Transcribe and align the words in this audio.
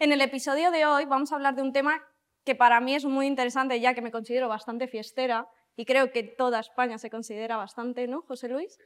En 0.00 0.10
el 0.10 0.20
episodio 0.20 0.72
de 0.72 0.86
hoy 0.86 1.04
vamos 1.04 1.30
a 1.30 1.36
hablar 1.36 1.54
de 1.54 1.62
un 1.62 1.72
tema 1.72 2.02
que 2.44 2.56
para 2.56 2.80
mí 2.80 2.94
es 2.96 3.04
muy 3.04 3.26
interesante, 3.26 3.80
ya 3.80 3.94
que 3.94 4.02
me 4.02 4.10
considero 4.10 4.48
bastante 4.48 4.88
fiestera 4.88 5.46
y 5.76 5.84
creo 5.84 6.10
que 6.10 6.24
toda 6.24 6.60
España 6.60 6.98
se 6.98 7.10
considera 7.10 7.56
bastante, 7.56 8.08
¿no, 8.08 8.22
José 8.22 8.48
Luis? 8.48 8.78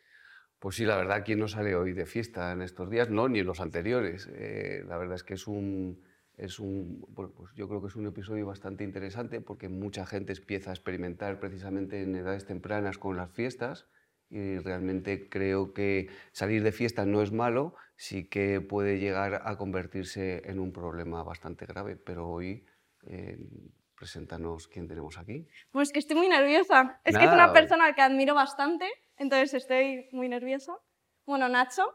Pues 0.58 0.76
sí, 0.76 0.84
la 0.84 0.96
verdad, 0.96 1.22
¿quién 1.24 1.38
no 1.38 1.48
sale 1.48 1.74
hoy 1.74 1.92
de 1.92 2.04
fiesta 2.04 2.52
en 2.52 2.60
estos 2.60 2.90
días? 2.90 3.08
No, 3.08 3.28
ni 3.28 3.38
en 3.38 3.46
los 3.46 3.60
anteriores. 3.60 4.28
Eh, 4.32 4.82
la 4.86 4.98
verdad 4.98 5.14
es 5.14 5.22
que 5.24 5.34
es 5.34 5.46
un, 5.46 6.02
es 6.36 6.58
un, 6.58 7.06
pues 7.14 7.30
yo 7.54 7.68
creo 7.68 7.80
que 7.80 7.86
es 7.86 7.96
un 7.96 8.06
episodio 8.06 8.44
bastante 8.46 8.84
interesante 8.84 9.40
porque 9.40 9.68
mucha 9.68 10.04
gente 10.04 10.34
empieza 10.34 10.70
a 10.70 10.74
experimentar 10.74 11.40
precisamente 11.40 12.02
en 12.02 12.16
edades 12.16 12.44
tempranas 12.44 12.98
con 12.98 13.16
las 13.16 13.30
fiestas 13.30 13.88
y 14.30 14.58
realmente 14.58 15.28
creo 15.28 15.72
que 15.72 16.08
salir 16.32 16.62
de 16.62 16.72
fiesta 16.72 17.04
no 17.06 17.22
es 17.22 17.32
malo, 17.32 17.74
sí 17.96 18.28
que 18.28 18.60
puede 18.60 18.98
llegar 18.98 19.42
a 19.44 19.56
convertirse 19.56 20.42
en 20.44 20.60
un 20.60 20.72
problema 20.72 21.22
bastante 21.22 21.66
grave, 21.66 21.96
pero 21.96 22.28
hoy 22.28 22.64
eh, 23.06 23.38
preséntanos 23.96 24.68
quién 24.68 24.86
tenemos 24.86 25.18
aquí. 25.18 25.46
Pues 25.70 25.92
que 25.92 25.98
estoy 25.98 26.16
muy 26.16 26.28
nerviosa. 26.28 27.00
Es 27.04 27.16
que 27.16 27.24
es 27.24 27.32
una 27.32 27.52
persona 27.52 27.94
que 27.94 28.02
admiro 28.02 28.34
bastante, 28.34 28.86
entonces 29.16 29.54
estoy 29.54 30.08
muy 30.12 30.28
nerviosa. 30.28 30.74
Bueno, 31.26 31.48
Nacho. 31.48 31.94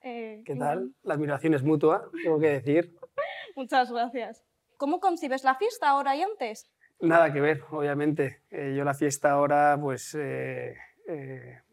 Eh, 0.00 0.42
¿Qué 0.44 0.56
tal? 0.56 0.92
La 1.02 1.14
admiración 1.14 1.54
es 1.54 1.62
mutua, 1.62 2.10
tengo 2.22 2.38
que 2.38 2.48
decir. 2.48 2.94
Muchas 3.56 3.90
gracias. 3.90 4.44
¿Cómo 4.76 5.00
concibes 5.00 5.44
la 5.44 5.54
fiesta 5.54 5.88
ahora 5.88 6.16
y 6.16 6.22
antes? 6.22 6.70
Nada 7.00 7.32
que 7.32 7.40
ver, 7.40 7.62
obviamente. 7.70 8.42
Eh, 8.50 8.74
yo 8.76 8.84
la 8.84 8.94
fiesta 8.94 9.30
ahora, 9.30 9.78
pues 9.80 10.14
eh, 10.14 10.76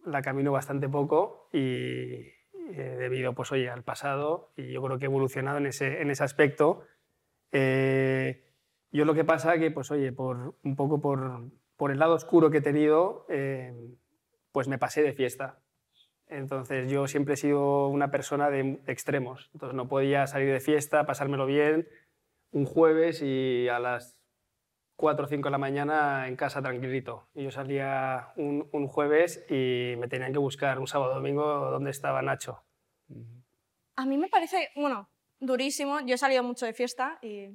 la 0.05 0.21
camino 0.21 0.51
bastante 0.51 0.89
poco 0.89 1.49
y 1.53 2.31
eh, 2.73 2.95
debido 2.99 3.34
pues, 3.34 3.51
oye, 3.51 3.70
al 3.70 3.84
pasado 3.84 4.51
y 4.55 4.71
yo 4.71 4.81
creo 4.81 4.98
que 4.98 5.05
he 5.05 5.07
evolucionado 5.07 5.57
en 5.57 5.67
ese, 5.67 6.01
en 6.01 6.09
ese 6.09 6.23
aspecto. 6.23 6.84
Eh, 7.51 8.43
yo 8.91 9.05
lo 9.05 9.13
que 9.13 9.23
pasa 9.23 9.57
que, 9.57 9.71
pues 9.71 9.91
oye, 9.91 10.11
por, 10.11 10.55
un 10.63 10.76
poco 10.76 11.01
por, 11.01 11.49
por 11.77 11.91
el 11.91 11.99
lado 11.99 12.15
oscuro 12.15 12.51
que 12.51 12.57
he 12.57 12.61
tenido, 12.61 13.26
pues 14.51 14.67
me 14.67 14.77
pasé 14.77 15.01
de 15.01 15.13
fiesta. 15.13 15.59
Entonces 16.27 16.89
yo 16.89 17.07
siempre 17.07 17.33
he 17.33 17.37
sido 17.37 17.87
una 17.87 18.11
persona 18.11 18.49
de 18.49 18.81
extremos. 18.87 19.49
Entonces 19.54 19.76
no 19.76 19.87
podía 19.87 20.27
salir 20.27 20.51
de 20.51 20.59
fiesta, 20.59 21.05
pasármelo 21.05 21.45
bien 21.45 21.87
un 22.51 22.65
jueves 22.65 23.21
y 23.21 23.67
a 23.70 23.79
las 23.79 24.17
4 25.02 25.26
o 25.26 25.27
5 25.27 25.48
de 25.48 25.52
la 25.52 25.57
mañana 25.57 26.27
en 26.27 26.35
casa 26.35 26.62
tranquilito. 26.62 27.27
Y 27.34 27.44
yo 27.44 27.52
salía 27.52 28.32
un, 28.38 28.70
un, 28.71 28.88
jueves 28.88 29.44
y 29.49 29.96
me 29.98 30.07
tenían 30.07 30.32
que 30.32 30.38
buscar 30.38 30.80
un 30.80 30.88
sábado 30.88 31.16
domingo 31.16 31.71
dónde 31.71 31.90
estaba 31.90 32.21
Nacho. 32.21 32.63
A 33.96 34.05
mí 34.05 34.18
me 34.18 34.29
parece, 34.29 34.70
bueno, 34.76 35.10
durísimo. 35.40 35.99
Yo 36.02 36.16
he 36.16 36.18
salido 36.18 36.44
mucho 36.44 36.68
de 36.68 36.74
fiesta 36.74 37.18
y 37.22 37.49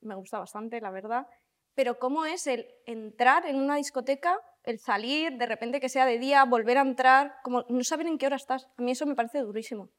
me 0.00 0.14
gusta 0.14 0.38
bastante, 0.38 0.80
la 0.80 0.92
verdad. 0.92 1.26
Pero 1.74 1.98
¿cómo 1.98 2.24
es 2.24 2.46
el 2.46 2.66
entrar 2.86 3.46
en 3.46 3.56
una 3.56 3.76
discoteca, 3.76 4.38
el 4.62 4.78
salir, 4.78 5.36
de 5.36 5.46
repente 5.46 5.80
que 5.80 5.88
sea 5.88 6.06
de 6.06 6.18
día, 6.18 6.44
volver 6.44 6.78
a 6.78 6.82
entrar, 6.82 7.34
como 7.42 7.64
no 7.68 7.82
saber 7.82 8.06
en 8.06 8.16
qué 8.16 8.26
hora 8.26 8.36
estás? 8.36 8.68
A 8.76 8.82
mí 8.82 8.92
eso 8.92 9.06
me 9.06 9.16
parece 9.16 9.40
durísimo. 9.40 9.90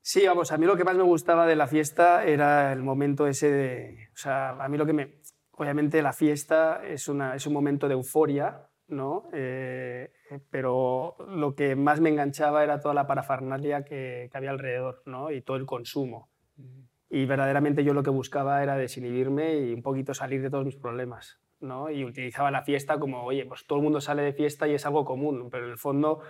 Sí, 0.00 0.26
vamos, 0.26 0.50
a 0.52 0.58
mí 0.58 0.66
lo 0.66 0.76
que 0.76 0.84
más 0.84 0.96
me 0.96 1.02
gustaba 1.02 1.46
de 1.46 1.54
la 1.54 1.66
fiesta 1.66 2.24
era 2.24 2.72
el 2.72 2.82
momento 2.82 3.26
ese 3.26 3.50
de... 3.50 4.08
O 4.14 4.16
sea, 4.16 4.50
a 4.50 4.68
mí 4.68 4.78
lo 4.78 4.86
que 4.86 4.94
me, 4.94 5.20
Obviamente 5.58 6.02
la 6.02 6.12
fiesta 6.12 6.80
es, 6.86 7.08
una, 7.08 7.34
es 7.34 7.46
un 7.46 7.52
momento 7.52 7.88
de 7.88 7.94
euforia, 7.94 8.68
¿no? 8.86 9.28
Eh, 9.32 10.12
pero 10.50 11.16
lo 11.28 11.56
que 11.56 11.74
más 11.74 12.00
me 12.00 12.10
enganchaba 12.10 12.62
era 12.62 12.78
toda 12.80 12.94
la 12.94 13.08
parafernalia 13.08 13.84
que, 13.84 14.28
que 14.30 14.38
había 14.38 14.50
alrededor 14.50 15.02
¿no? 15.04 15.32
y 15.32 15.42
todo 15.42 15.56
el 15.56 15.66
consumo. 15.66 16.30
Y 17.10 17.26
verdaderamente 17.26 17.82
yo 17.82 17.92
lo 17.92 18.04
que 18.04 18.10
buscaba 18.10 18.62
era 18.62 18.76
desinhibirme 18.76 19.56
y 19.56 19.74
un 19.74 19.82
poquito 19.82 20.14
salir 20.14 20.42
de 20.42 20.50
todos 20.50 20.64
mis 20.64 20.76
problemas. 20.76 21.40
¿no? 21.58 21.90
Y 21.90 22.04
utilizaba 22.04 22.52
la 22.52 22.62
fiesta 22.62 23.00
como, 23.00 23.24
oye, 23.24 23.44
pues 23.44 23.66
todo 23.66 23.78
el 23.78 23.82
mundo 23.82 24.00
sale 24.00 24.22
de 24.22 24.32
fiesta 24.32 24.68
y 24.68 24.74
es 24.74 24.86
algo 24.86 25.04
común, 25.04 25.48
pero 25.50 25.64
en 25.64 25.72
el 25.72 25.78
fondo, 25.78 26.20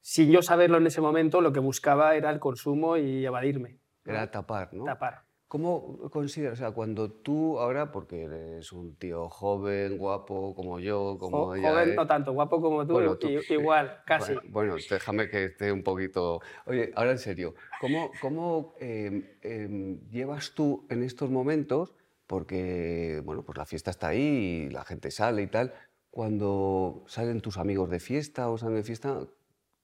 sin 0.00 0.30
yo 0.30 0.40
saberlo 0.40 0.78
en 0.78 0.86
ese 0.86 1.02
momento, 1.02 1.42
lo 1.42 1.52
que 1.52 1.60
buscaba 1.60 2.14
era 2.16 2.30
el 2.30 2.38
consumo 2.38 2.96
y 2.96 3.26
evadirme. 3.26 3.80
Era 4.04 4.30
tapar, 4.30 4.72
¿no? 4.72 4.84
Tapar. 4.84 5.25
¿Cómo 5.56 6.10
consideras, 6.10 6.52
o 6.52 6.56
sea, 6.56 6.70
cuando 6.72 7.10
tú 7.10 7.58
ahora, 7.58 7.90
porque 7.90 8.24
eres 8.24 8.72
un 8.72 8.94
tío 8.96 9.30
joven, 9.30 9.96
guapo, 9.96 10.54
como 10.54 10.78
yo, 10.80 11.16
como 11.18 11.54
ella... 11.54 11.70
Joven 11.70 11.94
no 11.94 12.06
tanto, 12.06 12.34
guapo 12.34 12.60
como 12.60 12.86
tú, 12.86 13.00
igual, 13.48 14.02
casi. 14.04 14.34
Bueno, 14.50 14.76
déjame 14.76 15.30
que 15.30 15.46
esté 15.46 15.72
un 15.72 15.82
poquito... 15.82 16.42
Oye, 16.66 16.92
ahora 16.94 17.12
en 17.12 17.18
serio, 17.18 17.54
¿cómo, 17.80 18.10
cómo 18.20 18.74
em, 18.80 19.24
em, 19.40 19.98
llevas 20.10 20.52
tú 20.52 20.86
en 20.90 21.02
estos 21.02 21.30
momentos, 21.30 21.94
porque, 22.26 23.22
bueno, 23.24 23.42
pues 23.42 23.56
la 23.56 23.64
fiesta 23.64 23.90
está 23.90 24.08
ahí 24.08 24.66
y 24.66 24.68
la 24.68 24.84
gente 24.84 25.10
sale 25.10 25.40
y 25.40 25.46
tal, 25.46 25.72
cuando 26.10 27.02
salen 27.06 27.40
tus 27.40 27.56
amigos 27.56 27.88
de 27.88 27.98
fiesta 27.98 28.50
o 28.50 28.58
salen 28.58 28.76
de 28.76 28.82
fiesta, 28.82 29.26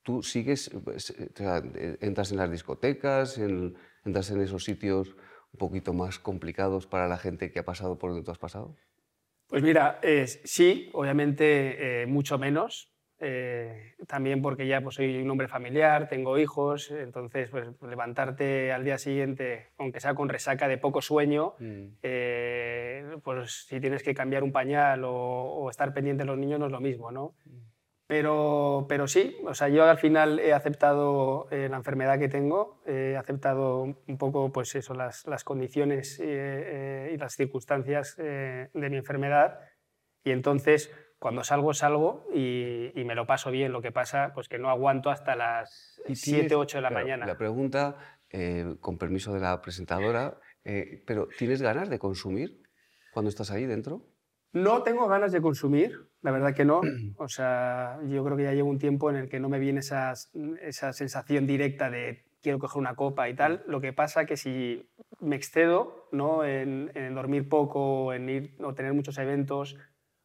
tú 0.03 0.23
sigues, 0.23 0.71
pues, 0.85 1.15
eh, 1.17 1.97
entras 2.03 2.31
en 2.31 2.37
las 2.37 2.51
discotecas, 2.51 3.39
entras 3.39 4.31
en 4.31 4.43
esos 4.43 4.65
sitios 4.65 5.17
un 5.53 5.59
poquito 5.59 5.93
más 5.93 6.19
complicados 6.19 6.87
para 6.87 7.09
la 7.09 7.19
gente 7.19 7.51
que 7.51 7.59
ha 7.59 7.65
pasado 7.65 7.99
por 7.99 8.11
donde 8.11 8.25
tú 8.25 8.31
has 8.31 8.39
pasado? 8.39 8.77
Pues 9.47 9.63
mira, 9.63 10.01
sí, 10.45 10.89
obviamente 10.93 12.03
eh, 12.03 12.07
mucho 12.07 12.39
menos. 12.39 12.93
Eh, 13.25 13.95
también 14.09 14.43
porque 14.43 14.67
ya 14.67 14.81
pues, 14.81 14.97
soy 14.97 15.23
un 15.23 15.31
hombre 15.31 15.47
familiar, 15.47 16.09
tengo 16.09 16.39
hijos, 16.39 16.91
entonces 16.91 17.51
pues, 17.51 17.69
levantarte 17.81 18.73
al 18.73 18.83
día 18.83 18.99
siguiente, 18.99 19.69
aunque 19.79 20.01
sea 20.01 20.15
con 20.15 20.29
resaca 20.29 20.67
de 20.67 20.77
poco 20.77 21.01
sueño, 21.01 21.55
mm. 21.61 21.85
eh, 22.03 23.17
pues 23.23 23.67
si 23.69 23.79
tienes 23.79 24.03
que 24.03 24.13
cambiar 24.13 24.43
un 24.43 24.51
pañal 24.51 25.05
o, 25.05 25.13
o, 25.13 25.71
estar 25.71 25.95
pendiente 25.95 26.25
de 26.25 26.27
los 26.27 26.37
niños 26.37 26.59
no 26.59 26.67
es 26.67 26.73
lo 26.73 26.81
mismo, 26.81 27.13
¿no? 27.13 27.37
Mm. 27.45 27.72
Pero, 28.13 28.85
pero 28.91 29.09
sí, 29.09 29.39
o 29.47 29.55
sea, 29.55 29.71
yo 29.71 29.87
al 29.87 29.97
final 29.97 30.39
he 30.39 30.53
aceptado 30.53 31.49
eh, 31.51 31.69
la 31.71 31.79
enfermedad 31.79 32.19
que 32.19 32.29
tengo, 32.29 32.83
he 32.85 33.17
aceptado 33.17 33.85
un 33.85 34.19
poco 34.19 34.53
pues 34.53 34.75
eso, 34.75 34.93
las, 34.93 35.27
las 35.27 35.45
condiciones 35.45 36.21
eh, 36.21 36.25
eh, 36.27 37.13
y 37.15 37.17
las 37.17 37.35
circunstancias 37.37 38.19
de 38.19 38.69
mi 38.75 38.99
enfermedad 38.99 39.61
y 40.25 40.31
entonces 40.31 40.93
cuando 41.19 41.43
salgo, 41.43 41.73
salgo 41.73 42.29
y, 42.35 42.93
y, 42.95 43.03
me 43.07 43.15
lo 43.15 43.27
paso 43.27 43.51
bien. 43.51 43.73
Lo 43.73 43.81
que 43.81 43.93
pasa 43.93 44.33
pues 44.35 44.47
que 44.47 44.59
no 44.59 44.69
aguanto 44.69 45.09
hasta 45.09 45.35
las 45.35 45.99
7, 46.13 46.55
8 46.55 46.77
de 46.77 46.83
la 46.83 46.91
mañana. 46.91 47.25
La 47.25 47.39
pregunta, 47.39 47.97
con 48.81 48.99
permiso 48.99 49.33
de 49.33 49.41
la 49.41 49.63
presentadora, 49.63 50.39
pero 51.07 51.29
¿tienes 51.39 51.63
ganas 51.63 51.89
de 51.89 51.99
consumir 51.99 52.63
cuando 53.15 53.31
estás 53.31 53.51
ahí 53.51 53.65
dentro? 53.65 54.07
No 54.53 54.83
tengo 54.83 55.09
ganas 55.09 55.33
de 55.33 55.41
consumir, 55.41 56.12
la 56.23 56.31
verdad 56.31 56.55
que 56.55 56.65
no. 56.65 56.81
O 57.19 57.29
sea, 57.29 57.99
yo 58.09 58.25
creo 58.25 58.37
que 58.37 58.45
ya 58.45 58.53
llevo 58.53 58.71
un 58.71 58.79
tiempo 58.79 59.11
en 59.11 59.17
el 59.17 59.29
que 59.29 59.41
no 59.41 59.49
me 59.49 59.59
viene 59.59 59.81
esa 59.81 60.15
sensación 60.93 61.47
directa 61.47 61.91
de 61.91 62.25
quiero 62.43 62.59
coger 62.59 62.81
una 62.81 62.95
copa 62.95 63.29
y 63.29 63.35
tal. 63.35 63.63
Lo 63.67 63.81
que 63.81 63.93
pasa 63.93 64.27
que 64.27 64.37
si 64.37 64.91
me 65.21 65.37
excedo 65.37 66.09
¿no? 66.13 66.45
en, 66.45 66.91
dormir 67.15 67.49
poco, 67.49 68.13
en 68.13 68.29
ir 68.29 68.57
o 68.61 68.75
tener 68.75 68.93
muchos 68.93 69.17
eventos, 69.19 69.77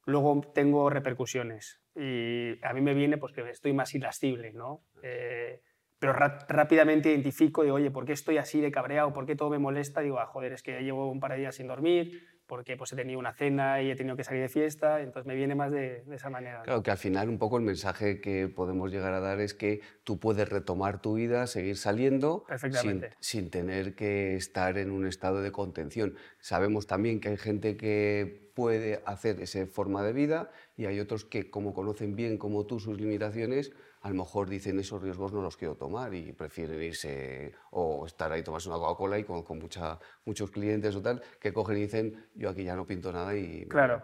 luego 0.06 0.42
tengo 0.54 0.90
repercusiones. 0.90 1.82
Y 1.96 2.64
a 2.64 2.74
mí 2.74 2.82
me 2.82 2.94
viene 2.94 3.18
pues, 3.18 3.34
que 3.34 3.48
estoy 3.50 3.74
más 3.74 3.94
irascible, 3.96 4.54
¿no? 4.54 4.84
Eh, 5.04 5.62
pero 6.00 6.14
rápidamente 6.14 7.10
identifico, 7.10 7.64
digo, 7.64 7.76
oye, 7.76 7.90
¿por 7.90 8.06
qué 8.06 8.14
estoy 8.14 8.38
así 8.38 8.62
de 8.62 8.72
cabreado? 8.72 9.14
¿Por 9.14 9.26
qué 9.26 9.36
todo 9.36 9.50
me 9.50 9.58
molesta? 9.58 10.02
Digo, 10.02 10.20
ah, 10.20 10.28
joder, 10.28 10.54
es 10.54 10.62
que 10.62 10.80
llevo 10.82 11.10
un 11.10 11.20
par 11.20 11.32
de 11.32 11.40
días 11.40 11.56
sin 11.56 11.68
dormir, 11.68 12.22
porque 12.48 12.78
pues, 12.78 12.94
he 12.94 12.96
tenido 12.96 13.20
una 13.20 13.34
cena 13.34 13.82
y 13.82 13.92
he 13.92 13.96
tenido 13.96 14.16
que 14.16 14.24
salir 14.24 14.42
de 14.42 14.50
fiesta, 14.50 15.02
entonces 15.02 15.28
me 15.28 15.36
viene 15.36 15.54
más 15.54 15.72
de, 15.72 16.04
esa 16.12 16.30
manera. 16.30 16.62
Claro, 16.64 16.82
que 16.82 16.92
al 16.92 16.98
final 16.98 17.30
un 17.30 17.38
poco 17.38 17.58
el 17.58 17.64
mensaje 17.64 18.22
que 18.22 18.48
podemos 18.48 18.92
llegar 18.92 19.14
a 19.14 19.20
dar 19.20 19.40
es 19.40 19.54
que 19.54 19.82
tú 20.04 20.20
puedes 20.20 20.48
retomar 20.48 21.02
tu 21.02 21.16
vida, 21.16 21.46
seguir 21.48 21.78
saliendo 21.78 22.46
sin, 22.82 23.06
sin, 23.20 23.50
tener 23.50 23.96
que 23.96 24.36
estar 24.36 24.78
en 24.78 24.92
un 24.92 25.06
estado 25.06 25.42
de 25.42 25.52
contención. 25.52 26.16
Sabemos 26.40 26.88
también 26.88 27.20
que 27.20 27.30
hay 27.30 27.38
gente 27.38 27.78
que 27.78 28.52
puede 28.56 29.04
hacer 29.06 29.40
esa 29.42 29.68
forma 29.68 30.02
de 30.04 30.14
vida 30.14 30.50
y 30.76 30.86
hay 30.86 31.00
otros 31.00 31.26
que, 31.26 31.52
como 31.52 31.74
conocen 31.74 32.16
bien 32.16 32.38
como 32.38 32.66
tú 32.66 32.80
sus 32.80 32.98
limitaciones, 32.98 33.72
a 34.08 34.10
lo 34.12 34.16
mejor 34.16 34.48
dicen 34.48 34.80
esos 34.80 35.02
riesgos 35.02 35.34
no 35.34 35.42
los 35.42 35.58
quiero 35.58 35.76
tomar 35.76 36.14
y 36.14 36.32
prefieren 36.32 36.82
irse 36.82 37.54
o 37.72 38.06
estar 38.06 38.32
ahí, 38.32 38.42
tomarse 38.42 38.70
una 38.70 38.78
Coca-Cola 38.78 39.20
y 39.20 39.26
con, 39.26 39.44
con 39.44 39.60
mucha, 39.60 40.00
muchos 40.24 40.50
clientes 40.50 40.96
o 40.96 41.02
tal, 41.02 41.22
que 41.42 41.52
cogen 41.52 41.78
y 41.78 41.82
dicen, 41.82 42.26
yo 42.34 42.50
aquí 42.50 42.64
ya 42.64 42.78
no 42.78 42.88
pinto 42.88 43.12
nada 43.12 43.36
y 43.36 43.64
me 43.64 43.68
Claro. 43.68 44.02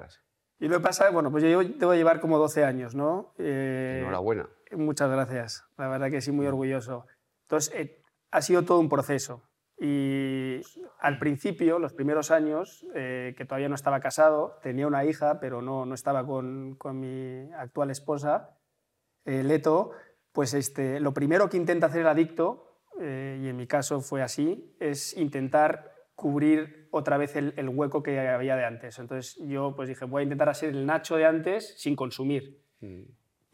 Y 0.60 0.68
lo 0.68 0.78
que 0.78 0.84
pasa, 0.84 1.10
bueno, 1.10 1.32
pues 1.32 1.42
yo 1.44 1.64
debo 1.64 1.94
llevar 1.94 2.20
como 2.20 2.38
12 2.38 2.66
años, 2.66 2.96
¿no? 2.96 3.34
Eh, 3.38 4.00
Enhorabuena. 4.02 4.50
Muchas 4.74 5.10
gracias, 5.10 5.64
la 5.78 5.88
verdad 5.88 6.12
que 6.12 6.20
sí, 6.20 6.34
muy 6.34 6.48
orgulloso. 6.48 7.06
Entonces, 7.44 7.74
eh, 7.74 8.02
ha 8.32 8.42
sido 8.42 8.64
todo 8.64 8.80
un 8.80 8.90
proceso. 8.90 9.42
Y 9.80 10.60
al 11.00 11.18
principio, 11.18 11.80
los 11.80 11.94
primeros 11.94 12.30
años, 12.30 12.86
eh, 12.94 13.34
que 13.38 13.46
todavía 13.46 13.70
no 13.70 13.76
estaba 13.76 14.02
casado, 14.02 14.60
tenía 14.62 14.86
una 14.86 15.06
hija, 15.06 15.40
pero 15.40 15.62
no, 15.62 15.86
no 15.86 15.96
estaba 15.96 16.26
con, 16.26 16.76
con 16.76 17.00
mi 17.00 17.54
actual 17.54 17.90
esposa, 17.90 18.58
eh, 19.26 19.44
Leto, 19.44 19.92
pues 20.32 20.54
este, 20.54 21.00
lo 21.00 21.14
primero 21.14 21.50
que 21.50 21.58
intenta 21.58 21.88
hacer 21.88 22.02
el 22.02 22.08
adicto, 22.08 22.80
eh, 23.00 23.40
y 23.42 23.48
en 23.48 23.56
mi 23.56 23.68
caso 23.68 24.02
fue 24.02 24.22
así, 24.22 24.76
es 24.80 25.16
intentar 25.18 25.94
cubrir 26.16 26.88
otra 26.92 27.18
vez 27.18 27.36
el, 27.36 27.70
hueco 27.70 28.04
que 28.04 28.20
había 28.20 28.56
de 28.56 28.66
antes. 28.66 29.00
Entonces 29.00 29.38
yo 29.42 29.76
pues 29.76 29.90
dije, 29.90 30.06
voy 30.06 30.22
a 30.22 30.24
intentar 30.24 30.50
hacer 30.50 30.70
el 30.70 30.86
Nacho 30.86 31.16
de 31.16 31.26
antes 31.26 31.76
sin 31.80 31.96
consumir. 31.96 32.62
Mm. 32.82 33.04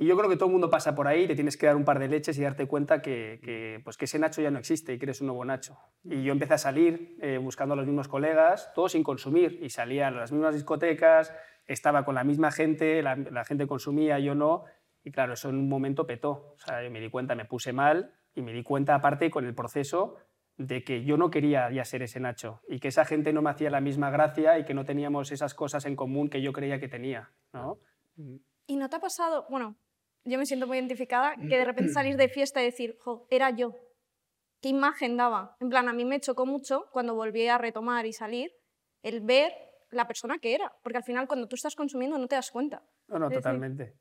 Y 0.02 0.06
yo 0.06 0.18
creo 0.18 0.30
que 0.30 0.38
todo 0.38 0.46
el 0.46 0.54
mundo 0.54 0.70
pasa 0.70 0.96
por 0.96 1.08
ahí, 1.08 1.28
te 1.28 1.36
tienes 1.36 1.58
que 1.58 1.66
dar 1.66 1.76
un 1.76 1.84
par 1.84 2.00
de 2.00 2.08
leches 2.08 2.38
y 2.38 2.42
darte 2.42 2.68
cuenta 2.68 3.02
que, 3.02 3.82
pues 3.84 3.98
que 3.98 4.06
ese 4.06 4.18
Nacho 4.18 4.42
ya 4.42 4.50
no 4.50 4.58
existe 4.58 4.94
y 4.94 4.98
que 4.98 5.06
eres 5.06 5.20
un 5.20 5.28
nuevo 5.28 5.44
Nacho. 5.44 5.78
Y 6.06 6.24
yo 6.24 6.32
empecé 6.32 6.54
a 6.54 6.58
salir 6.58 7.18
eh, 7.22 7.38
buscando 7.38 7.74
a 7.74 7.76
los 7.76 7.86
mismos 7.86 8.08
colegas, 8.08 8.72
todos 8.74 8.94
sin 8.94 9.04
consumir, 9.04 9.60
y 9.62 9.70
salía 9.70 10.08
a 10.08 10.12
las 10.12 10.32
mismas 10.32 10.54
discotecas, 10.54 11.34
estaba 11.66 12.06
con 12.06 12.16
la 12.16 12.24
misma 12.24 12.50
gente, 12.52 13.02
la, 13.02 13.18
la 13.18 13.44
gente 13.44 13.68
consumía, 13.68 14.20
yo 14.20 14.36
no, 14.36 14.64
y 15.10 15.12
claro, 15.12 15.34
eso 15.34 15.50
en 15.50 15.56
un 15.56 15.68
momento 15.68 16.06
petó. 16.06 16.54
O 16.54 16.58
sea, 16.60 16.88
me 16.88 17.00
di 17.00 17.10
cuenta, 17.10 17.34
me 17.34 17.46
puse 17.46 17.74
mal 17.74 18.14
y 18.36 18.44
me 18.44 18.54
di 18.54 18.62
cuenta 18.62 18.94
aparte 18.94 19.32
con 19.32 19.44
el 19.44 19.56
proceso 19.56 20.18
de 20.56 20.84
que 20.84 21.04
yo 21.04 21.18
no 21.18 21.32
quería 21.32 21.72
ya 21.72 21.84
ser 21.84 22.04
ese 22.04 22.20
Nacho 22.20 22.62
y 22.68 22.80
que 22.80 22.90
esa 22.90 23.06
gente 23.06 23.34
no 23.34 23.42
me 23.42 23.50
hacía 23.50 23.72
la 23.72 23.82
misma 23.82 24.12
gracia 24.12 24.60
y 24.60 24.66
que 24.66 24.76
no 24.76 24.86
teníamos 24.86 25.32
esas 25.32 25.56
cosas 25.56 25.86
en 25.88 25.96
común 25.96 26.30
que 26.30 26.44
yo 26.44 26.54
creía 26.54 26.80
que 26.80 26.88
tenía. 26.88 27.32
¿no? 27.54 27.80
¿Y 28.68 28.76
no 28.76 28.88
te 28.88 28.98
ha 28.98 29.00
pasado, 29.00 29.48
bueno, 29.50 29.78
yo 30.26 30.38
me 30.38 30.46
siento 30.46 30.68
muy 30.68 30.78
identificada, 30.78 31.36
que 31.38 31.58
de 31.58 31.66
repente 31.66 31.92
salir 31.92 32.16
de 32.16 32.30
fiesta 32.30 32.62
y 32.62 32.66
decir, 32.66 32.98
jo, 33.00 33.26
era 33.32 33.50
yo? 33.50 33.74
¿Qué 34.62 34.70
imagen 34.70 35.18
daba? 35.18 35.56
En 35.60 35.70
plan, 35.70 35.90
a 35.90 35.94
mí 35.94 36.06
me 36.06 36.20
chocó 36.20 36.46
mucho 36.46 36.86
cuando 36.92 37.16
volví 37.16 37.48
a 37.48 37.58
retomar 37.58 38.06
y 38.06 38.14
salir 38.14 38.52
el 39.02 39.22
ver 39.22 39.54
la 39.90 40.06
persona 40.06 40.38
que 40.38 40.54
era, 40.54 40.72
porque 40.84 40.98
al 40.98 41.04
final 41.04 41.28
cuando 41.28 41.48
tú 41.48 41.56
estás 41.56 41.76
consumiendo 41.76 42.20
no 42.20 42.28
te 42.28 42.36
das 42.36 42.52
cuenta. 42.52 42.84
No, 43.08 43.18
no, 43.18 43.32
totalmente. 43.32 43.96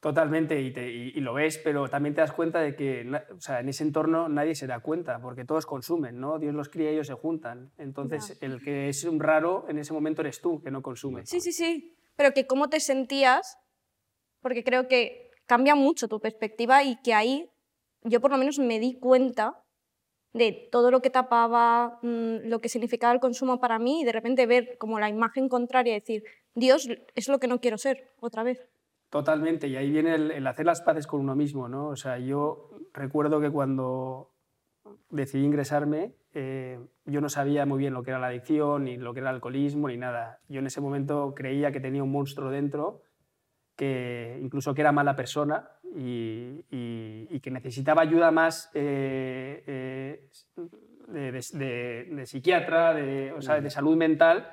Totalmente, 0.00 0.60
y, 0.60 1.20
lo 1.20 1.34
ves, 1.34 1.58
pero 1.58 1.88
también 1.88 2.14
te 2.14 2.20
das 2.20 2.30
cuenta 2.30 2.60
de 2.60 2.76
que 2.76 3.10
o 3.34 3.40
sea, 3.40 3.60
en 3.60 3.68
ese 3.68 3.82
entorno 3.82 4.28
nadie 4.28 4.54
se 4.54 4.66
da 4.66 4.80
cuenta, 4.80 5.20
porque 5.20 5.44
todos 5.44 5.66
consumen, 5.66 6.20
¿no? 6.20 6.38
Dios 6.38 6.54
los 6.54 6.68
cría 6.68 6.90
y 6.90 6.94
ellos 6.94 7.06
se 7.06 7.14
juntan. 7.14 7.72
Entonces, 7.78 8.36
el 8.40 8.62
que 8.62 8.88
es 8.88 9.04
un 9.04 9.20
raro 9.20 9.64
en 9.68 9.78
ese 9.78 9.92
momento 9.92 10.20
eres 10.20 10.40
tú, 10.40 10.62
que 10.62 10.70
no 10.70 10.82
consumes. 10.82 11.28
Sí, 11.28 11.40
sí, 11.40 11.52
sí, 11.52 11.96
pero 12.14 12.32
que 12.32 12.46
cómo 12.46 12.68
te 12.68 12.78
sentías, 12.78 13.58
porque 14.42 14.62
creo 14.62 14.86
que 14.86 15.30
cambia 15.46 15.74
mucho 15.74 16.08
tu 16.08 16.20
perspectiva 16.20 16.84
y 16.84 17.00
que 17.02 17.14
ahí 17.14 17.50
yo 18.02 18.20
por 18.20 18.30
lo 18.30 18.38
menos 18.38 18.58
me 18.58 18.78
di 18.78 18.98
cuenta 18.98 19.62
de 20.32 20.68
todo 20.70 20.90
lo 20.90 21.00
que 21.00 21.10
tapaba, 21.10 21.98
mm, 22.02 22.48
lo 22.48 22.60
que 22.60 22.68
significaba 22.68 23.14
el 23.14 23.20
consumo 23.20 23.58
para 23.58 23.78
mí 23.78 24.02
y 24.02 24.04
de 24.04 24.12
repente 24.12 24.46
ver 24.46 24.76
como 24.78 25.00
la 25.00 25.08
imagen 25.08 25.48
contraria 25.48 25.96
y 25.96 26.00
decir, 26.00 26.24
Dios 26.54 26.88
es 27.14 27.28
lo 27.28 27.40
que 27.40 27.48
no 27.48 27.60
quiero 27.60 27.78
ser 27.78 28.12
otra 28.20 28.42
vez. 28.42 28.68
Totalmente, 29.16 29.66
y 29.66 29.76
ahí 29.76 29.90
viene 29.90 30.14
el, 30.14 30.46
hacer 30.46 30.66
las 30.66 30.82
paces 30.82 31.06
con 31.06 31.20
uno 31.20 31.34
mismo, 31.34 31.70
¿no? 31.70 31.88
O 31.88 31.96
sea, 31.96 32.18
yo 32.18 32.68
recuerdo 32.92 33.40
que 33.40 33.48
cuando 33.48 34.34
decidí 35.08 35.42
ingresarme, 35.42 36.12
eh, 36.34 36.78
yo 37.06 37.22
no 37.22 37.30
sabía 37.30 37.64
muy 37.64 37.78
bien 37.78 37.94
lo 37.94 38.02
que 38.02 38.10
era 38.10 38.18
la 38.18 38.26
adicción, 38.26 38.84
ni 38.84 38.98
lo 38.98 39.14
que 39.14 39.20
era 39.20 39.30
el 39.30 39.36
alcoholismo, 39.36 39.88
ni 39.88 39.96
nada. 39.96 40.40
Yo 40.50 40.58
en 40.58 40.66
ese 40.66 40.82
momento 40.82 41.32
creía 41.34 41.72
que 41.72 41.80
tenía 41.80 42.02
un 42.02 42.12
monstruo 42.12 42.50
dentro, 42.50 43.00
que 43.74 44.38
incluso 44.42 44.74
que 44.74 44.82
era 44.82 44.92
mala 44.92 45.16
persona 45.16 45.66
y, 45.94 46.60
que 47.40 47.50
necesitaba 47.50 48.02
ayuda 48.02 48.30
más 48.30 48.70
eh, 48.74 50.28
eh, 51.10 51.32
de, 51.32 52.26
psiquiatra, 52.26 52.92
de, 52.92 53.32
o 53.32 53.40
sea, 53.40 53.62
de 53.62 53.70
salud 53.70 53.96
mental, 53.96 54.46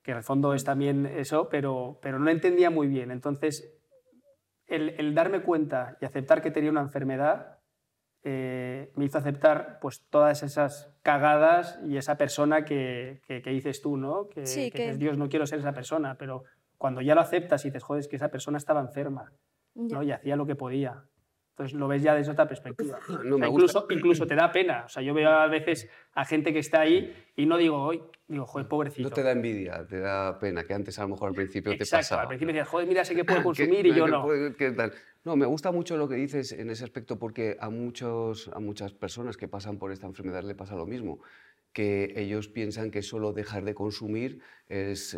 que 0.00 0.12
en 0.12 0.18
el 0.18 0.22
fondo 0.22 0.54
es 0.54 0.62
también 0.62 1.06
eso, 1.06 1.48
pero, 1.48 1.98
pero 2.00 2.20
no 2.20 2.30
entendía 2.30 2.70
muy 2.70 2.86
bien. 2.86 3.10
Entonces, 3.10 3.75
el, 4.66 5.14
darme 5.14 5.42
cuenta 5.42 5.96
y 6.00 6.04
aceptar 6.04 6.42
que 6.42 6.50
tenía 6.50 6.70
una 6.70 6.80
enfermedad 6.80 7.58
eh, 8.22 8.90
me 8.96 9.04
hizo 9.04 9.18
aceptar 9.18 9.78
pues, 9.80 10.02
todas 10.10 10.42
esas 10.42 10.92
cagadas 11.02 11.78
y 11.86 11.96
esa 11.96 12.16
persona 12.16 12.64
que, 12.64 13.20
que, 13.26 13.50
dices 13.50 13.80
tú, 13.80 13.96
¿no? 13.96 14.28
Que, 14.28 14.72
que, 14.74 14.96
Dios, 14.96 15.16
no 15.16 15.28
quiero 15.28 15.46
ser 15.46 15.60
esa 15.60 15.72
persona, 15.72 16.16
pero 16.18 16.42
cuando 16.76 17.00
ya 17.00 17.14
lo 17.14 17.20
aceptas 17.20 17.64
y 17.64 17.70
te 17.70 17.78
jodes 17.78 18.08
que 18.08 18.16
esa 18.16 18.28
persona 18.28 18.58
estaba 18.58 18.80
enferma 18.80 19.32
¿no? 19.74 20.02
y 20.02 20.12
hacía 20.12 20.36
lo 20.36 20.46
que 20.46 20.56
podía. 20.56 21.04
Entonces 21.56 21.78
lo 21.78 21.88
ves 21.88 22.02
ya 22.02 22.14
desde 22.14 22.32
otra 22.32 22.46
perspectiva. 22.46 22.98
incluso, 23.48 23.86
incluso 23.88 24.26
te 24.26 24.34
da 24.34 24.52
pena. 24.52 24.82
O 24.84 24.88
sea, 24.90 25.02
yo 25.02 25.14
veo 25.14 25.30
a 25.30 25.46
veces 25.46 25.88
a 26.12 26.26
gente 26.26 26.52
que 26.52 26.58
está 26.58 26.82
ahí 26.82 27.16
y 27.34 27.46
no 27.46 27.56
digo, 27.56 27.82
hoy, 27.82 28.02
digo, 28.28 28.44
joder, 28.44 28.68
pobrecito. 28.68 29.08
No 29.08 29.14
te 29.14 29.22
da 29.22 29.32
envidia, 29.32 29.86
te 29.86 30.00
da 30.00 30.38
pena, 30.38 30.64
que 30.64 30.74
antes 30.74 30.98
a 30.98 31.02
lo 31.02 31.08
mejor 31.08 31.30
al 31.30 31.34
principio 31.34 31.74
te 31.74 31.86
pasaba. 31.86 32.22
al 32.22 32.28
principio 32.28 32.52
decías, 32.52 32.68
joder, 32.68 32.86
mira, 32.86 33.06
sé 33.06 33.14
que 33.14 33.24
puedo 33.24 33.42
consumir 33.42 33.86
y 33.86 33.94
yo 33.94 34.06
no. 34.06 34.28
No, 35.24 35.34
me 35.34 35.46
gusta 35.46 35.72
mucho 35.72 35.96
lo 35.96 36.08
que 36.08 36.16
dices 36.16 36.52
en 36.52 36.68
ese 36.68 36.84
aspecto 36.84 37.18
porque 37.18 37.56
a, 37.58 37.70
muchos, 37.70 38.48
a 38.52 38.60
muchas 38.60 38.92
personas 38.92 39.38
que 39.38 39.48
pasan 39.48 39.78
por 39.78 39.92
esta 39.92 40.06
enfermedad 40.06 40.44
le 40.44 40.54
pasa 40.54 40.76
lo 40.76 40.84
mismo 40.84 41.20
que 41.76 42.14
ellos 42.16 42.48
piensan 42.48 42.90
que 42.90 43.02
solo 43.02 43.34
dejar 43.34 43.62
de 43.66 43.74
consumir 43.74 44.40
es, 44.66 45.14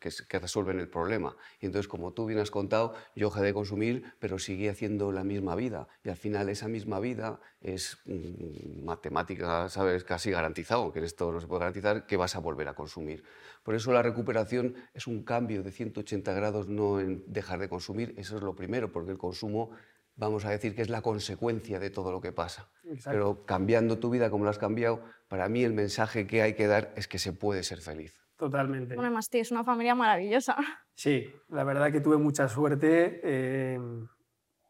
que, 0.00 0.38
resuelven 0.38 0.80
el 0.80 0.88
problema. 0.88 1.36
Y 1.60 1.66
entonces, 1.66 1.88
como 1.88 2.14
tú 2.14 2.24
bien 2.24 2.38
has 2.38 2.50
contado, 2.50 2.94
yo 3.14 3.28
dejé 3.28 3.42
de 3.42 3.52
consumir, 3.52 4.02
pero 4.18 4.38
seguí 4.38 4.68
haciendo 4.68 5.12
la 5.12 5.24
misma 5.24 5.54
vida. 5.54 5.86
Y 6.02 6.08
al 6.08 6.16
final 6.16 6.48
esa 6.48 6.68
misma 6.68 7.00
vida 7.00 7.38
es 7.60 7.98
mm, 8.06 8.82
matemática, 8.82 9.68
¿sabes? 9.68 10.04
Casi 10.04 10.30
garantizado, 10.30 10.90
que 10.90 11.04
esto 11.04 11.30
no 11.30 11.38
se 11.38 11.46
puede 11.46 11.60
garantizar, 11.60 12.06
que 12.06 12.16
vas 12.16 12.34
a 12.34 12.38
volver 12.38 12.68
a 12.68 12.72
consumir. 12.72 13.22
Por 13.62 13.74
eso 13.74 13.92
la 13.92 14.00
recuperación 14.00 14.76
es 14.94 15.06
un 15.06 15.22
cambio 15.22 15.62
de 15.62 15.70
180 15.70 16.32
grados, 16.32 16.66
no 16.66 16.98
en 16.98 17.22
dejar 17.26 17.58
de 17.58 17.68
consumir, 17.68 18.14
eso 18.16 18.38
es 18.38 18.42
lo 18.42 18.54
primero, 18.56 18.90
porque 18.90 19.10
el 19.10 19.18
consumo 19.18 19.72
vamos 20.16 20.44
a 20.44 20.50
decir 20.50 20.74
que 20.74 20.82
es 20.82 20.88
la 20.88 21.02
consecuencia 21.02 21.78
de 21.78 21.90
todo 21.90 22.12
lo 22.12 22.20
que 22.20 22.32
pasa. 22.32 22.68
Pero 23.04 23.44
cambiando 23.44 23.98
tu 23.98 24.10
vida 24.10 24.30
como 24.30 24.44
lo 24.44 24.50
has 24.50 24.58
cambiado, 24.58 25.02
para 25.28 25.48
mí 25.48 25.64
el 25.64 25.72
mensaje 25.72 26.26
que 26.26 26.42
hay 26.42 26.54
que 26.54 26.66
dar 26.66 26.92
es 26.96 27.08
que 27.08 27.18
se 27.18 27.32
puede 27.32 27.62
ser 27.62 27.80
feliz. 27.80 28.14
Totalmente. 28.36 28.94
Bueno, 28.94 29.08
además 29.08 29.28
tienes 29.30 29.50
una 29.52 29.64
familia 29.64 29.94
maravillosa. 29.94 30.56
Sí, 30.94 31.26
la 31.48 31.64
verdad 31.64 31.92
que 31.92 32.00
tuve 32.00 32.18
mucha 32.18 32.48
suerte. 32.48 33.20
Eh, 33.22 33.78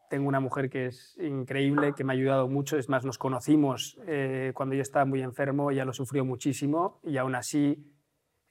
tengo 0.09 0.27
una 0.27 0.39
mujer 0.39 0.69
que 0.69 0.87
es 0.87 1.17
increíble, 1.19 1.93
que 1.93 2.03
me 2.03 2.13
ha 2.13 2.15
ayudado 2.15 2.47
mucho. 2.47 2.77
Es 2.77 2.89
más, 2.89 3.05
nos 3.05 3.17
conocimos 3.17 3.97
eh, 4.07 4.51
cuando 4.55 4.75
yo 4.75 4.81
estaba 4.81 5.05
muy 5.05 5.21
enfermo, 5.21 5.71
ella 5.71 5.83
lo 5.83 5.93
sufrió 5.93 6.23
muchísimo 6.23 6.99
y 7.03 7.17
aún 7.17 7.35
así 7.35 7.94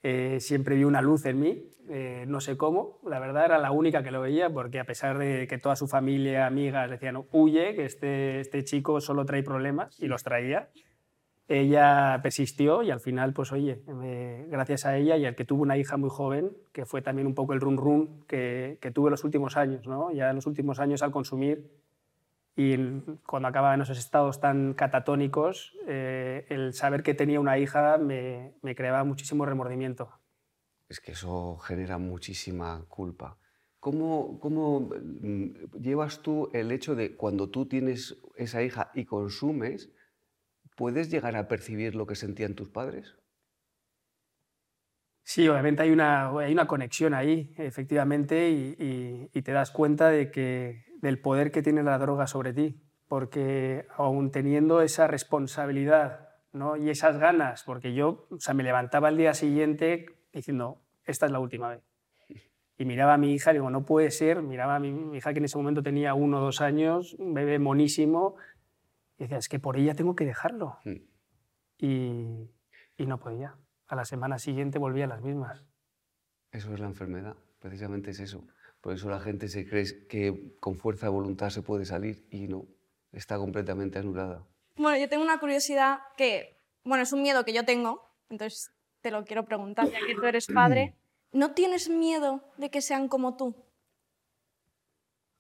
eh, 0.06 0.38
siempre 0.38 0.76
vi 0.76 0.84
una 0.84 1.00
luz 1.00 1.24
en 1.24 1.40
mí, 1.40 1.64
eh, 1.88 2.26
no 2.28 2.42
sé 2.42 2.58
cómo, 2.58 3.00
la 3.08 3.18
verdad 3.18 3.46
era 3.46 3.58
la 3.58 3.70
única 3.70 4.02
que 4.02 4.10
lo 4.10 4.20
veía, 4.20 4.50
porque 4.50 4.78
a 4.78 4.84
pesar 4.84 5.16
de 5.16 5.46
que 5.48 5.56
toda 5.56 5.76
su 5.76 5.88
familia, 5.88 6.44
amigas 6.44 6.90
decían, 6.90 7.24
huye, 7.32 7.74
que 7.74 7.86
este, 7.86 8.38
este 8.40 8.64
chico 8.64 9.00
solo 9.00 9.24
trae 9.24 9.42
problemas, 9.42 9.98
y 9.98 10.06
los 10.08 10.22
traía, 10.22 10.68
ella 11.48 12.20
persistió 12.22 12.82
y 12.82 12.90
al 12.90 13.00
final, 13.00 13.32
pues 13.32 13.50
oye, 13.50 13.80
gracias 14.50 14.84
a 14.84 14.98
ella 14.98 15.16
y 15.16 15.24
al 15.24 15.34
que 15.34 15.46
tuvo 15.46 15.62
una 15.62 15.78
hija 15.78 15.96
muy 15.96 16.10
joven, 16.10 16.50
que 16.72 16.84
fue 16.84 17.00
también 17.00 17.26
un 17.26 17.34
poco 17.34 17.54
el 17.54 17.60
run 17.60 17.78
run 17.78 18.24
que, 18.26 18.76
que 18.82 18.90
tuve 18.90 19.10
los 19.10 19.24
últimos 19.24 19.56
años, 19.56 19.86
¿no? 19.86 20.12
ya 20.12 20.28
en 20.28 20.36
los 20.36 20.46
últimos 20.46 20.80
años 20.80 21.02
al 21.02 21.12
consumir 21.12 21.70
y 22.56 22.76
cuando 23.26 23.48
acababa 23.48 23.74
en 23.74 23.80
esos 23.80 23.98
estados 23.98 24.40
tan 24.40 24.74
catatónicos, 24.74 25.72
eh, 25.88 26.46
el 26.48 26.72
saber 26.72 27.02
que 27.02 27.14
tenía 27.14 27.40
una 27.40 27.58
hija 27.58 27.98
me, 27.98 28.54
me, 28.62 28.76
creaba 28.76 29.02
muchísimo 29.02 29.44
remordimiento. 29.44 30.20
Es 30.88 31.00
que 31.00 31.12
eso 31.12 31.58
genera 31.58 31.98
muchísima 31.98 32.84
culpa. 32.88 33.38
¿Cómo, 33.80 34.38
¿Cómo 34.38 34.80
mm, 34.80 35.80
llevas 35.80 36.22
tú 36.22 36.48
el 36.52 36.70
hecho 36.70 36.94
de 36.94 37.16
cuando 37.16 37.50
tú 37.50 37.66
tienes 37.66 38.16
esa 38.36 38.62
hija 38.62 38.92
y 38.94 39.04
consumes, 39.04 39.90
puedes 40.76 41.10
llegar 41.10 41.36
a 41.36 41.48
percibir 41.48 41.96
lo 41.96 42.06
que 42.06 42.14
sentían 42.14 42.54
tus 42.54 42.68
padres? 42.68 43.16
Sí, 45.24 45.48
obviamente 45.48 45.82
hay 45.82 45.90
una, 45.90 46.28
hay 46.38 46.52
una 46.52 46.66
conexión 46.66 47.14
ahí, 47.14 47.52
efectivamente, 47.56 48.50
y, 48.50 49.28
y 49.32 49.42
te 49.42 49.52
das 49.52 49.70
cuenta 49.70 50.10
de 50.10 50.30
que 50.30 50.84
del 51.04 51.20
poder 51.20 51.52
que 51.52 51.62
tiene 51.62 51.82
la 51.82 51.98
droga 51.98 52.26
sobre 52.26 52.54
ti, 52.54 52.80
porque 53.08 53.86
aún 53.94 54.30
teniendo 54.30 54.80
esa 54.80 55.06
responsabilidad 55.06 56.30
¿no? 56.52 56.78
y 56.78 56.88
esas 56.88 57.18
ganas, 57.18 57.62
porque 57.62 57.92
yo 57.92 58.26
o 58.30 58.40
sea, 58.40 58.54
me 58.54 58.62
levantaba 58.62 59.10
el 59.10 59.18
día 59.18 59.34
siguiente 59.34 60.06
diciendo, 60.32 60.80
esta 61.04 61.26
es 61.26 61.32
la 61.32 61.40
última 61.40 61.68
vez. 61.68 61.82
Y 62.78 62.86
miraba 62.86 63.14
a 63.14 63.18
mi 63.18 63.34
hija 63.34 63.50
y 63.50 63.54
digo, 63.54 63.68
no 63.68 63.84
puede 63.84 64.10
ser, 64.10 64.40
miraba 64.40 64.76
a 64.76 64.80
mi, 64.80 65.14
hija 65.14 65.34
que 65.34 65.40
en 65.40 65.44
ese 65.44 65.58
momento 65.58 65.82
tenía 65.82 66.14
uno 66.14 66.38
o 66.38 66.40
dos 66.40 66.62
años, 66.62 67.14
un 67.18 67.34
bebé 67.34 67.58
monísimo, 67.58 68.36
y 69.18 69.24
decía, 69.24 69.36
es 69.36 69.50
que 69.50 69.58
por 69.58 69.76
ella 69.76 69.94
tengo 69.94 70.16
que 70.16 70.24
dejarlo. 70.24 70.78
Hmm. 70.84 71.04
Y, 71.76 72.50
y 72.96 73.06
no 73.06 73.20
podía. 73.20 73.56
A 73.86 73.94
la 73.94 74.06
semana 74.06 74.38
siguiente 74.38 74.78
volvía 74.78 75.04
a 75.04 75.08
las 75.08 75.20
mismas. 75.20 75.66
Eso 76.50 76.72
es 76.72 76.80
la 76.80 76.86
enfermedad, 76.86 77.36
precisamente 77.60 78.10
es 78.10 78.20
eso. 78.20 78.44
Por 78.84 78.92
eso 78.92 79.08
la 79.08 79.18
gente 79.18 79.48
se 79.48 79.66
cree 79.66 80.06
que 80.08 80.58
con 80.60 80.76
fuerza 80.76 81.06
de 81.06 81.12
voluntad 81.12 81.48
se 81.48 81.62
puede 81.62 81.86
salir 81.86 82.26
y 82.30 82.48
no, 82.48 82.66
está 83.12 83.38
completamente 83.38 83.98
anulada. 83.98 84.46
Bueno, 84.76 84.98
yo 84.98 85.08
tengo 85.08 85.24
una 85.24 85.40
curiosidad 85.40 86.00
que, 86.18 86.60
bueno, 86.84 87.02
es 87.02 87.10
un 87.14 87.22
miedo 87.22 87.46
que 87.46 87.54
yo 87.54 87.64
tengo, 87.64 88.06
entonces 88.28 88.74
te 89.00 89.10
lo 89.10 89.24
quiero 89.24 89.46
preguntar, 89.46 89.90
ya 89.90 90.00
que 90.06 90.14
tú 90.14 90.26
eres 90.26 90.48
padre. 90.48 90.94
¿No 91.32 91.52
tienes 91.52 91.88
miedo 91.88 92.44
de 92.58 92.70
que 92.70 92.82
sean 92.82 93.08
como 93.08 93.38
tú? 93.38 93.56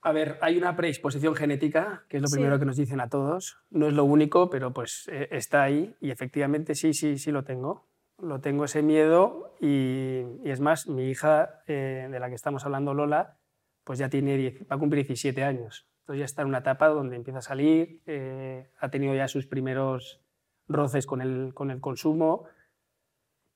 A 0.00 0.12
ver, 0.12 0.38
hay 0.40 0.56
una 0.56 0.74
predisposición 0.74 1.34
genética, 1.34 2.06
que 2.08 2.16
es 2.16 2.22
lo 2.22 2.30
primero 2.30 2.58
que 2.58 2.64
nos 2.64 2.78
dicen 2.78 3.02
a 3.02 3.10
todos. 3.10 3.58
No 3.68 3.88
es 3.88 3.92
lo 3.92 4.04
único, 4.04 4.48
pero 4.48 4.72
pues 4.72 5.06
eh, 5.12 5.28
está 5.30 5.64
ahí 5.64 5.94
y 6.00 6.10
efectivamente 6.10 6.74
sí, 6.74 6.94
sí, 6.94 7.18
sí 7.18 7.30
lo 7.30 7.44
tengo. 7.44 7.86
Lo 8.18 8.40
tengo 8.40 8.64
ese 8.64 8.82
miedo 8.82 9.54
y, 9.60 10.22
es 10.44 10.60
más, 10.60 10.88
mi 10.88 11.10
hija, 11.10 11.62
eh, 11.66 12.08
de 12.10 12.20
la 12.20 12.28
que 12.28 12.34
estamos 12.34 12.64
hablando, 12.64 12.94
Lola, 12.94 13.38
pues 13.82 13.98
ya 13.98 14.08
tiene 14.08 14.58
va 14.70 14.76
a 14.76 14.78
cumplir 14.78 15.04
17 15.04 15.42
años. 15.42 15.88
Entonces 16.00 16.20
ya 16.20 16.24
está 16.24 16.42
en 16.42 16.48
una 16.48 16.58
etapa 16.58 16.88
donde 16.88 17.16
empieza 17.16 17.38
a 17.38 17.42
salir, 17.42 18.02
eh, 18.06 18.70
ha 18.78 18.90
tenido 18.90 19.14
ya 19.14 19.26
sus 19.26 19.46
primeros 19.46 20.22
roces 20.68 21.06
con 21.06 21.20
el, 21.20 21.52
con 21.54 21.70
el 21.70 21.80
consumo. 21.80 22.44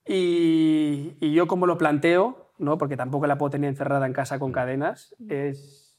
Y, 0.07 1.17
y 1.21 1.33
yo 1.35 1.47
como 1.47 1.67
lo 1.67 1.79
planteo, 1.79 2.53
¿no? 2.59 2.79
porque 2.79 2.97
tampoco 2.97 3.27
la 3.27 3.38
puedo 3.38 3.50
tener 3.50 3.69
encerrada 3.69 4.07
en 4.07 4.12
casa 4.12 4.38
con 4.38 4.53
cadenas, 4.53 5.15
es 5.29 5.99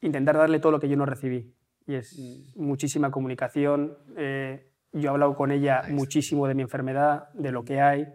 intentar 0.00 0.36
darle 0.36 0.58
todo 0.60 0.72
lo 0.72 0.80
que 0.80 0.88
yo 0.88 0.96
no 0.96 1.06
recibí. 1.06 1.54
Y 1.86 1.94
es 1.94 2.18
mm. 2.18 2.62
muchísima 2.62 3.10
comunicación. 3.10 3.96
Eh, 4.16 4.70
yo 4.94 5.08
he 5.08 5.12
hablado 5.12 5.34
con 5.34 5.50
ella 5.50 5.82
muchísimo 5.90 6.46
de 6.46 6.54
mi 6.54 6.62
enfermedad, 6.62 7.28
de 7.34 7.52
lo 7.52 7.64
que 7.64 7.80
hay, 7.80 8.06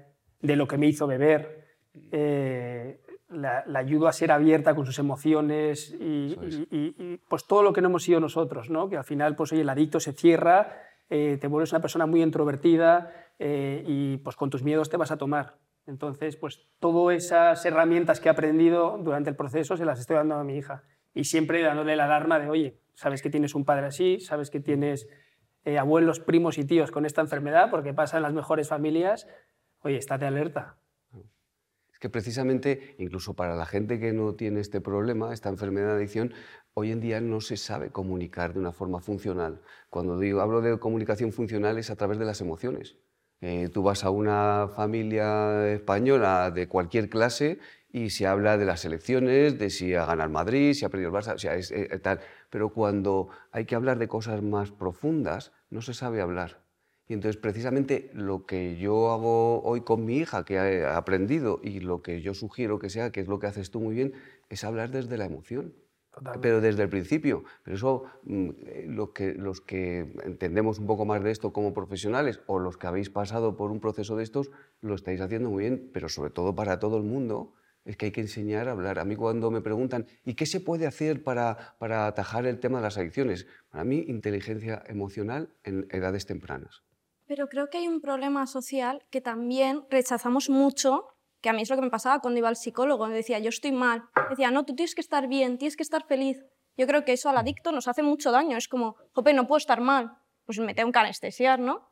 de 0.42 0.56
lo 0.56 0.68
que 0.68 0.78
me 0.78 0.88
hizo 0.88 1.08
beber. 1.08 1.68
Eh, 2.12 3.02
la, 3.30 3.64
ayudo 3.76 4.08
a 4.08 4.14
ser 4.14 4.32
abierta 4.32 4.74
con 4.74 4.86
sus 4.86 4.98
emociones 4.98 5.96
y, 6.00 7.20
pues 7.28 7.46
todo 7.46 7.62
lo 7.62 7.74
que 7.74 7.82
no 7.82 7.90
hemos 7.90 8.04
sido 8.04 8.20
nosotros, 8.20 8.70
¿no? 8.70 8.90
que 8.90 8.98
al 8.98 9.04
final 9.04 9.36
pues, 9.36 9.52
oye, 9.52 9.62
el 9.62 9.70
adicto 9.70 10.00
se 10.00 10.14
cierra, 10.14 10.82
eh, 11.10 11.38
te 11.40 11.48
vuelves 11.48 11.72
una 11.72 11.82
persona 11.82 12.06
muy 12.06 12.24
introvertida 12.24 13.14
y 13.40 14.18
pues 14.18 14.36
con 14.36 14.50
tus 14.50 14.64
miedos 14.64 14.90
te 14.90 14.98
vas 14.98 15.12
a 15.12 15.18
tomar. 15.18 15.56
Entonces, 15.90 16.36
pues 16.36 16.68
todas 16.80 17.18
esas 17.18 17.66
herramientas 17.66 18.20
que 18.20 18.30
he 18.30 18.32
aprendido 18.32 18.98
durante 19.00 19.30
el 19.30 19.36
proceso 19.36 19.76
se 19.76 19.86
las 19.86 20.00
estoy 20.00 20.18
dando 20.18 20.36
a 20.36 20.44
mi 20.44 20.58
hija 20.58 20.84
y 21.14 21.24
siempre 21.24 21.64
dándole 21.64 21.96
la 21.96 22.06
alarma 22.06 22.40
de, 22.40 22.50
oye, 22.50 22.80
sabes 22.94 23.22
que 23.22 23.30
tienes 23.30 23.56
un 23.56 23.66
padre 23.66 23.88
así, 23.88 24.20
sabes 24.20 24.52
que 24.52 24.60
tienes 24.60 25.08
eh, 25.66 25.78
abuelos, 25.78 26.20
primos 26.20 26.58
y 26.58 26.66
tíos 26.66 26.92
con 26.92 27.06
esta 27.06 27.22
enfermedad, 27.22 27.70
porque 27.70 27.94
pasa 27.94 28.18
en 28.18 28.24
las 28.24 28.34
mejores 28.34 28.68
familias, 28.68 29.28
oye, 29.82 29.98
estate 29.98 30.26
alerta. 30.26 30.78
Es 31.92 32.00
que 32.00 32.10
precisamente, 32.10 32.96
incluso 32.98 33.34
para 33.34 33.56
la 33.56 33.66
gente 33.66 34.00
que 34.00 34.14
no 34.14 34.34
tiene 34.36 34.62
este 34.62 34.80
problema, 34.80 35.34
esta 35.34 35.50
enfermedad 35.50 35.88
de 35.88 35.94
adicción, 35.96 36.34
hoy 36.74 36.92
en 36.92 37.02
día 37.02 37.20
no 37.20 37.42
se 37.42 37.58
sabe 37.58 37.92
comunicar 37.92 38.54
de 38.54 38.60
una 38.60 38.72
forma 38.72 39.02
funcional. 39.02 39.62
Cuando 39.90 40.18
digo, 40.18 40.40
hablo 40.40 40.62
de 40.62 40.80
comunicación 40.80 41.34
funcional 41.34 41.78
es 41.78 41.90
a 41.90 41.96
través 41.98 42.18
de 42.18 42.26
las 42.26 42.40
emociones. 42.40 42.98
Eh, 43.42 43.70
tú 43.74 43.84
vas 43.84 44.04
a 44.04 44.10
una 44.10 44.68
familia 44.76 45.72
española 45.72 46.52
de 46.52 46.68
cualquier 46.68 47.10
clase 47.10 47.60
y 47.92 48.10
se 48.10 48.28
habla 48.28 48.58
de 48.58 48.66
las 48.66 48.86
elecciones, 48.86 49.58
de 49.58 49.70
si 49.70 49.96
ha 49.96 50.06
ganado 50.06 50.30
Madrid, 50.30 50.74
si 50.74 50.86
ha 50.86 50.90
perdido 50.90 51.10
el 51.10 51.16
Barça, 51.16 51.36
o 51.36 51.38
sea, 51.38 51.56
es, 51.56 51.72
eh, 51.72 51.88
tal. 52.00 52.20
Pero 52.50 52.70
cuando 52.74 53.30
hay 53.52 53.66
que 53.66 53.76
hablar 53.76 53.98
de 53.98 54.08
cosas 54.08 54.42
más 54.42 54.72
profundas, 54.72 55.54
no 55.70 55.82
se 55.82 55.94
sabe 55.94 56.22
hablar. 56.22 56.62
Y 57.08 57.14
entonces, 57.14 57.42
precisamente, 57.42 58.12
lo 58.14 58.46
que 58.46 58.78
yo 58.78 59.12
hago 59.12 59.64
hoy 59.64 59.82
con 59.82 60.06
mi 60.06 60.18
hija, 60.18 60.46
que 60.46 60.60
ha 60.60 60.96
aprendido, 60.96 61.60
y 61.64 61.80
lo 61.80 62.04
que 62.04 62.22
yo 62.22 62.36
sugiero 62.36 62.78
que 62.78 62.90
sea, 62.92 63.12
que 63.12 63.22
es 63.22 63.28
lo 63.28 63.40
que 63.40 63.48
haces 63.48 63.72
tú 63.72 63.80
muy 63.80 63.96
bien, 63.96 64.14
es 64.50 64.64
hablar 64.64 64.92
desde 64.92 65.18
la 65.18 65.26
emoción. 65.26 65.74
Pero 66.42 66.62
desde 66.62 66.84
el 66.84 66.90
principio. 66.90 67.44
Pero 67.64 67.76
eso, 67.76 68.04
mm, 68.24 68.50
eh, 68.66 68.86
lo 68.88 69.14
que, 69.14 69.34
los 69.34 69.62
que 69.62 70.12
entendemos 70.24 70.80
un 70.80 70.88
poco 70.88 71.06
más 71.06 71.24
de 71.24 71.32
esto 71.32 71.54
como 71.54 71.74
profesionales 71.74 72.42
o 72.48 72.60
los 72.60 72.78
que 72.78 72.88
habéis 72.88 73.10
pasado 73.10 73.56
por 73.56 73.72
un 73.72 73.80
proceso 73.80 74.16
de 74.16 74.24
estos, 74.24 74.52
lo 74.82 74.96
estáis 74.96 75.22
haciendo 75.22 75.50
muy 75.50 75.64
bien, 75.64 75.90
pero 75.94 76.10
sobre 76.10 76.32
todo 76.32 76.56
para 76.56 76.80
todo 76.80 76.98
el 76.98 77.04
mundo, 77.04 77.54
es 77.86 77.98
que 77.98 78.08
hay 78.08 78.12
que 78.12 78.22
enseñar 78.22 78.68
a 78.68 78.72
hablar. 78.72 79.00
A 79.00 79.06
mí 79.06 79.16
cuando 79.16 79.50
me 79.52 79.62
preguntan, 79.62 80.06
¿y 80.26 80.36
qué 80.36 80.46
se 80.46 80.60
puede 80.60 80.86
hacer 80.86 81.24
para, 81.24 81.76
para 81.80 82.08
atajar 82.08 82.46
el 82.46 82.60
tema 82.60 82.80
de 82.80 82.84
las 82.84 82.98
adicciones? 82.98 83.48
Para 83.70 83.84
mí, 83.84 84.04
inteligencia 84.08 84.84
emocional 84.88 85.50
en 85.64 85.88
edades 85.90 86.26
tempranas. 86.26 86.84
Pero 87.26 87.48
creo 87.48 87.70
que 87.70 87.78
hay 87.78 87.88
un 87.88 88.02
problema 88.02 88.48
social 88.48 89.04
que 89.12 89.22
también 89.22 89.86
rechazamos 89.90 90.50
mucho, 90.50 91.06
que 91.42 91.50
a 91.50 91.54
mí 91.54 91.62
es 91.62 91.70
lo 91.70 91.76
que 91.76 91.82
me 91.82 91.90
pasaba 91.90 92.20
cuando 92.20 92.40
iba 92.40 92.50
al 92.50 92.56
psicólogo. 92.56 93.08
Me 93.08 93.16
decía, 93.16 93.40
yo 93.40 93.50
estoy 93.50 93.72
mal. 93.72 94.04
Decía, 94.30 94.52
no, 94.52 94.66
tú 94.66 94.76
tienes 94.76 94.96
que 94.96 95.02
estar 95.02 95.28
bien, 95.28 95.58
tienes 95.58 95.76
que 95.76 95.84
estar 95.84 96.06
feliz. 96.06 96.44
Yo 96.78 96.88
creo 96.88 97.04
que 97.06 97.14
eso 97.14 97.30
al 97.30 97.38
adicto 97.38 97.72
nos 97.72 97.88
hace 97.88 98.04
mucho 98.04 98.32
daño. 98.32 98.58
Es 98.58 98.68
como, 98.68 98.96
jope, 99.14 99.34
no 99.34 99.48
puedo 99.48 99.58
estar 99.58 99.82
mal. 99.82 100.18
Pues 100.46 100.60
me 100.60 100.74
tengo 100.74 100.92
que 100.92 101.00
anestesiar, 101.00 101.60
¿no? 101.60 101.88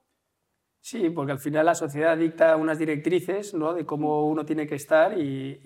Sí, 0.88 1.10
porque 1.10 1.34
al 1.34 1.40
final 1.40 1.66
la 1.66 1.76
sociedad 1.76 2.18
dicta 2.18 2.56
unas 2.56 2.80
directrices 2.80 3.54
¿no? 3.54 3.74
de 3.74 3.86
cómo 3.86 4.26
uno 4.26 4.46
tiene 4.46 4.68
que 4.68 4.76
estar 4.76 5.20
y, 5.20 5.60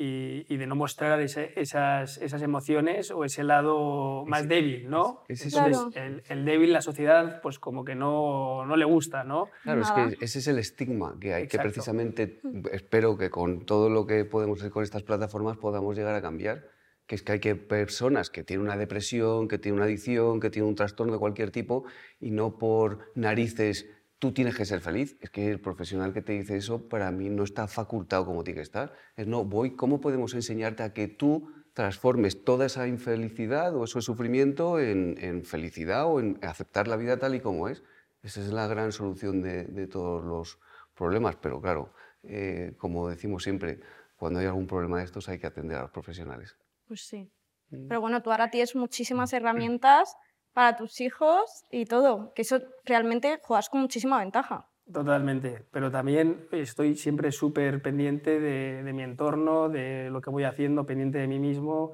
y, 0.50 0.58
de 0.58 0.66
no 0.66 0.76
mostrar 0.76 1.22
esas, 1.22 2.18
esas, 2.18 2.42
emociones 2.42 3.12
o 3.12 3.24
ese 3.24 3.44
lado 3.44 4.26
más 4.26 4.48
débil, 4.48 4.90
¿no? 4.90 5.22
el, 5.28 6.24
el, 6.28 6.44
débil 6.44 6.74
la 6.74 6.82
sociedad 6.82 7.40
pues 7.44 7.60
como 7.60 7.86
que 7.86 7.94
no, 7.94 8.66
no 8.66 8.76
le 8.76 8.84
gusta, 8.84 9.24
¿no? 9.24 9.50
Claro, 9.62 9.82
es 9.82 9.92
que 9.92 10.26
ese 10.26 10.40
es 10.40 10.48
el 10.48 10.58
estigma 10.58 11.16
que 11.22 11.36
hay, 11.36 11.48
que 11.48 11.60
precisamente 11.60 12.42
espero 12.72 13.16
que 13.16 13.30
con 13.30 13.64
todo 13.64 13.92
lo 13.92 14.08
que 14.08 14.26
podemos 14.26 14.58
hacer 14.58 14.72
con 14.72 14.82
estas 14.82 15.04
plataformas 15.04 15.56
podamos 15.56 15.96
llegar 15.96 16.16
a 16.16 16.22
cambiar 16.24 16.68
que 17.06 17.16
es 17.16 17.24
que 17.24 17.34
hay 17.34 17.40
que 17.40 17.56
personas 17.56 18.30
que 18.30 18.44
tienen 18.44 18.66
una 18.66 18.78
depresión, 18.78 19.50
que 19.50 19.58
tienen 19.58 19.80
una 19.80 19.86
adicción, 19.86 20.40
que 20.40 20.50
tienen 20.50 20.70
un 20.70 20.76
trastorno 20.76 21.12
de 21.12 21.20
cualquier 21.20 21.52
tipo 21.52 21.84
y 22.22 22.32
no 22.32 22.58
por 22.58 23.12
narices 23.16 23.86
tú 24.22 24.32
tienes 24.32 24.56
que 24.56 24.66
ser 24.66 24.82
feliz. 24.82 25.18
Es 25.20 25.32
que 25.32 25.50
el 25.50 25.60
profesional 25.60 26.14
que 26.14 26.22
te 26.22 26.34
dice 26.34 26.56
eso 26.56 26.88
para 26.88 27.10
mí 27.10 27.28
no 27.32 27.44
está 27.44 27.68
facultado 27.68 28.24
como 28.24 28.44
tiene 28.44 28.58
que 28.58 28.62
estar. 28.62 28.94
Es 29.16 29.26
no, 29.26 29.44
voy, 29.44 29.76
¿cómo 29.76 30.00
podemos 30.00 30.36
enseñarte 30.36 30.84
a 30.84 30.94
que 30.94 31.08
tú 31.08 31.52
transformes 31.74 32.44
toda 32.44 32.68
esa 32.68 32.88
infelicidad 32.88 33.76
o 33.76 33.84
ese 33.84 34.00
sufrimiento 34.02 34.80
en, 34.80 35.44
felicidad 35.44 36.06
o 36.06 36.20
en 36.20 36.38
aceptar 36.44 36.88
la 36.88 36.98
vida 36.98 37.18
tal 37.18 37.34
y 37.34 37.40
como 37.40 37.68
es? 37.68 37.82
Esa 38.22 38.42
es 38.42 38.54
la 38.54 38.68
gran 38.68 38.92
solución 38.92 39.42
de, 39.42 39.88
todos 39.88 40.24
los 40.24 40.60
problemas. 40.94 41.36
Pero 41.38 41.60
claro, 41.60 41.92
eh, 42.22 42.76
como 42.78 43.10
decimos 43.10 43.42
siempre, 43.42 43.80
cuando 44.18 44.40
hay 44.40 44.46
algún 44.46 44.68
problema 44.68 45.00
de 45.00 45.06
estos 45.06 45.30
hay 45.30 45.40
que 45.40 45.48
atender 45.48 45.78
a 45.78 45.82
los 45.82 45.92
profesionales. 45.92 46.56
Pues 46.88 47.02
sí. 47.08 47.32
Mm. 47.72 47.88
Pero 47.88 48.00
bueno, 48.00 48.22
tú 48.22 48.30
ahora 48.30 48.52
tienes 48.52 48.76
muchísimas 48.76 49.34
herramientas 49.34 50.16
para 50.54 50.76
tus 50.76 51.02
hijos 51.02 51.66
y 51.72 51.86
todo, 51.86 52.34
que 52.34 52.42
eso 52.42 52.60
realmente 52.86 53.40
juegas 53.42 53.70
con 53.70 53.82
muchísima 53.82 54.20
ventaja. 54.20 54.68
Totalmente, 54.92 55.64
pero 55.72 55.90
también 55.92 56.48
estoy 56.52 56.96
siempre 56.96 57.32
súper 57.32 57.82
pendiente 57.82 58.40
de, 58.40 58.92
mi 58.94 59.04
entorno, 59.04 59.70
de 59.70 60.10
lo 60.10 60.22
que 60.22 60.30
voy 60.30 60.44
haciendo, 60.44 60.86
pendiente 60.86 61.18
de 61.20 61.28
mí 61.28 61.40
mismo, 61.40 61.94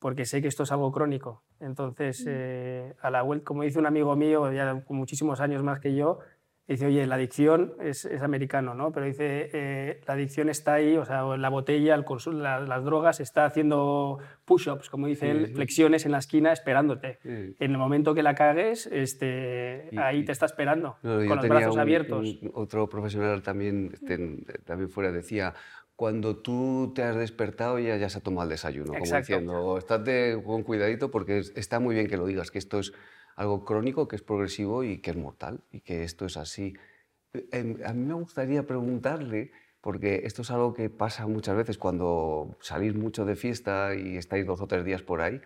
porque 0.00 0.24
sé 0.24 0.42
que 0.42 0.48
esto 0.48 0.64
es 0.64 0.72
algo 0.72 0.90
crónico. 0.90 1.44
Entonces, 1.60 2.24
eh, 2.26 2.94
a 3.00 3.10
la 3.10 3.22
vuelta, 3.22 3.44
como 3.44 3.62
dice 3.62 3.78
un 3.78 3.86
amigo 3.86 4.16
mío, 4.16 4.50
ya 4.52 4.82
con 4.84 4.96
muchísimos 4.96 5.40
años 5.40 5.62
más 5.62 5.80
que 5.80 5.94
yo, 5.94 6.18
dice, 6.66 6.86
oye, 6.86 7.06
la 7.06 7.16
adicción 7.16 7.74
es, 7.80 8.04
es 8.04 8.22
americano, 8.22 8.74
¿no? 8.74 8.92
Pero 8.92 9.06
dice, 9.06 9.50
eh, 9.52 10.00
la 10.06 10.14
adicción 10.14 10.48
está 10.48 10.74
ahí, 10.74 10.96
o 10.96 11.04
sea, 11.04 11.24
la 11.36 11.48
botella, 11.48 11.94
el 11.94 12.04
las 12.42 12.84
drogas, 12.84 13.20
está 13.20 13.44
haciendo 13.44 14.18
push-ups, 14.44 14.88
como 14.88 15.06
dice 15.06 15.30
él, 15.30 15.48
flexiones 15.48 16.06
en 16.06 16.12
la 16.12 16.18
esquina 16.18 16.52
esperándote. 16.52 17.18
En 17.24 17.70
el 17.70 17.78
momento 17.78 18.14
que 18.14 18.22
la 18.22 18.34
cagues, 18.34 18.86
este, 18.86 19.90
ahí 19.96 20.24
te 20.24 20.32
está 20.32 20.46
esperando, 20.46 20.96
con 21.02 21.28
los 21.28 21.48
brazos 21.48 21.76
abiertos. 21.76 22.38
otro 22.54 22.88
profesional 22.88 23.42
también, 23.42 23.90
este, 23.92 24.16
también 24.64 24.88
fuera 24.88 25.12
decía, 25.12 25.54
cuando 25.96 26.36
tú 26.36 26.92
te 26.94 27.02
has 27.02 27.14
despertado 27.14 27.78
ya, 27.78 27.96
ya 27.96 28.08
se 28.08 28.18
ha 28.18 28.20
tomado 28.20 28.44
el 28.44 28.50
desayuno, 28.50 28.92
como 28.92 29.16
diciendo, 29.16 29.78
estate 29.78 30.42
con 30.42 30.62
cuidadito 30.62 31.10
porque 31.10 31.38
está 31.54 31.78
muy 31.78 31.94
bien 31.94 32.08
que 32.08 32.16
lo 32.16 32.26
digas, 32.26 32.50
que 32.50 32.58
esto 32.58 32.80
es 32.80 32.92
algo 33.36 33.64
crónico, 33.64 34.08
que 34.08 34.16
es 34.16 34.22
progresivo 34.22 34.84
y 34.84 34.98
que 34.98 35.10
es 35.10 35.16
mortal, 35.16 35.60
y 35.70 35.80
que 35.80 36.04
esto 36.04 36.26
es 36.26 36.36
así. 36.36 36.74
Em, 37.52 37.78
a 37.84 37.92
mí 37.92 38.04
me 38.04 38.14
gustaría 38.14 38.66
preguntarle, 38.66 39.52
porque 39.80 40.22
esto 40.24 40.42
es 40.42 40.50
algo 40.50 40.72
que 40.72 40.88
pasa 40.90 41.26
muchas 41.26 41.56
veces 41.56 41.78
cuando 41.78 42.56
salís 42.60 42.94
mucho 42.94 43.24
de 43.24 43.36
fiesta 43.36 43.94
y 43.94 44.16
estáis 44.16 44.46
dos 44.46 44.60
o 44.60 44.66
tres 44.66 44.84
días 44.84 45.02
por 45.02 45.20
ahí, 45.20 45.40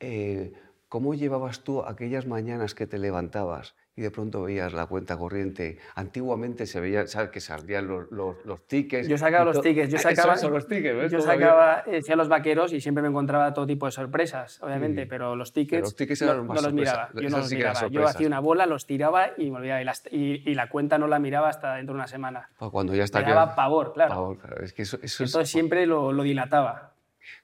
eh, 0.00 0.52
¿cómo 0.88 1.14
llevabas 1.14 1.64
tú 1.64 1.82
aquellas 1.82 2.26
mañanas 2.26 2.74
que 2.74 2.86
te 2.86 2.98
levantabas 2.98 3.74
y 3.96 4.02
de 4.02 4.10
pronto 4.10 4.42
veías 4.42 4.72
la 4.72 4.86
cuenta 4.86 5.16
corriente. 5.16 5.78
Antiguamente 5.94 6.66
se 6.66 6.80
veía, 6.80 7.06
¿sabes? 7.06 7.30
Que 7.30 7.40
salían 7.40 7.86
los, 7.86 8.10
los, 8.10 8.36
los 8.44 8.66
tickets. 8.66 9.06
Yo 9.06 9.16
sacaba 9.16 9.44
los 9.44 9.60
tickets, 9.60 9.92
yo 9.92 9.98
sacaba, 10.00 10.36
son 10.36 10.52
los 10.52 10.66
tickets, 10.66 11.12
Yo 11.12 11.20
sacaba, 11.20 11.84
decía 11.86 12.16
los 12.16 12.28
vaqueros 12.28 12.72
y 12.72 12.80
siempre 12.80 13.02
me 13.02 13.08
encontraba 13.08 13.54
todo 13.54 13.66
tipo 13.66 13.86
de 13.86 13.92
sorpresas, 13.92 14.60
obviamente, 14.62 15.06
pero 15.06 15.36
los 15.36 15.52
tickets, 15.52 15.96
no, 16.22 16.42
los 16.42 16.72
miraba. 16.72 17.10
Yo 17.14 17.30
no 17.30 17.38
los 17.38 17.52
miraba. 17.52 17.88
Yo 17.88 18.06
hacía 18.06 18.26
una 18.26 18.40
bola, 18.40 18.66
los 18.66 18.86
tiraba 18.86 19.30
y 19.36 19.50
me 19.50 19.58
olvidaba. 19.58 19.82
Y, 20.10 20.50
y, 20.50 20.54
la 20.54 20.68
cuenta 20.68 20.98
no 20.98 21.06
la 21.06 21.18
miraba 21.18 21.48
hasta 21.48 21.74
dentro 21.74 21.94
de 21.94 21.98
una 21.98 22.08
semana. 22.08 22.50
Cuando 22.58 22.94
ya 22.94 23.04
está 23.04 23.20
me 23.20 23.28
daba 23.28 23.54
pavor, 23.54 23.92
claro. 23.92 24.10
Pavor, 24.10 24.62
Es 24.62 24.72
que 24.72 24.82
eso, 24.82 24.96
Entonces 24.96 25.48
siempre 25.48 25.86
lo, 25.86 26.12
lo 26.12 26.22
dilataba. 26.22 26.94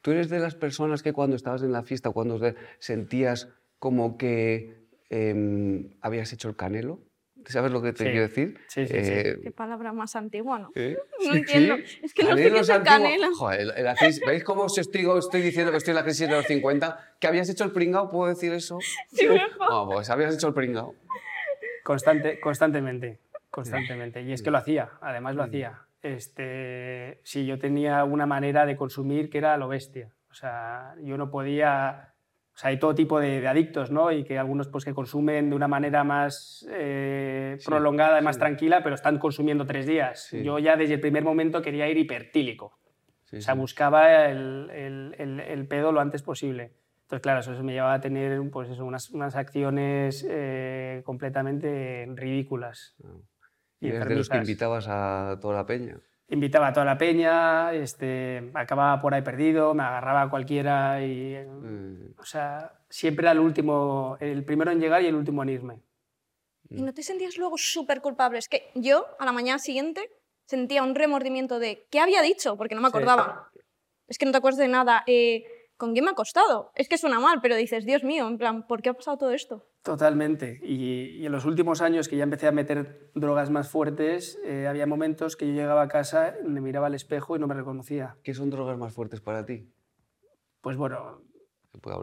¿Tú 0.03 0.11
eres 0.11 0.29
de 0.29 0.39
las 0.41 0.55
personas 0.55 1.03
que 1.03 1.13
cuando 1.13 1.37
estabas 1.37 1.63
en 1.63 1.73
la 1.73 1.83
fiesta, 1.83 2.11
cuando 2.11 2.41
sentías 2.79 3.49
como 3.79 4.19
que 4.19 4.80
Em, 5.11 5.91
habías 6.01 6.33
hecho 6.33 6.49
el 6.49 6.57
canelo 6.57 7.11
¿Sabes 7.47 7.73
lo 7.73 7.83
que 7.83 7.93
te 7.93 8.05
quiero 8.05 8.21
decir? 8.21 8.59
Sí, 8.69 8.87
sí, 8.87 9.05
sí. 9.05 9.13
Eh, 9.13 9.39
Qué 9.43 9.51
palabra 9.51 9.93
más 9.93 10.15
antigua, 10.17 10.59
¿no? 10.59 10.71
No 10.75 11.35
entiendo. 11.35 11.77
Es 12.03 12.15
que 12.15 12.25
no 12.25 12.37
sé 12.37 12.51
qué 12.51 12.59
es 12.59 12.69
el 12.69 12.83
canela. 12.83 13.29
Joder, 13.35 13.75
¿Veis 14.27 14.45
cómo 14.45 14.63
os 14.63 14.79
estoy, 14.79 15.07
estoy, 15.19 15.43
diciendo 15.43 15.71
que 15.71 15.79
estoy 15.79 15.93
en 15.93 15.97
la 15.97 16.05
crisis 16.05 16.29
de 16.29 16.35
los 16.35 16.47
50? 16.47 17.17
¿Que 17.19 17.27
habías 17.27 17.49
hecho 17.49 17.65
el 17.65 17.73
pringao? 17.73 18.09
¿Puedo 18.09 18.29
decir 18.29 18.53
eso? 18.53 18.79
Sí, 19.09 19.29
mejor. 19.29 19.71
No, 19.71 19.89
pues 19.89 20.11
habías 20.11 20.35
hecho 20.35 20.49
el 20.49 20.55
pringao. 20.55 20.95
Constante, 21.83 22.41
constantemente, 22.41 23.19
constantemente. 23.51 24.23
Y 24.23 24.33
es 24.33 24.43
que 24.43 24.51
lo 24.51 24.59
hacía, 24.59 24.91
además 25.01 25.35
lo 25.35 25.43
mm. 25.43 25.47
hacía. 25.47 25.83
Este, 26.03 27.21
sí, 27.25 27.45
yo 27.47 27.59
tenía 27.59 28.05
una 28.05 28.27
manera 28.27 28.67
de 28.67 28.77
consumir 28.77 29.29
que 29.31 29.39
era 29.39 29.57
lo 29.57 29.69
bestia. 29.69 30.13
O 30.31 30.35
sea, 30.35 30.95
yo 31.03 31.17
no 31.17 31.31
podía... 31.31 32.10
O 32.61 32.63
sea, 32.63 32.69
hay 32.69 32.79
todo 32.79 32.95
tipo 32.95 33.19
de, 33.19 33.49
adictos, 33.49 33.91
¿no? 33.91 34.13
Y 34.13 34.23
que 34.23 34.39
algunos 34.39 34.69
pues 34.69 34.85
que 34.85 34.93
consumen 34.93 35.49
de 35.49 35.57
una 35.57 35.67
manera 35.67 36.05
más 36.05 36.69
eh, 36.71 37.57
prolongada 37.65 38.21
y 38.21 38.23
más 38.23 38.37
tranquila, 38.37 38.83
pero 38.83 38.95
están 38.95 39.19
consumiendo 39.19 39.65
tres 39.65 39.87
días. 39.87 40.31
Yo 40.31 40.59
ya 40.59 40.77
desde 40.77 40.93
el 40.93 41.01
primer 41.01 41.25
momento 41.25 41.63
quería 41.63 41.89
ir 41.89 41.97
hipertílico. 41.97 42.79
o 43.33 43.41
sea, 43.41 43.55
buscaba 43.55 44.27
el, 44.27 44.69
el, 44.75 45.41
el, 45.41 45.67
pedo 45.69 45.91
lo 45.91 46.03
antes 46.03 46.21
posible. 46.21 46.75
Entonces, 47.05 47.23
claro, 47.23 47.41
eso 47.41 47.65
me 47.65 47.73
llevaba 47.73 47.95
a 47.95 48.01
tener 48.03 48.39
pues 48.51 48.69
eso, 48.69 48.85
unas, 48.85 49.09
unas, 49.09 49.37
acciones 49.37 50.27
eh, 50.29 51.01
completamente 51.07 52.13
ridículas. 52.15 52.95
Ah. 53.03 53.09
¿Y, 53.81 53.89
eres 53.89 54.07
de 54.07 54.17
los 54.17 54.29
que 54.29 54.37
invitabas 54.37 54.87
a 54.87 55.39
toda 55.41 55.55
la 55.55 55.65
peña? 55.65 55.97
Invitaba 56.31 56.69
a 56.69 56.73
toda 56.73 56.87
la 56.87 56.97
peña, 56.97 57.73
este, 57.75 58.51
acababa 58.55 59.01
por 59.01 59.15
ahí 59.15 59.23
perdido, 59.23 59.75
me 59.75 59.83
agarraba 59.83 60.23
a 60.23 60.31
cualquiera 60.31 61.05
y... 61.05 61.37
Mm. 61.37 62.15
O 62.19 62.25
sea, 62.25 62.73
siempre 62.89 63.25
era 63.25 63.33
el 63.33 63.41
último, 63.41 64.17
el 64.21 64.45
primero 64.45 64.71
en 64.71 64.81
llegar 64.81 65.03
y 65.03 65.07
el 65.07 65.15
último 65.15 65.43
en 65.43 65.49
irme. 65.49 65.81
¿Y 66.69 66.83
no 66.83 66.95
te 66.95 67.03
sentías 67.03 67.37
luego 67.37 67.59
súper 67.59 68.01
culpable? 68.01 68.39
Es 68.39 68.49
que 68.49 68.71
yo, 68.75 69.07
a 69.19 69.25
la 69.25 69.33
mañana 69.33 69.59
siguiente, 69.59 70.09
sentía 70.47 70.83
un 70.83 70.95
remordimiento 70.95 71.59
de 71.59 71.87
¿qué 71.91 72.01
había 72.01 72.23
dicho? 72.23 72.57
Porque 72.57 72.75
no 72.75 72.81
me 72.81 72.89
acordaba. 72.89 73.51
Es 74.07 74.19
que 74.19 74.27
no 74.27 74.33
te 74.33 74.39
acuerdas 74.39 74.59
de 74.59 74.69
nada. 74.69 75.03
Eh, 75.07 75.45
¿con 75.77 75.95
qué 75.95 76.03
me 76.03 76.11
ha 76.11 76.15
costado? 76.15 76.73
Es 76.75 76.89
que 76.89 76.99
suena 76.99 77.19
mal, 77.19 77.41
pero 77.41 77.57
dices, 77.57 77.87
Dios 77.87 78.05
mío, 78.05 78.29
en 78.29 78.39
plan, 78.39 78.67
¿por 78.67 78.83
qué 78.83 78.91
ha 78.91 78.95
pasado 78.95 79.17
todo 79.17 79.31
esto? 79.33 79.67
Totalmente. 79.83 80.61
Y, 80.63 81.25
en 81.25 81.33
los 81.33 81.47
últimos 81.47 81.81
años 81.81 82.09
que 82.09 82.17
ya 82.17 82.25
empecé 82.25 82.47
a 82.47 82.53
meter 82.53 83.11
drogas 83.15 83.49
más 83.51 83.71
fuertes, 83.71 84.39
eh, 84.45 84.67
había 84.67 84.87
momentos 84.87 85.37
que 85.37 85.47
yo 85.47 85.55
llegaba 85.55 85.83
a 85.83 85.89
casa, 85.89 86.35
me 86.45 86.61
miraba 86.61 86.89
al 86.89 86.95
espejo 86.95 87.37
y 87.37 87.39
no 87.39 87.47
me 87.47 87.55
reconocía. 87.55 88.17
¿Qué 88.23 88.35
son 88.35 88.51
drogas 88.51 88.77
más 88.77 88.93
fuertes 88.93 89.21
para 89.21 89.45
ti? 89.45 89.73
Pues 90.61 90.77
bueno... 90.77 91.23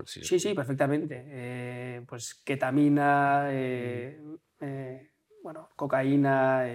Sí, 0.06 0.40
sí, 0.40 0.54
perfectamente. 0.54 1.26
Eh, 1.28 2.02
pues 2.08 2.36
ketamina, 2.36 3.50
eh, 3.52 4.18
bueno, 5.44 5.70
cocaína, 5.76 6.66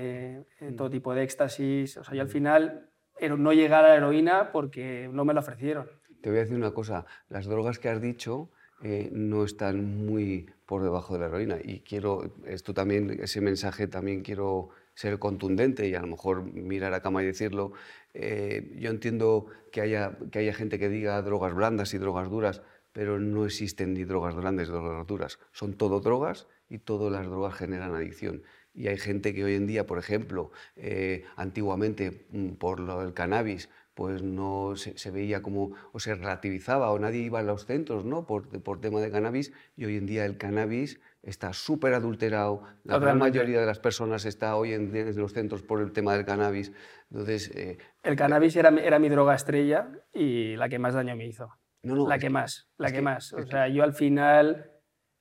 mm. 0.60 0.76
todo 0.76 0.90
tipo 0.90 1.14
de 1.14 1.22
éxtasis. 1.22 1.96
O 1.96 2.04
sea, 2.04 2.14
yo 2.14 2.20
al 2.20 2.28
final 2.28 2.90
no 3.38 3.52
llegué 3.54 3.74
a 3.74 3.80
la 3.80 3.96
heroína 3.96 4.52
porque 4.52 5.08
no 5.10 5.24
me 5.24 5.32
lo 5.32 5.40
ofrecieron. 5.40 5.88
Te 6.20 6.28
voy 6.28 6.38
a 6.38 6.42
decir 6.42 6.56
una 6.56 6.72
cosa, 6.72 7.06
las 7.30 7.46
drogas 7.46 7.78
que 7.78 7.88
has 7.88 8.00
dicho 8.00 8.50
no 8.82 9.44
están 9.44 10.06
muy 10.06 10.50
por 10.72 10.82
debajo 10.82 11.12
de 11.12 11.20
la 11.20 11.26
heroína 11.26 11.58
y 11.62 11.80
quiero, 11.80 12.32
esto 12.46 12.72
también, 12.72 13.18
ese 13.22 13.42
mensaje 13.42 13.88
también 13.88 14.22
quiero 14.22 14.70
ser 14.94 15.18
contundente 15.18 15.86
y 15.86 15.94
a 15.94 16.00
lo 16.00 16.06
mejor 16.06 16.44
mirar 16.44 16.94
a 16.94 17.02
cama 17.02 17.22
y 17.22 17.26
decirlo. 17.26 17.74
Eh, 18.14 18.74
yo 18.78 18.88
entiendo 18.88 19.48
que 19.70 19.82
haya, 19.82 20.16
que 20.30 20.38
haya 20.38 20.54
gente 20.54 20.78
que 20.78 20.88
diga 20.88 21.20
drogas 21.20 21.52
blandas 21.52 21.92
y 21.92 21.98
drogas 21.98 22.30
duras, 22.30 22.62
pero 22.92 23.20
no 23.20 23.44
existen 23.44 23.92
ni 23.92 24.04
drogas 24.04 24.34
grandes 24.34 24.70
ni 24.70 24.74
drogas 24.74 25.06
duras. 25.06 25.38
Son 25.52 25.74
todo 25.74 26.00
drogas 26.00 26.46
y 26.70 26.78
todas 26.78 27.12
las 27.12 27.26
drogas 27.26 27.52
generan 27.52 27.94
adicción. 27.94 28.42
Y 28.72 28.86
hay 28.88 28.96
gente 28.96 29.34
que 29.34 29.44
hoy 29.44 29.56
en 29.56 29.66
día, 29.66 29.84
por 29.86 29.98
ejemplo, 29.98 30.52
eh, 30.76 31.24
antiguamente 31.36 32.24
mm, 32.30 32.52
por 32.52 32.80
del 32.98 33.12
cannabis, 33.12 33.68
pues 33.94 34.22
no 34.22 34.74
se, 34.76 35.10
veía 35.10 35.42
como, 35.42 35.72
o 35.92 36.00
se 36.00 36.14
relativizaba, 36.14 36.90
o 36.90 36.98
nadie 36.98 37.20
iba 37.20 37.40
a 37.40 37.42
los 37.42 37.66
centros 37.66 38.04
¿no? 38.04 38.26
por, 38.26 38.48
por 38.62 38.80
tema 38.80 39.00
de 39.00 39.10
cannabis, 39.10 39.52
y 39.76 39.84
hoy 39.84 39.96
en 39.96 40.06
día 40.06 40.24
el 40.24 40.38
cannabis 40.38 41.00
está 41.22 41.52
súper 41.52 41.94
adulterado, 41.94 42.62
la 42.84 42.98
gran 42.98 43.18
mayoría 43.18 43.60
de 43.60 43.66
las 43.66 43.78
personas 43.78 44.24
está 44.24 44.56
hoy 44.56 44.72
en, 44.72 44.94
en, 44.96 45.16
los 45.16 45.32
centros 45.32 45.62
por 45.62 45.80
el 45.80 45.92
tema 45.92 46.14
del 46.14 46.24
cannabis. 46.24 46.72
Entonces, 47.10 47.50
eh, 47.54 47.78
el 48.02 48.16
cannabis 48.16 48.56
era, 48.56 48.70
era 48.70 48.98
mi 48.98 49.08
droga 49.08 49.34
estrella 49.34 49.88
y 50.12 50.56
la 50.56 50.68
que 50.68 50.78
más 50.78 50.94
daño 50.94 51.14
me 51.14 51.26
hizo. 51.26 51.50
No, 51.82 51.96
no, 51.96 52.08
la 52.08 52.18
que, 52.18 52.30
más, 52.30 52.68
la 52.78 52.92
que, 52.92 53.02
más. 53.02 53.32
O 53.32 53.44
sea, 53.44 53.68
yo 53.68 53.82
al 53.82 53.92
final 53.92 54.70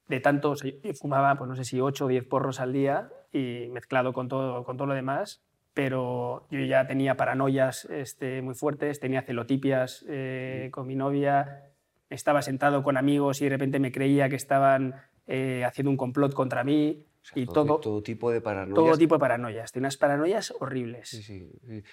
de 0.08 0.20
tanto, 0.20 0.54
yo 0.56 0.94
fumaba, 0.94 1.36
pues 1.36 1.50
no 1.50 1.56
sé 1.56 1.64
si 1.64 1.80
8 1.80 2.06
o 2.06 2.08
10 2.08 2.28
porros 2.28 2.60
al 2.60 2.74
día 2.74 3.10
y 3.32 3.68
mezclado 3.70 4.14
con 4.14 4.28
todo, 4.28 4.64
con 4.64 4.78
todo 4.78 4.88
lo 4.88 4.94
demás, 4.94 5.44
pero 5.74 6.48
yo 6.52 6.60
ya 6.60 6.86
tenía 6.88 7.16
paranoias 7.16 7.86
este, 7.86 8.42
muy 8.42 8.56
fuertes, 8.56 9.00
tenía 9.00 9.22
celotipias 9.22 10.06
eh, 10.10 10.70
con 10.72 10.88
mi 10.88 10.96
novia, 10.96 11.72
estaba 12.10 12.42
sentado 12.42 12.84
con 12.84 12.98
amigos 12.98 13.42
y 13.42 13.46
de 13.46 13.52
repente 13.52 13.80
me 13.80 13.92
creía 13.92 14.30
que 14.30 14.36
estaban 14.36 14.96
eh, 15.28 15.64
haciendo 15.66 15.92
un 15.92 15.98
complot 15.98 16.34
contra 16.34 16.64
mí. 16.64 17.06
y 17.36 17.46
todo, 17.46 17.80
todo, 17.80 18.04
tipo 18.04 18.32
de 18.32 18.42
paranoias. 18.42 18.76
Todo 18.76 18.98
tipo 18.98 19.16
de 19.16 19.20
paranoias. 19.20 19.72
Tenía 19.72 19.86
unas 19.86 19.98
paranoias 19.98 20.54
horribles. 20.60 21.10
Sí, 21.10 21.24
sí, 21.24 21.50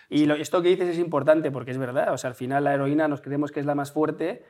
y 0.09 0.27
lo, 0.27 0.35
esto 0.35 0.62
que 0.62 0.71
dices 0.71 0.88
es 0.88 0.99
importante 0.99 1.53
porque 1.53 1.71
es 1.71 1.79
verdad. 1.79 2.12
O 2.12 2.19
sea, 2.19 2.31
al 2.31 2.35
final 2.35 2.64
la 2.64 2.75
heroína 2.75 3.07
nos 3.07 3.21
creemos 3.21 3.53
que 3.53 3.61
es 3.61 3.67
la 3.67 3.75
más 3.75 3.93
fuerte, 3.93 4.43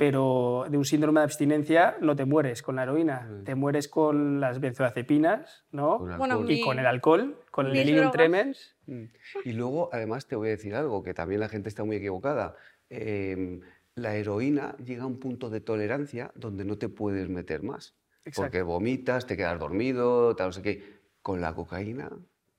pero 0.00 0.64
de 0.70 0.78
un 0.78 0.86
síndrome 0.86 1.20
de 1.20 1.24
abstinencia 1.24 1.98
no 2.00 2.16
te 2.16 2.24
mueres 2.24 2.62
con 2.62 2.76
la 2.76 2.84
heroína, 2.84 3.42
te 3.44 3.54
mueres 3.54 3.86
con 3.86 4.40
las 4.40 4.58
benzodiazepinas 4.58 5.66
¿no? 5.72 6.08
y 6.48 6.62
con 6.62 6.78
el 6.78 6.86
alcohol, 6.86 7.36
con 7.50 7.66
el 7.66 7.74
delirium 7.74 8.10
tremens. 8.10 8.78
Mm. 8.86 9.04
Y 9.44 9.52
luego, 9.52 9.90
además, 9.92 10.26
te 10.26 10.36
voy 10.36 10.48
a 10.48 10.52
decir 10.52 10.74
algo, 10.74 11.02
que 11.02 11.12
también 11.12 11.40
la 11.40 11.50
gente 11.50 11.68
está 11.68 11.84
muy 11.84 11.96
equivocada. 11.96 12.56
Em, 12.88 13.60
la 13.94 14.16
heroína 14.16 14.74
llega 14.78 15.02
a 15.02 15.06
un 15.06 15.20
punto 15.20 15.50
de 15.50 15.60
tolerancia 15.60 16.32
donde 16.34 16.64
no 16.64 16.78
te 16.78 16.88
puedes 16.88 17.28
meter 17.28 17.62
más. 17.62 17.94
Porque 18.34 18.62
vomitas, 18.62 19.26
te 19.26 19.36
quedas 19.36 19.60
dormido, 19.60 20.34
tal, 20.34 20.46
no 20.46 20.52
sé 20.52 20.62
qué. 20.62 21.00
Con 21.20 21.42
la 21.42 21.52
cocaína, 21.52 22.10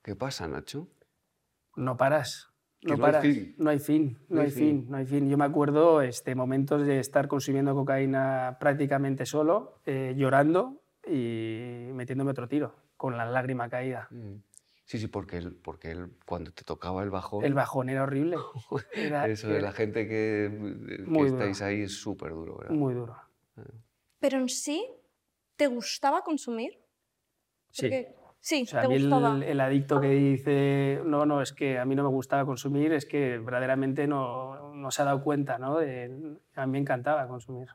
¿qué 0.03 0.15
pasa, 0.15 0.47
Nacho? 0.47 0.89
No 1.75 1.97
paras. 1.97 2.50
No, 2.83 2.97
no, 2.97 3.05
hay 3.05 3.13
fin. 3.21 3.55
no, 3.57 3.69
hay 3.69 3.79
fin. 3.79 4.17
no 4.29 4.41
hay 4.41 4.49
fin, 4.49 4.85
no 4.89 4.97
hay 4.97 5.05
fin. 5.05 5.29
Yo 5.29 5.37
me 5.37 5.45
acuerdo 5.45 6.01
este, 6.01 6.33
momentos 6.33 6.85
de 6.85 6.99
estar 6.99 7.27
consumiendo 7.27 7.75
cocaína 7.75 8.57
prácticamente 8.59 9.25
solo, 9.25 9.79
eh, 9.85 10.15
llorando 10.17 10.81
y 11.07 11.89
metiéndome 11.93 12.31
otro 12.31 12.47
tiro, 12.47 12.73
con 12.97 13.17
la 13.17 13.25
lágrima 13.25 13.69
caída. 13.69 14.07
Mm. 14.09 14.37
Sí, 14.85 14.97
sí, 14.97 15.07
porque, 15.07 15.37
él, 15.37 15.55
porque 15.63 15.91
él, 15.91 16.09
cuando 16.25 16.51
te 16.51 16.63
tocaba 16.63 17.01
el 17.03 17.11
bajón... 17.11 17.45
El 17.45 17.53
bajón 17.53 17.87
era 17.87 18.03
horrible. 18.03 18.37
Eso 19.27 19.47
de 19.47 19.61
la 19.61 19.71
gente 19.71 20.07
que, 20.07 20.51
que 21.07 21.25
estáis 21.27 21.61
ahí 21.61 21.81
es 21.83 21.93
súper 21.93 22.31
duro, 22.31 22.57
¿verdad? 22.57 22.75
Muy 22.75 22.93
duro. 22.93 23.15
Ah. 23.55 23.63
Pero 24.19 24.39
en 24.39 24.49
sí, 24.49 24.85
¿te 25.55 25.67
gustaba 25.67 26.23
consumir? 26.23 26.77
Sí. 27.69 27.89
Sí, 28.43 28.65
a 28.73 28.87
mí 28.87 28.95
el, 28.95 29.61
adicto 29.61 30.01
que 30.01 30.09
dice, 30.09 30.99
no, 31.05 31.27
no, 31.27 31.43
es 31.43 31.53
que 31.53 31.77
a 31.77 31.85
mí 31.85 31.93
no 31.93 32.01
me 32.01 32.09
gustaba 32.09 32.43
consumir, 32.43 32.91
es 32.91 33.05
que 33.05 33.37
verdaderamente 33.37 34.07
no, 34.07 34.73
no 34.73 34.89
se 34.89 35.03
ha 35.03 35.05
dado 35.05 35.23
cuenta, 35.23 35.59
¿no? 35.59 35.77
a 35.77 36.65
mí 36.65 36.71
me 36.71 36.79
encantaba 36.79 37.27
consumir. 37.27 37.67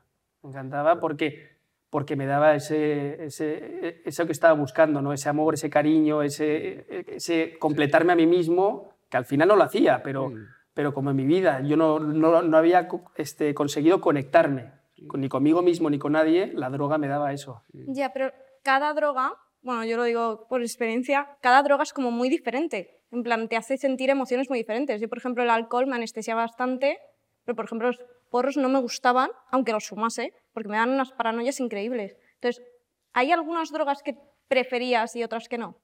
Me 0.43 0.49
encantaba 0.49 0.99
porque, 0.99 1.57
porque 1.89 2.17
me 2.17 2.25
daba 2.25 2.53
ese, 2.53 3.23
ese, 3.23 4.01
eso 4.03 4.25
que 4.25 4.33
estaba 4.33 4.53
buscando, 4.53 5.01
¿no? 5.01 5.13
Ese 5.13 5.29
amor, 5.29 5.53
ese 5.53 5.69
cariño, 5.69 6.21
ese, 6.21 6.85
ese 7.15 7.57
completarme 7.59 8.11
a 8.11 8.17
mí 8.17 8.27
mismo, 8.27 8.93
que 9.09 9.15
al 9.15 9.25
final 9.25 9.47
no 9.47 9.55
lo 9.55 9.63
hacía, 9.63 10.03
pero, 10.03 10.33
pero 10.73 10.93
como 10.93 11.11
en 11.11 11.15
mi 11.15 11.25
vida 11.25 11.61
yo 11.61 11.77
no, 11.77 11.97
no, 11.99 12.41
no 12.41 12.57
había 12.57 12.89
este, 13.15 13.53
conseguido 13.53 14.01
conectarme 14.01 14.73
ni 15.13 15.29
conmigo 15.29 15.61
mismo 15.61 15.89
ni 15.89 15.97
con 15.97 16.11
nadie, 16.11 16.51
la 16.53 16.69
droga 16.69 16.97
me 16.97 17.07
daba 17.07 17.31
eso. 17.31 17.63
Ya, 17.71 18.11
pero 18.11 18.33
cada 18.63 18.93
droga 18.93 19.33
bueno, 19.67 19.83
yo 19.83 19.97
lo 19.97 20.05
digo 20.05 20.47
por 20.47 20.61
experiencia, 20.61 21.27
cada 21.41 21.61
droga 21.61 21.83
es 21.83 21.91
como 21.91 22.09
muy 22.09 22.29
diferente. 22.29 23.03
En 23.11 23.21
plan, 23.21 23.49
te 23.49 23.57
hace 23.57 23.75
sentir 23.77 24.09
emociones 24.09 24.49
muy 24.49 24.59
diferentes. 24.59 25.01
Yo, 25.01 25.09
por 25.09 25.17
ejemplo, 25.17 25.43
el 25.43 25.49
alcohol 25.49 25.87
me 25.87 25.97
anestesia 25.97 26.35
bastante, 26.35 26.97
pero, 27.43 27.57
por 27.57 27.65
ejemplo, 27.65 27.87
los 27.87 27.99
porros 28.31 28.55
no 28.55 28.69
me 28.69 28.79
gustaban, 28.79 29.29
aunque 29.51 29.73
los 29.73 29.87
sumase, 29.87 30.31
porque 30.53 30.69
me 30.69 30.77
dan 30.77 30.91
unas 30.91 31.11
paranoias 31.11 31.59
increíbles. 31.59 32.15
Entonces, 32.35 32.63
¿hay 33.11 33.33
algunas 33.33 33.69
drogas 33.69 34.03
que 34.03 34.15
preferías 34.47 35.17
y 35.17 35.23
otras 35.25 35.49
que 35.49 35.57
no? 35.57 35.81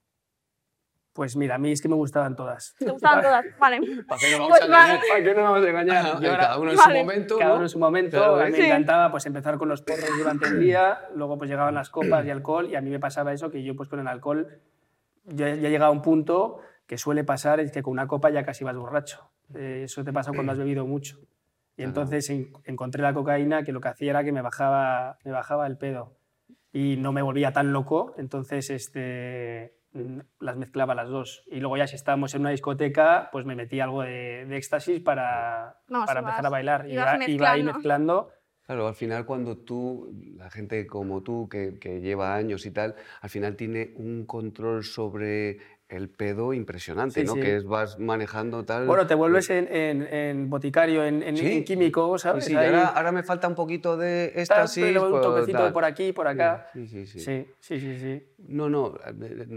Pues 1.14 1.36
mira, 1.36 1.56
a 1.56 1.58
mí 1.60 1.72
es 1.72 1.82
que 1.82 1.88
me 1.88 1.96
gustaban 1.96 2.36
todas. 2.36 2.76
¿Te 2.80 2.90
gustaban 2.90 3.22
todas? 3.24 3.46
Vale. 3.60 3.80
¿Para 4.08 4.20
qué 4.20 4.32
no 4.32 4.40
vamos 4.40 4.60
a 4.60 4.66
engañar? 4.66 5.00
¿Para 5.08 5.24
qué 5.24 5.34
no 5.34 5.44
vamos 5.44 5.66
a 5.66 5.70
engañar? 5.70 6.20
cada 6.22 6.60
uno 6.60 6.72
en 6.72 6.78
su 6.78 6.90
momento. 6.90 7.38
Cada 7.38 7.54
uno 7.54 7.64
en 7.64 7.70
su 7.70 7.80
momento. 7.80 8.36
a 8.36 8.46
mí 8.46 8.52
me 8.52 8.66
encantaba 8.66 9.12
pues, 9.12 9.26
empezar 9.26 9.58
con 9.58 9.70
los 9.70 9.82
porros 9.82 10.10
durante 10.18 10.48
el 10.48 10.60
día, 10.60 11.02
luego 11.16 11.38
pues 11.38 11.50
llegaban 11.50 11.76
las 11.76 11.90
copas 11.90 12.26
y 12.26 12.32
alcohol, 12.32 12.70
y 12.70 12.76
a 12.76 12.82
mí 12.82 12.90
me 12.90 13.00
pasaba 13.00 13.32
eso, 13.32 13.52
que 13.52 13.64
yo 13.64 13.76
pues 13.76 13.90
con 13.90 14.00
el 14.00 14.08
alcohol 14.08 14.60
ya, 15.26 15.50
ya 15.56 15.70
llegaba 15.70 15.88
a 15.88 15.92
un 15.92 16.02
punto 16.02 16.60
que 16.88 16.98
suele 16.98 17.24
pasar, 17.24 17.60
es 17.60 17.72
que 17.72 17.82
con 17.84 17.92
una 17.92 18.08
copa 18.08 18.30
ya 18.30 18.44
casi 18.44 18.64
vas 18.64 18.76
borracho. 18.76 19.30
Eh, 19.56 19.82
eso 19.86 20.04
te 20.04 20.12
pasa 20.12 20.32
cuando 20.32 20.52
has 20.52 20.58
bebido 20.58 20.86
mucho. 20.86 21.20
Y 21.76 21.84
entonces 21.84 22.32
encontré 22.66 23.02
la 23.02 23.14
cocaína 23.14 23.64
que 23.64 23.72
lo 23.72 23.82
que 23.82 23.88
hacía 23.88 24.12
era 24.12 24.24
que 24.24 24.32
me 24.32 24.42
bajaba, 24.42 25.18
me 25.24 25.32
bajaba 25.32 25.66
el 25.66 25.78
pedo. 25.78 26.16
Y 26.72 26.98
no 26.98 27.12
me 27.12 27.22
volvía 27.22 27.52
tan 27.52 27.72
loco, 27.72 28.14
entonces 28.18 28.70
este, 28.70 29.76
las 30.40 30.56
mezclaba 30.58 30.96
las 30.96 31.10
dos. 31.10 31.44
Y 31.48 31.60
luego 31.60 31.78
ya 31.78 31.88
si 31.88 31.96
estábamos 31.96 32.34
en 32.34 32.42
una 32.42 32.50
discoteca, 32.50 33.30
pues 33.32 33.46
me 33.46 33.56
metí 33.56 33.80
algo 33.80 34.02
de, 34.02 34.56
éxtasis 34.56 35.02
para, 35.02 35.80
para 35.88 36.20
empezar 36.20 36.46
a 36.46 36.50
bailar. 36.50 36.88
y 36.88 36.94
iba, 36.94 37.30
iba 37.30 37.52
ahí 37.52 37.64
mezclando 37.64 38.30
Claro, 38.66 38.88
al 38.88 38.96
final 38.96 39.26
cuando 39.26 39.58
tú, 39.58 40.10
la 40.38 40.50
gente 40.50 40.88
como 40.88 41.22
tú, 41.22 41.50
que, 41.50 41.78
que, 41.80 42.00
lleva 42.00 42.34
años 42.34 42.66
y 42.66 42.72
tal, 42.72 42.96
al 43.20 43.30
final 43.30 43.58
tiene 43.58 43.92
un 43.98 44.26
control 44.26 44.86
sobre 44.86 45.58
el 45.96 46.10
pedo 46.10 46.54
impresionante, 46.54 47.24
¿no? 47.24 47.36
Que 47.36 47.58
es, 47.58 47.66
vas 47.66 48.00
manejando 48.00 48.66
tal... 48.66 48.88
Bueno, 48.88 49.06
te 49.06 49.16
vuelves 49.16 49.50
en, 49.50 49.68
en, 49.70 50.50
boticario, 50.50 51.06
en, 51.06 51.22
en 51.22 51.64
químico, 51.64 52.18
¿sabes? 52.18 52.46
Sí, 52.46 52.56
ahora, 52.56 52.88
ahora, 52.88 53.12
me 53.12 53.24
falta 53.24 53.48
un 53.48 53.56
poquito 53.56 53.96
de 53.96 54.34
éxtasis... 54.36 54.98
un 54.98 55.12
pues, 55.12 55.22
toquecito 55.22 55.72
por 55.72 55.86
aquí, 55.86 56.12
por 56.12 56.28
acá. 56.28 56.68
Sí, 56.74 56.88
sí, 56.88 57.06
sí. 57.06 57.20
Sí, 57.20 57.48
sí, 57.60 57.80
sí. 57.80 58.00
sí. 58.00 58.28
No, 58.48 58.70
no, 58.70 58.96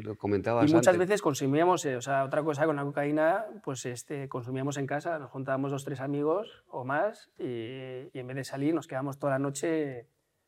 lo 0.02 0.16
comentabas 0.16 0.70
Y 0.70 0.74
muchas 0.74 0.96
veces 0.98 1.22
consumíamos, 1.22 1.84
eh, 1.86 1.96
o 1.96 2.02
sea, 2.02 2.24
otra 2.24 2.42
cosa 2.42 2.66
con 2.66 2.76
la 2.76 2.84
cocaína, 2.84 3.46
pues 3.64 3.86
este, 3.86 4.28
consumíamos 4.28 4.76
en 4.76 4.86
casa, 4.86 5.18
nos 5.18 5.30
juntábamos 5.30 5.70
dos, 5.70 5.84
tres 5.84 6.00
amigos 6.00 6.64
o 6.68 6.84
más 6.84 7.30
y, 7.38 8.10
y 8.12 8.18
en 8.18 8.26
vez 8.26 8.36
de 8.36 8.44
salir 8.44 8.74
nos 8.74 8.86
quedábamos 8.86 9.18
toda 9.18 9.32
la 9.32 9.38
noche 9.38 10.06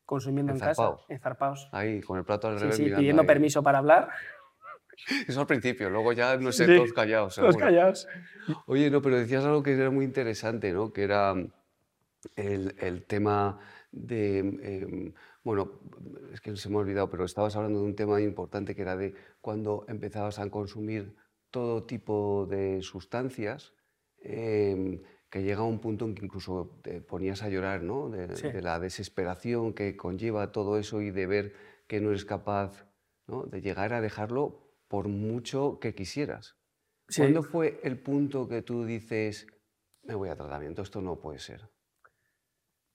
consumiendo 0.09 0.51
en 0.51 0.57
casa, 0.57 0.97
enzarpados. 1.07 1.69
Ahí, 1.71 2.01
con 2.01 2.17
el 2.17 2.25
plato 2.25 2.47
al 2.47 2.59
revés. 2.59 2.77
Sí, 2.77 2.85
pidiendo 2.85 3.25
permiso 3.25 3.61
para 3.61 3.77
hablar. 3.77 4.09
Eso 5.27 5.41
al 5.41 5.47
principio, 5.47 5.89
luego 5.89 6.13
ya, 6.13 6.37
no 6.37 6.51
sé, 6.51 6.65
todos 6.65 6.93
callados. 6.93 7.35
Todos 7.35 7.57
callados. 7.57 8.07
Oye, 8.65 8.89
no, 8.89 9.01
pero 9.01 9.17
decías 9.17 9.43
algo 9.45 9.63
que 9.63 9.73
era 9.73 9.89
muy 9.89 10.05
interesante, 10.05 10.71
¿no? 10.73 10.91
Que 10.91 11.03
era 11.03 11.33
el, 12.35 12.75
el 12.79 13.03
tema 13.05 13.59
de... 13.91 14.39
Em, 14.39 15.13
bueno, 15.43 15.79
es 16.33 16.41
que 16.41 16.55
se 16.55 16.69
me 16.69 16.75
ha 16.75 16.79
olvidado, 16.79 17.09
pero 17.09 17.25
estabas 17.25 17.55
hablando 17.55 17.79
de 17.79 17.85
un 17.85 17.95
tema 17.95 18.21
importante 18.21 18.75
que 18.75 18.81
era 18.81 18.95
de 18.95 19.15
cuando 19.41 19.85
empezabas 19.87 20.37
a 20.39 20.49
consumir 20.49 21.15
todo 21.49 21.83
tipo 21.85 22.45
de 22.49 22.81
sustancias, 22.81 23.73
em, 24.21 25.01
que 25.29 25.43
llega 25.43 25.61
a 25.61 25.63
un 25.63 25.79
punto 25.79 26.05
en 26.05 26.15
que 26.15 26.25
incluso 26.25 26.79
te 26.83 27.01
ponías 27.01 27.41
a 27.43 27.49
llorar, 27.49 27.83
¿no? 27.83 28.09
De, 28.09 28.27
de, 28.27 28.61
la 28.61 28.79
desesperación 28.79 29.73
que 29.73 29.95
conlleva 29.95 30.51
todo 30.51 30.77
eso 30.77 31.01
y 31.01 31.11
de 31.11 31.27
ver 31.27 31.53
que 31.87 32.01
no 32.01 32.09
eres 32.09 32.25
capaz 32.25 32.85
¿no? 33.27 33.43
de 33.43 33.61
llegar 33.61 33.93
a 33.93 34.01
dejarlo 34.01 34.68
por 34.89 35.07
mucho 35.07 35.79
que 35.79 35.95
quisieras. 35.95 36.57
¿Cuándo 37.15 37.43
fue 37.43 37.79
el 37.83 37.97
punto 37.97 38.47
que 38.49 38.61
tú 38.61 38.83
dices, 38.83 39.47
me 40.03 40.15
voy 40.15 40.29
a 40.29 40.35
tratamiento, 40.35 40.81
esto 40.81 41.01
no 41.01 41.15
puede 41.19 41.39
ser? 41.39 41.69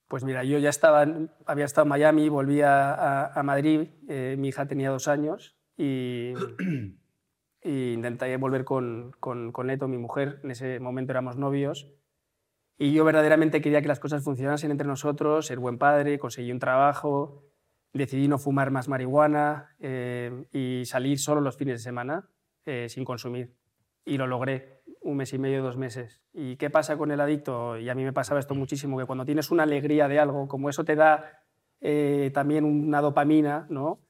Pues 0.07 0.23
mira, 0.23 0.43
yo 0.43 0.59
ya 0.59 0.69
estaba, 0.69 1.05
había 1.45 1.65
estado 1.65 1.85
en 1.85 1.89
Miami, 1.89 2.29
volví 2.29 2.61
a, 2.61 3.41
Madrid, 3.43 3.89
eh, 4.07 4.35
mi 4.37 4.49
hija 4.49 4.67
tenía 4.67 4.91
dos 4.91 5.07
años 5.07 5.57
y, 5.75 6.33
y 7.63 7.93
intenté 7.93 8.37
volver 8.37 8.63
con, 8.63 9.11
con, 9.19 9.51
con 9.51 9.67
Leto, 9.67 9.87
mi 9.87 9.97
mujer, 9.97 10.39
en 10.43 10.51
ese 10.51 10.79
momento 10.79 11.11
éramos 11.11 11.37
novios, 11.37 11.91
y 12.77 12.93
yo 12.93 13.05
verdaderamente 13.05 13.61
quería 13.61 13.81
que 13.81 13.87
las 13.87 13.99
cosas 13.99 14.23
funcionasen 14.23 14.69
entre 14.69 14.87
nosotros, 14.87 15.47
ser 15.47 15.59
buen 15.59 15.77
padre, 15.77 16.19
conseguí 16.19 16.51
un 16.51 16.59
trabajo, 16.59 17.45
decidí 17.97 18.27
no 18.27 18.37
fumar 18.37 18.71
más 18.71 18.89
marihuana 18.89 19.75
eh, 19.79 20.45
y 20.51 20.85
salir 20.85 21.17
solo 21.17 21.39
los 21.39 21.55
fines 21.55 21.75
de 21.75 21.83
semana 21.83 22.27
eh, 22.65 22.87
sin 22.89 23.05
consumir. 23.05 23.55
Y 24.03 24.17
lo 24.17 24.27
logré, 24.27 24.81
un 25.01 25.17
mes 25.17 25.33
y 25.33 25.39
medio, 25.39 25.63
dos 25.63 25.77
meses. 25.77 26.21
¿Y 26.33 26.57
qué 26.57 26.69
pasa 26.69 26.97
con 26.97 27.11
el 27.11 27.21
adicto? 27.21 27.77
Y 27.77 27.89
a 27.89 27.95
mí 27.95 28.03
me 28.03 28.11
pasaba 28.11 28.39
esto 28.39 28.53
muchísimo, 28.53 28.99
que 28.99 29.05
cuando 29.05 29.25
tienes 29.25 29.49
una 29.49 29.63
alegría 29.63 30.07
de 30.07 30.19
algo, 30.19 30.47
como 30.47 30.69
eso 30.69 30.83
te 30.83 30.95
da 30.95 31.41
eh, 31.79 32.31
también 32.33 32.65
una 32.65 32.99
dopamina, 33.01 33.65
¿no? 33.69 34.01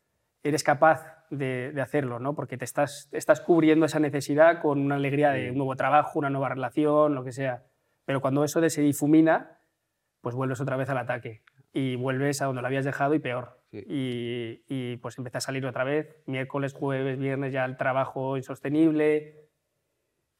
eres 0.41 0.63
capaz 0.63 1.25
de, 1.29 1.73
hacerlo, 1.81 2.19
¿no? 2.19 2.35
porque 2.35 2.57
te 2.57 2.65
estás, 2.65 3.09
estás 3.11 3.41
cubriendo 3.41 3.85
esa 3.85 3.99
necesidad 3.99 4.61
con 4.61 4.79
una 4.79 4.95
alegría 4.95 5.31
de 5.31 5.51
un 5.51 5.57
nuevo 5.57 5.75
trabajo, 5.75 6.19
una 6.19 6.29
nueva 6.29 6.49
relación, 6.49 7.15
lo 7.15 7.23
que 7.23 7.31
sea. 7.31 7.63
Pero 8.05 8.21
cuando 8.21 8.43
eso 8.43 8.67
se 8.69 8.81
difumina, 8.81 9.59
pues 10.21 10.35
vuelves 10.35 10.61
otra 10.61 10.75
vez 10.75 10.89
al 10.89 10.97
ataque 10.99 11.43
y 11.75 11.97
vuelves 11.97 12.41
a 12.41 12.45
donde 12.45 12.61
lo 12.61 12.67
habías 12.67 12.85
dejado 12.85 13.15
y 13.15 13.19
peor. 13.19 13.59
Y, 13.69 14.95
pues 15.01 15.17
empecé 15.17 15.39
a 15.39 15.41
salir 15.41 15.65
otra 15.65 15.83
vez, 15.83 16.23
miércoles, 16.25 16.71
jueves, 16.73 17.19
viernes, 17.19 17.51
ya 17.51 17.65
el 17.65 17.75
trabajo 17.75 18.37
insostenible. 18.37 19.49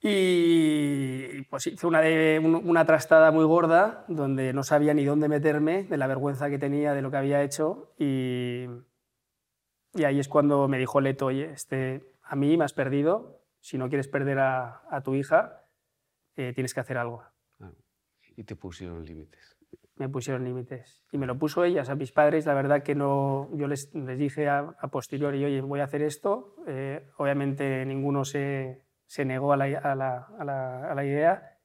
Y 0.02 1.42
pues 1.50 1.68
hice 1.68 1.86
una, 1.88 2.02
una 2.40 2.86
trastada 2.86 3.32
muy 3.32 3.44
gorda, 3.44 4.06
donde 4.08 4.54
no 4.54 4.64
sabía 4.64 4.94
ni 4.94 5.04
dónde 5.04 5.28
meterme, 5.28 5.84
de 5.84 5.98
la 5.98 6.08
vergüenza 6.08 6.50
que 6.50 6.58
tenía 6.58 6.94
de 6.94 7.02
lo 7.02 7.12
que 7.12 7.18
había 7.18 7.44
hecho. 7.44 7.94
Y, 8.00 8.68
y 9.94 10.04
ahí 10.06 10.22
es 10.22 10.30
cuando 10.30 10.70
me 10.70 10.78
dijo 10.78 11.02
Leto, 11.02 11.26
oye, 11.26 11.52
este, 11.52 12.14
a 12.24 12.38
mí 12.38 12.56
me 12.56 12.64
has 12.64 12.74
perdido, 12.74 13.42
si 13.60 13.78
no 13.78 13.90
quieres 13.90 14.08
perder 14.08 14.40
a, 14.40 14.84
a 14.90 15.04
tu 15.04 15.16
hija, 15.16 15.66
eh, 16.38 16.54
tienes 16.54 16.74
que 16.74 16.80
hacer 16.80 16.98
algo. 16.98 17.26
Y 18.38 18.44
te 18.46 18.56
pusieron 18.56 19.04
límites 19.04 19.55
me 19.98 20.10
pusieron 20.10 20.44
límites. 20.44 21.04
Y 21.12 21.18
me 21.18 21.26
lo 21.26 21.38
puso 21.38 21.64
ellas, 21.64 21.90
a 21.90 21.96
mis 21.96 22.12
padres, 22.12 22.46
la 22.46 22.54
verdad 22.54 22.84
que 22.84 22.96
no, 22.96 23.50
yo 23.54 23.68
les, 23.68 23.94
les 23.94 24.18
dije 24.18 24.50
a, 24.50 24.76
posteriori, 24.92 25.44
oye, 25.44 25.62
voy 25.62 25.80
a 25.80 25.86
hacer 25.86 26.02
esto. 26.02 26.56
Eh, 26.68 27.08
obviamente 27.18 27.86
ninguno 27.86 28.26
se, 28.26 28.86
se 29.06 29.26
negó 29.26 29.54
a 29.54 29.58
la, 29.58 29.66
a, 29.66 29.96
la, 29.96 30.28
a 30.90 30.96
la, 30.96 31.06
idea. 31.06 31.60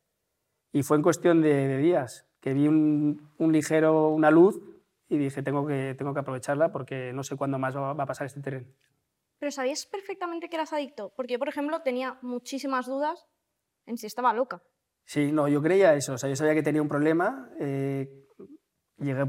Y 0.73 0.83
fue 0.83 0.97
en 0.97 1.03
cuestión 1.03 1.43
de, 1.43 1.77
días 1.79 2.29
que 2.41 2.55
vi 2.55 2.69
un, 2.69 3.33
un, 3.39 3.53
ligero, 3.53 4.11
una 4.11 4.31
luz 4.31 4.61
y 5.09 5.19
dije, 5.19 5.43
tengo 5.43 5.67
que, 5.67 5.95
tengo 5.99 6.15
que 6.15 6.21
aprovecharla 6.21 6.71
porque 6.71 7.13
no 7.13 7.25
sé 7.25 7.37
cuándo 7.37 7.59
más 7.59 7.77
va, 7.77 7.93
va 7.93 8.05
a 8.05 8.07
pasar 8.07 8.27
este 8.27 8.41
tren. 8.41 8.73
Pero 9.39 9.51
sabías 9.51 9.87
perfectamente 9.87 10.49
que 10.49 10.57
eras 10.57 10.73
adicto, 10.73 11.13
porque 11.17 11.33
yo, 11.33 11.39
por 11.39 11.49
ejemplo, 11.49 11.83
tenía 11.83 12.19
muchísimas 12.23 12.87
dudas 12.87 13.27
en 13.87 13.97
si 13.97 14.07
estaba 14.07 14.33
loca. 14.33 14.63
Sí, 15.11 15.33
no, 15.33 15.49
yo 15.49 15.61
creía 15.61 15.95
eso. 15.95 16.13
O 16.13 16.19
sea, 16.19 16.29
yo 16.29 16.37
sabía 16.37 16.55
que 16.55 16.63
tenía 16.63 16.81
un 16.81 16.89
problema. 16.89 17.51
Eh, 17.59 18.09
llegué 18.97 19.23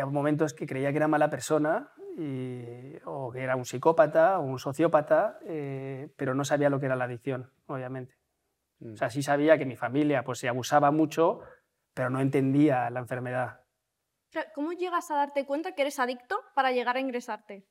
a 0.00 0.06
momentos 0.06 0.52
que 0.52 0.66
creía 0.66 0.90
que 0.90 0.96
era 0.96 1.06
mala 1.06 1.30
persona 1.30 1.92
y, 2.18 2.96
o 3.04 3.30
que 3.30 3.40
era 3.40 3.54
un 3.54 3.64
psicópata 3.64 4.40
o 4.40 4.42
un 4.42 4.58
sociópata, 4.58 5.38
eh, 5.46 6.12
pero 6.16 6.34
no 6.34 6.44
sabía 6.44 6.70
lo 6.70 6.80
que 6.80 6.86
era 6.86 6.96
la 6.96 7.04
adicción, 7.04 7.52
obviamente. 7.66 8.16
O 8.80 8.96
sea, 8.96 9.06
mm. 9.06 9.10
sí 9.12 9.22
sabía 9.22 9.56
que 9.58 9.64
mi 9.64 9.76
familia 9.76 10.24
pues, 10.24 10.40
se 10.40 10.48
abusaba 10.48 10.90
mucho, 10.90 11.38
pero 11.94 12.10
no 12.10 12.20
entendía 12.20 12.90
la 12.90 12.98
enfermedad. 12.98 13.60
¿Cómo 14.56 14.72
llegas 14.72 15.08
a 15.12 15.14
darte 15.14 15.46
cuenta 15.46 15.76
que 15.76 15.82
eres 15.82 16.00
adicto 16.00 16.40
para 16.56 16.72
llegar 16.72 16.96
a 16.96 17.00
ingresarte? 17.00 17.68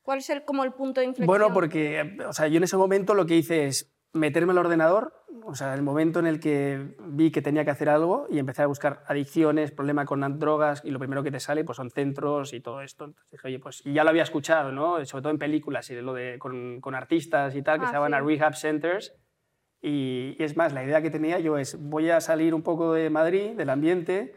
¿Cuál 0.00 0.20
es 0.20 0.30
el, 0.30 0.42
como 0.46 0.64
el 0.64 0.72
punto 0.72 1.02
de 1.02 1.08
inflexión? 1.08 1.26
Bueno, 1.26 1.52
porque 1.52 2.16
o 2.26 2.32
sea, 2.32 2.48
yo 2.48 2.56
en 2.56 2.64
ese 2.64 2.78
momento 2.78 3.12
lo 3.12 3.26
que 3.26 3.36
hice 3.36 3.66
es 3.66 3.94
meterme 4.12 4.52
al 4.52 4.58
ordenador, 4.58 5.12
o 5.44 5.54
sea, 5.54 5.74
el 5.74 5.82
momento 5.82 6.18
en 6.18 6.26
el 6.26 6.40
que 6.40 6.94
vi 7.00 7.30
que 7.30 7.42
tenía 7.42 7.64
que 7.64 7.70
hacer 7.70 7.88
algo 7.88 8.26
y 8.30 8.38
empecé 8.38 8.62
a 8.62 8.66
buscar 8.66 9.02
adicciones, 9.06 9.70
problemas 9.70 10.06
con 10.06 10.38
drogas 10.38 10.82
y 10.84 10.90
lo 10.90 10.98
primero 10.98 11.22
que 11.22 11.30
te 11.30 11.40
sale 11.40 11.64
pues 11.64 11.76
son 11.76 11.90
centros 11.90 12.52
y 12.52 12.60
todo 12.60 12.82
esto. 12.82 13.04
Entonces 13.04 13.30
dije, 13.30 13.48
oye, 13.48 13.58
pues 13.58 13.84
y 13.84 13.92
ya 13.92 14.04
lo 14.04 14.10
había 14.10 14.22
escuchado, 14.22 14.72
¿no? 14.72 15.04
Sobre 15.04 15.22
todo 15.22 15.32
en 15.32 15.38
películas 15.38 15.90
y 15.90 15.94
lo 16.00 16.14
de, 16.14 16.38
con, 16.38 16.80
con 16.80 16.94
artistas 16.94 17.54
y 17.54 17.62
tal, 17.62 17.78
que 17.78 17.86
ah, 17.86 17.88
se 17.88 17.94
llaman 17.94 18.14
a 18.14 18.20
rehab 18.20 18.54
centers. 18.56 19.14
Y, 19.80 20.36
es 20.38 20.56
más, 20.56 20.72
la 20.72 20.84
idea 20.84 21.02
que 21.02 21.10
tenía 21.10 21.38
yo 21.38 21.56
es, 21.56 21.78
voy 21.80 22.10
a 22.10 22.20
salir 22.20 22.54
un 22.54 22.62
poco 22.62 22.92
de 22.94 23.10
Madrid, 23.10 23.52
del 23.56 23.70
ambiente, 23.70 24.34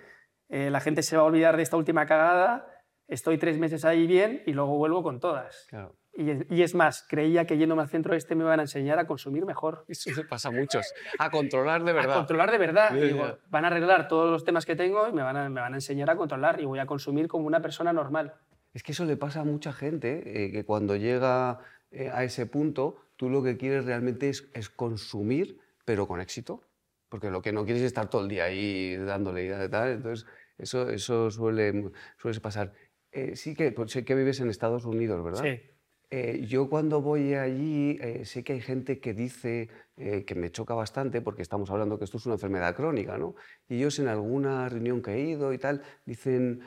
eh, 0.49 0.69
la 0.69 0.79
gente 0.81 1.01
se 1.01 1.17
va 1.17 1.23
a 1.23 1.25
olvidar 1.25 1.57
de 1.57 1.63
esta 1.63 1.77
última 1.77 2.05
cagada, 2.05 2.67
estoy 3.07 3.37
tres 3.37 3.57
meses 3.57 3.83
ahí 3.85 4.05
bien 4.05 4.43
y 4.45 4.53
luego 4.53 4.77
vuelvo 4.77 5.01
con 5.01 5.19
todas. 5.19 5.65
Claro. 5.69 5.95
Y, 6.13 6.61
es 6.61 6.75
más, 6.75 7.05
creía 7.07 7.45
que 7.45 7.57
yéndome 7.57 7.81
al 7.83 7.87
centro 7.87 8.13
este 8.13 8.35
me 8.35 8.43
iban 8.43 8.59
a 8.59 8.63
enseñar 8.63 8.99
a 8.99 9.07
consumir 9.07 9.45
mejor. 9.45 9.85
Eso 9.87 10.13
se 10.13 10.23
pasa 10.25 10.49
a 10.49 10.51
muchos. 10.51 10.93
A 11.17 11.31
controlar 11.31 11.83
de 11.83 11.93
verdad. 11.93 12.11
A 12.11 12.17
controlar 12.17 12.51
de 12.51 12.57
verdad. 12.57 13.39
van 13.49 13.63
a 13.63 13.67
arreglar 13.67 14.07
todos 14.07 14.29
los 14.29 14.43
temas 14.43 14.65
que 14.65 14.75
tengo 14.75 15.07
y 15.07 15.13
me 15.13 15.23
van, 15.23 15.37
a, 15.37 15.49
me 15.49 15.61
van 15.61 15.73
a 15.73 15.77
enseñar 15.77 16.09
a 16.09 16.17
controlar 16.17 16.59
y 16.59 16.65
voy 16.65 16.79
a 16.79 16.85
consumir 16.85 17.27
como 17.27 17.47
una 17.47 17.61
persona 17.61 17.93
normal. 17.93 18.33
Es 18.73 18.83
que 18.83 18.91
eso 18.91 19.05
le 19.05 19.17
pasa 19.17 19.41
a 19.41 19.43
mucha 19.45 19.73
gente, 19.73 20.45
eh, 20.45 20.51
que 20.51 20.65
cuando 20.65 20.95
llega 20.95 21.59
eh, 21.91 22.09
a 22.13 22.23
ese 22.23 22.45
punto, 22.45 22.97
tú 23.15 23.29
lo 23.29 23.41
que 23.41 23.57
quieres 23.57 23.85
realmente 23.85 24.29
es, 24.29 24.49
es, 24.53 24.69
consumir, 24.69 25.59
pero 25.85 26.07
con 26.07 26.21
éxito. 26.21 26.63
Porque 27.09 27.29
lo 27.29 27.41
que 27.41 27.51
no 27.51 27.65
quieres 27.65 27.81
es 27.81 27.87
estar 27.87 28.09
todo 28.09 28.21
el 28.21 28.29
día 28.29 28.45
ahí 28.45 28.95
dándole 28.95 29.45
y 29.45 29.69
tal. 29.69 29.91
Entonces, 29.91 30.25
eso, 30.57 30.89
eso 30.89 31.29
suele, 31.29 31.91
suele 32.17 32.39
pasar. 32.39 32.71
Eh, 33.11 33.35
sí 33.35 33.53
que 33.53 33.71
pues, 33.71 33.91
sé 33.91 34.05
que 34.05 34.15
vives 34.15 34.39
en 34.39 34.49
Estados 34.49 34.85
Unidos, 34.85 35.21
¿verdad? 35.21 35.43
Sí. 35.43 35.70
Eh, 36.13 36.45
yo 36.45 36.69
cuando 36.69 37.01
voy 37.01 37.35
allí 37.35 37.97
eh, 38.01 38.25
sé 38.25 38.43
que 38.43 38.51
hay 38.51 38.59
gente 38.59 38.99
que 38.99 39.13
dice 39.13 39.69
eh, 39.95 40.25
que 40.25 40.35
me 40.35 40.51
choca 40.51 40.73
bastante 40.73 41.21
porque 41.21 41.41
estamos 41.41 41.71
hablando 41.71 41.97
que 41.97 42.03
esto 42.03 42.17
es 42.17 42.25
una 42.25 42.35
enfermedad 42.35 42.75
crónica, 42.75 43.17
¿no? 43.17 43.33
Y 43.69 43.77
ellos 43.77 43.97
en 43.97 44.09
alguna 44.09 44.67
reunión 44.67 45.01
que 45.01 45.13
he 45.13 45.21
ido 45.21 45.53
y 45.53 45.57
tal 45.57 45.81
dicen, 46.05 46.59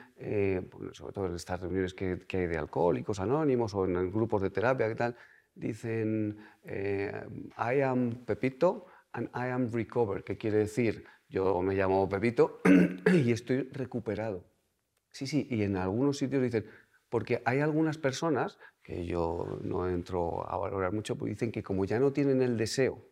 sobre 0.93 1.13
todo 1.13 1.27
en 1.27 1.35
estas 1.35 1.61
reuniones 1.61 1.93
que, 1.93 2.21
que, 2.27 2.39
hay 2.39 2.47
de 2.47 2.57
alcohólicos 2.57 3.21
anónimos 3.21 3.75
o 3.75 3.85
en 3.85 4.11
grupos 4.11 4.41
de 4.41 4.49
terapia 4.49 4.91
y 4.91 4.95
tal, 4.95 5.15
dicen, 5.55 6.39
I 6.65 7.81
am 7.83 8.25
Pepito 8.25 8.87
and 9.13 9.29
I 9.35 9.51
am 9.51 9.71
recovered, 9.71 10.25
que 10.25 10.39
quiere 10.39 10.57
decir, 10.57 11.05
yo 11.29 11.61
me 11.61 11.75
llamo 11.75 12.09
Pepito 12.09 12.63
y 13.13 13.31
estoy 13.31 13.69
recuperado. 13.73 14.47
Sí, 15.11 15.27
sí, 15.27 15.47
y 15.51 15.63
en 15.63 15.77
algunos 15.77 16.17
sitios 16.17 16.43
dicen, 16.43 16.65
Porque 17.15 17.43
hay 17.45 17.61
algunas 17.61 17.97
personas, 17.97 18.59
que 18.85 19.07
yo 19.07 19.59
no 19.63 19.89
entro 19.89 20.49
a 20.49 20.59
valorar 20.59 20.93
mucho, 20.93 21.17
pues 21.17 21.31
dicen 21.31 21.51
que 21.51 21.63
como 21.63 21.87
ya 21.87 21.99
no 21.99 22.13
tienen 22.13 22.43
el 22.43 22.59
deseo 22.59 23.09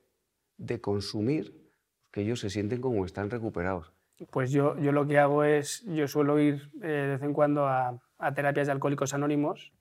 de 0.59 0.81
consumir, 0.81 1.73
que 2.13 2.21
ellos 2.21 2.41
se 2.41 2.51
sienten 2.51 2.83
como 2.83 3.07
están 3.07 3.31
recuperados. 3.31 3.91
Pues 4.31 4.53
yo, 4.53 4.79
yo 4.79 4.93
lo 4.93 5.07
que 5.07 5.19
hago 5.19 5.45
es, 5.45 5.83
yo 5.87 6.07
suelo 6.07 6.39
ir 6.39 6.71
eh, 6.83 6.87
de 6.87 7.07
vez 7.09 7.23
en 7.23 7.33
cuando 7.33 7.67
a, 7.67 7.99
a 8.19 8.35
terapias 8.35 8.67
de 8.67 8.73
alcohólicos 8.73 9.15
anónimos 9.15 9.73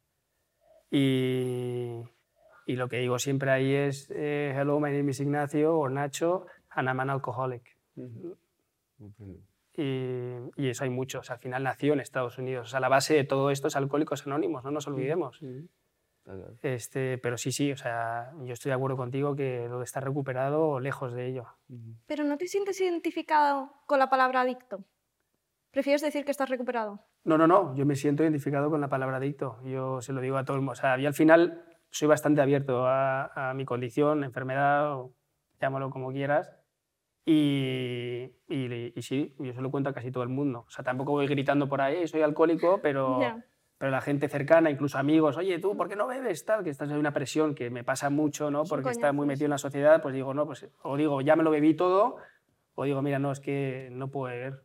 y, 0.90 2.02
y, 2.66 2.76
lo 2.78 2.88
que 2.88 2.98
digo 2.98 3.20
siempre 3.20 3.52
ahí 3.52 3.74
es, 3.74 4.10
eh, 4.16 4.56
hello, 4.56 4.80
my 4.80 4.92
name 4.92 5.12
is 5.12 5.20
Ignacio 5.20 5.78
o 5.78 5.90
Nacho, 5.90 6.48
and 6.70 6.88
I'm 6.88 7.02
an 7.02 7.10
alcoholic. 7.10 7.78
y, 9.74 9.84
y, 10.56 10.70
eso 10.70 10.86
hay 10.86 10.90
muchos. 10.90 11.30
Al 11.32 11.40
final 11.40 11.64
nació 11.64 11.94
en 11.94 12.00
Estados 12.00 12.38
Unidos. 12.38 12.68
O 12.68 12.72
sea, 12.72 12.80
la 12.80 12.90
base 12.90 13.14
de 13.14 13.24
todo 13.24 13.52
esto 13.52 13.68
es 13.68 13.76
alcohólicos 13.76 14.26
anónimos, 14.26 14.64
no 14.64 14.72
nos 14.72 14.88
olvidemos. 14.88 15.40
Este, 16.62 17.18
pero 17.18 17.38
sí, 17.38 17.52
sí, 17.52 17.72
o 17.72 17.78
sea, 17.78 18.32
yo 18.44 18.54
estoy 18.54 18.70
de 18.70 18.76
acuerdo 18.76 18.98
contigo 18.98 19.36
que 19.36 19.68
lo 19.68 19.80
de 19.80 19.86
estar 19.86 20.04
recuperado 20.04 20.80
lejos 20.80 21.14
de 21.14 21.28
ello. 21.28 21.48
Pero 22.06 22.24
¿no 22.24 22.38
te 22.38 22.48
sientes 22.48 22.80
identificado 22.80 23.74
con 23.88 24.00
la 24.00 24.10
palabra 24.10 24.42
adicto? 24.42 24.84
¿Prefieres 25.72 26.02
decir 26.02 26.26
que 26.26 26.32
estás 26.32 26.50
recuperado? 26.50 27.00
No, 27.24 27.38
no, 27.38 27.48
no, 27.48 27.76
yo 27.76 27.86
me 27.86 27.96
siento 27.96 28.24
identificado 28.24 28.70
con 28.70 28.82
la 28.82 28.90
palabra 28.90 29.18
adicto. 29.18 29.60
Yo 29.64 30.02
se 30.02 30.14
lo 30.14 30.22
digo 30.22 30.38
a 30.38 30.46
todo 30.46 30.56
el 30.56 30.62
mundo. 30.62 30.74
O 30.74 30.76
sea, 30.76 31.00
y 31.00 31.06
al 31.06 31.14
final 31.14 31.64
soy 31.90 32.08
bastante 32.08 32.42
abierto 32.42 32.86
a, 32.86 33.50
a 33.50 33.54
mi 33.54 33.66
condición, 33.66 34.24
enfermedad, 34.24 34.94
o 34.96 35.14
llámalo 35.60 35.90
como 35.90 36.12
quieras. 36.12 36.52
Y, 37.26 38.32
y, 38.48 38.94
y, 38.96 39.02
sí, 39.02 39.36
yo 39.40 39.54
se 39.54 39.62
lo 39.62 39.72
cuento 39.72 39.90
a 39.90 39.94
casi 39.94 40.12
todo 40.12 40.24
el 40.24 40.30
mundo. 40.30 40.66
O 40.68 40.72
sea, 40.72 40.84
tampoco 40.84 41.12
voy 41.12 41.28
gritando 41.28 41.70
por 41.70 41.82
ahí, 41.82 42.08
soy 42.08 42.22
alcohólico, 42.22 42.80
pero, 42.82 43.20
yeah 43.20 43.46
pero 43.82 43.90
la 43.90 44.02
gente 44.02 44.30
cercana, 44.30 44.70
incluso 44.70 45.00
amigos, 45.00 45.38
oye, 45.38 45.58
tú, 45.58 45.76
¿por 45.76 45.90
qué 45.90 45.96
no 45.96 46.06
bebes? 46.06 46.46
Tal, 46.46 46.64
que 46.64 46.70
estás 46.70 46.88
en 46.92 46.98
una 46.98 47.14
presión 47.14 47.56
que 47.56 47.72
me 47.72 47.84
pasa 47.84 48.12
mucho, 48.12 48.52
¿no? 48.52 48.64
Porque 48.64 48.92
está 48.92 49.12
muy 49.12 49.26
metido 49.26 49.46
en 49.46 49.50
la 49.50 49.58
sociedad, 49.58 50.04
pues 50.04 50.14
digo, 50.14 50.36
no, 50.36 50.46
pues, 50.46 50.70
o 50.84 50.96
digo, 50.98 51.20
ya 51.22 51.36
me 51.36 51.42
lo 51.42 51.50
bebí 51.50 51.74
todo, 51.74 52.18
o 52.76 52.84
digo, 52.84 53.02
mira, 53.02 53.18
no, 53.18 53.32
es 53.32 53.40
que 53.40 53.90
no 53.92 54.12
puedo 54.12 54.32
beber. 54.32 54.62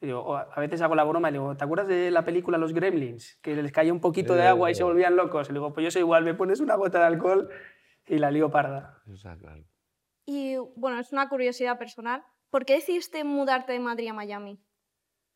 Digo, 0.00 0.36
a 0.36 0.58
veces 0.58 0.82
hago 0.82 0.96
la 0.96 1.04
broma 1.04 1.28
y 1.28 1.34
digo, 1.34 1.56
¿te 1.56 1.62
acuerdas 1.62 1.86
de 1.86 2.10
la 2.10 2.24
película 2.24 2.58
Los 2.58 2.72
Gremlins? 2.72 3.38
Que 3.40 3.54
les 3.54 3.70
caía 3.70 3.92
un 3.92 4.00
poquito 4.00 4.34
de 4.34 4.48
agua 4.48 4.68
y 4.68 4.74
se 4.74 4.82
volvían 4.82 5.14
locos. 5.14 5.48
Y 5.48 5.52
digo, 5.52 5.72
pues 5.72 5.84
yo 5.84 5.92
soy 5.92 6.00
igual, 6.00 6.24
me 6.24 6.34
pones 6.34 6.58
una 6.58 6.74
gota 6.74 6.98
de 6.98 7.04
alcohol 7.04 7.50
y 8.08 8.18
la 8.18 8.32
lío 8.32 8.50
parda. 8.50 9.00
Y 10.26 10.56
bueno, 10.74 10.98
es 10.98 11.12
una 11.12 11.28
curiosidad 11.28 11.78
personal. 11.78 12.24
¿Por 12.50 12.64
qué 12.64 12.72
decidiste 12.74 13.22
mudarte 13.22 13.72
de 13.74 13.78
Madrid 13.78 14.08
a 14.08 14.12
Miami? 14.12 14.60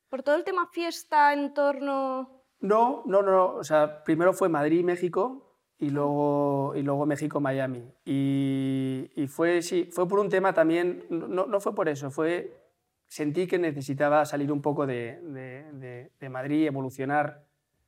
¿Por 0.08 0.24
todo 0.24 0.34
el 0.34 0.42
tema 0.42 0.66
fiesta, 0.72 1.32
entorno...? 1.32 2.33
No, 2.64 3.02
no, 3.04 3.20
no. 3.20 3.56
O 3.56 3.62
sea, 3.62 4.02
primero 4.04 4.32
fue 4.32 4.48
Madrid, 4.48 4.82
México 4.82 5.58
y 5.78 5.90
luego, 5.90 6.72
y 6.74 6.82
luego 6.82 7.04
México, 7.04 7.38
Miami. 7.38 7.92
Y, 8.06 9.10
y 9.14 9.26
fue, 9.26 9.60
sí, 9.60 9.90
fue 9.92 10.08
por 10.08 10.18
un 10.18 10.30
tema 10.30 10.54
también, 10.54 11.04
no, 11.10 11.46
no, 11.46 11.60
fue 11.60 11.74
por 11.74 11.90
eso, 11.90 12.10
fue 12.10 12.62
sentí 13.06 13.46
que 13.46 13.58
necesitaba 13.58 14.24
salir 14.24 14.50
un 14.50 14.62
poco 14.62 14.86
de, 14.86 15.20
de, 15.20 16.10
de, 16.18 16.28
Madrid, 16.30 16.66
evolucionar 16.66 17.44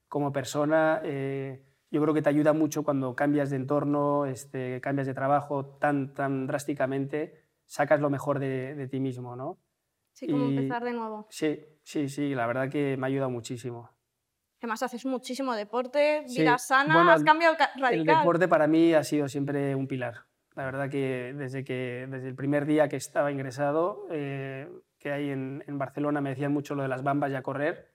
como 0.09 0.31
persona. 0.31 1.01
Eh, 1.05 1.65
yo 1.91 2.03
creo 2.03 2.13
que 2.13 2.21
te 2.21 2.29
ayuda 2.29 2.53
mucho 2.53 2.85
cuando 2.85 3.17
cambias 3.17 3.49
de 3.49 3.57
entorno, 3.57 4.27
este, 4.27 4.83
cambias 4.83 5.07
de 5.07 5.15
trabajo 5.15 5.65
tan, 5.81 6.13
tan 6.13 6.47
drásticamente, 6.47 7.41
sacas 7.65 7.99
lo 8.01 8.11
mejor 8.11 8.41
de, 8.41 8.89
ti 8.91 9.01
mismo, 9.01 9.37
¿no? 9.37 9.57
Sí, 10.13 10.27
como 10.29 10.51
y, 10.51 10.57
empezar 10.59 10.85
de 10.85 10.93
nuevo. 10.93 11.27
Sí, 11.31 11.65
sí, 11.83 12.11
sí, 12.11 12.35
la 12.35 12.47
verdad 12.47 12.69
que 12.69 12.99
me 12.99 13.07
ha 13.07 13.09
ayudado 13.09 13.31
muchísimo. 13.31 13.96
Además, 14.67 14.83
haces 14.83 15.07
muchísimo 15.07 15.55
deporte, 15.55 16.25
vida 16.27 16.59
sana, 16.59 17.15
has 17.15 17.23
cambiado 17.23 17.55
radical. 17.77 17.95
El 17.95 18.05
deporte 18.05 18.49
para 18.49 18.67
mí 18.67 18.95
ha 18.95 19.05
sido 19.05 19.29
siempre 19.29 19.77
un 19.77 19.87
pilar. 19.87 20.25
La 20.57 20.65
verdad 20.65 20.91
que 20.91 21.33
desde, 21.39 21.63
que, 21.63 22.09
desde 22.11 22.27
el 22.27 22.35
primer 22.35 22.67
día 22.67 22.89
que 22.89 22.97
estaba 22.97 23.31
ingresado, 23.31 24.09
eh, 24.11 24.69
que 24.99 25.13
ahí 25.13 25.31
en, 25.31 25.63
en, 25.69 25.79
Barcelona 25.79 26.21
me 26.21 26.31
decían 26.31 26.53
mucho 26.53 26.75
lo 26.75 26.83
de 26.83 26.89
las 26.89 27.05
bambas 27.05 27.31
y 27.31 27.37
a 27.37 27.45
correr, 27.45 27.93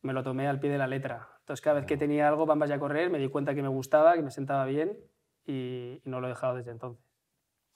me 0.00 0.14
lo 0.14 0.22
tomé 0.22 0.48
al 0.48 0.58
pie 0.58 0.70
de 0.70 0.78
la 0.78 0.86
letra. 0.86 1.28
Entonces, 1.40 1.60
cada 1.60 1.80
vez 1.80 1.84
que 1.84 1.98
tenía 1.98 2.28
algo, 2.28 2.46
bambas 2.46 2.70
y 2.70 2.72
a 2.72 2.78
correr, 2.78 3.10
me 3.10 3.18
di 3.18 3.28
cuenta 3.28 3.54
que 3.54 3.60
me 3.60 3.68
gustaba, 3.68 4.14
que 4.14 4.22
me 4.22 4.30
sentaba 4.30 4.64
bien 4.64 4.96
y, 5.44 6.00
y 6.02 6.08
no 6.08 6.22
lo 6.22 6.28
he 6.28 6.30
dejado 6.30 6.54
desde 6.54 6.70
entonces. 6.70 7.05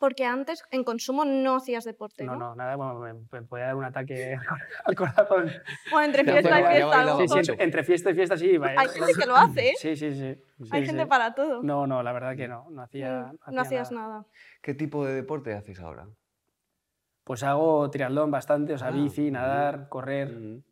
Porque 0.00 0.24
antes 0.24 0.64
en 0.70 0.82
consumo 0.82 1.26
no 1.26 1.56
hacías 1.56 1.84
deporte. 1.84 2.24
No, 2.24 2.34
no, 2.34 2.54
nada, 2.54 2.74
bueno, 2.74 3.00
me, 3.30 3.42
podía 3.42 3.66
dar 3.66 3.76
un 3.76 3.84
ataque 3.84 4.34
al 4.86 4.94
corazón. 4.94 5.52
Bueno, 5.90 6.06
entre 6.06 6.24
fiesta 6.32 6.58
y 6.58 6.64
fiesta. 6.64 7.18
Sí, 7.18 7.44
sí, 7.44 7.52
entre, 7.58 7.84
fiesta 7.84 8.10
y 8.10 8.14
fiesta 8.14 8.36
sí. 8.38 8.58
Hay 8.78 8.88
gente 8.88 9.12
que 9.12 9.26
lo 9.26 9.36
hace. 9.36 9.68
¿eh? 9.68 9.74
Sí, 9.76 9.96
sí, 9.96 10.14
sí. 10.14 10.42
Hay 10.70 10.86
gente 10.86 11.06
para 11.06 11.34
todo. 11.34 11.62
No, 11.62 11.86
no, 11.86 12.02
la 12.02 12.12
verdad 12.12 12.34
que 12.34 12.48
no. 12.48 12.66
No, 12.70 12.80
hacía, 12.80 13.30
no, 13.46 13.52
no 13.52 13.60
hacías 13.60 13.92
nada. 13.92 14.24
¿Qué 14.62 14.72
tipo 14.72 15.04
de 15.04 15.12
deporte 15.12 15.52
haces 15.52 15.78
ahora? 15.80 16.08
Pues 17.22 17.42
hago 17.42 17.90
triatlón 17.90 18.30
bastante, 18.30 18.72
o 18.72 18.78
sea, 18.78 18.88
ah, 18.88 18.92
bici, 18.92 19.30
nadar, 19.30 19.90
correr. 19.90 20.62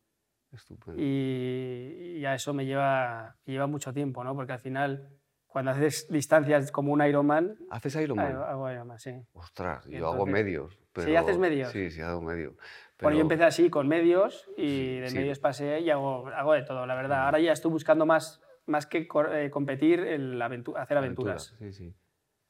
Estupendo. 0.52 1.02
Y, 1.02 2.16
y, 2.16 2.24
a 2.24 2.34
eso 2.34 2.54
me 2.54 2.64
lleva, 2.64 3.36
lleva 3.44 3.66
mucho 3.66 3.92
tiempo, 3.92 4.24
¿no? 4.24 4.34
Porque 4.34 4.54
al 4.54 4.58
final 4.58 5.17
cuando 5.48 5.72
haces 5.72 6.06
distancias 6.08 6.70
como 6.70 6.92
un 6.92 7.02
Ironman. 7.02 7.56
¿Haces 7.70 7.96
Ironman? 7.96 8.36
Hago, 8.36 8.70
Ironman, 8.70 8.98
sí. 8.98 9.12
Ostras, 9.32 9.86
yo 9.86 10.08
hago 10.08 10.26
medios. 10.26 10.78
¿Sí 10.94 11.16
haces 11.16 11.38
medios? 11.38 11.72
Sí, 11.72 11.90
sí, 11.90 12.00
hago 12.00 12.22
medios. 12.22 12.54
Bueno, 13.00 13.16
yo 13.16 13.22
empecé 13.22 13.44
así, 13.44 13.70
con 13.70 13.86
medios, 13.86 14.48
y 14.56 14.98
de 14.98 15.10
medios 15.12 15.38
pasé 15.38 15.80
y 15.80 15.90
hago, 15.90 16.26
hago 16.28 16.52
de 16.52 16.62
todo, 16.62 16.84
la 16.86 16.94
verdad. 16.94 17.24
Ahora 17.26 17.38
ya 17.38 17.52
estoy 17.52 17.70
buscando 17.70 18.06
más, 18.06 18.42
más 18.66 18.86
que 18.86 19.08
eh, 19.32 19.50
competir, 19.50 20.00
el 20.00 20.40
hacer 20.42 20.98
aventuras. 20.98 21.54
Sí, 21.58 21.72
sí. 21.72 21.94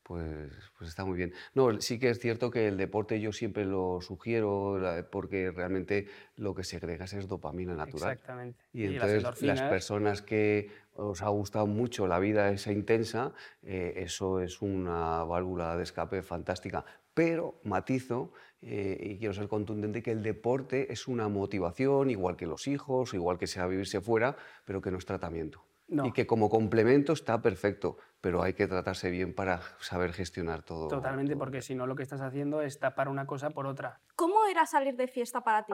Pues, 0.09 0.51
pues, 0.79 0.89
está 0.89 1.05
muy 1.05 1.19
bien. 1.19 1.35
No, 1.53 1.83
sí 1.83 1.99
que 1.99 2.09
es 2.09 2.19
cierto 2.19 2.51
que 2.51 2.67
el 2.67 2.79
deporte 2.79 3.21
yo 3.21 3.31
siempre 3.31 3.67
lo 3.67 4.01
sugiero 4.01 4.81
porque 5.13 5.51
realmente 5.51 6.07
lo 6.35 6.55
que 6.55 6.65
segregas 6.65 7.13
es 7.13 7.29
dopamina 7.29 7.75
natural. 7.75 8.13
Exactamente. 8.13 8.65
Y, 8.73 8.87
entonces 8.87 9.43
las, 9.43 9.61
personas 9.61 10.23
que 10.23 10.71
os 10.99 11.23
ha 11.23 11.29
gustado 11.29 11.67
mucho 11.67 12.07
la 12.07 12.19
vida 12.19 12.51
esa 12.51 12.73
intensa, 12.73 13.33
eh, 13.63 13.95
eso 13.97 14.41
es 14.41 14.61
una 14.61 15.23
válvula 15.23 15.77
de 15.77 15.85
escape 15.85 16.23
fantástica. 16.23 16.85
Pero 17.15 17.61
matizo, 17.63 18.33
eh, 18.61 18.99
y 19.01 19.19
quiero 19.19 19.33
ser 19.33 19.49
contundente, 19.49 20.03
que 20.03 20.11
el 20.11 20.23
deporte 20.23 20.93
es 20.93 21.07
una 21.07 21.29
motivación, 21.29 22.11
igual 22.11 22.37
que 22.37 22.47
los 22.47 22.67
hijos, 22.67 23.15
igual 23.15 23.39
que 23.39 23.47
sea 23.47 23.67
vivirse 23.67 24.01
fuera, 24.01 24.37
pero 24.65 24.81
que 24.81 24.91
no 24.91 24.99
es 24.99 25.07
tratamiento. 25.07 25.65
Y 25.91 26.13
que 26.13 26.27
como 26.27 26.51
complemento 26.51 27.15
está 27.15 27.41
perfecto, 27.41 27.97
pero 28.21 28.43
hay 28.43 28.53
que 28.53 28.67
tratarse 28.67 29.09
bien 29.09 29.35
para 29.35 29.63
saber 29.81 30.13
gestionar 30.13 30.63
todo. 30.63 30.89
Totalmente, 30.89 31.35
porque 31.35 31.63
si 31.63 31.75
no 31.75 31.87
lo 31.87 31.97
que 31.97 32.03
estás 32.03 32.21
haciendo 32.21 32.61
es 32.61 32.79
tapar 32.79 33.09
una 33.09 33.27
cosa 33.27 33.51
por 33.51 33.67
otra. 33.67 33.99
¿Cómo 34.15 34.45
era 34.45 34.67
salir 34.67 34.97
de 34.97 35.09
fiesta 35.09 35.41
para 35.43 35.65
ti? 35.65 35.73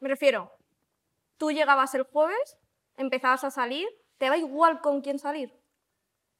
Me 0.00 0.08
refiero, 0.10 0.52
tú 1.38 1.50
llegabas 1.50 1.94
el 1.94 2.02
jueves, 2.02 2.58
empezabas 2.98 3.44
a 3.44 3.50
salir, 3.50 3.88
¿te 4.18 4.28
da 4.28 4.36
igual 4.36 4.80
con 4.80 5.00
quién 5.00 5.18
salir? 5.18 5.52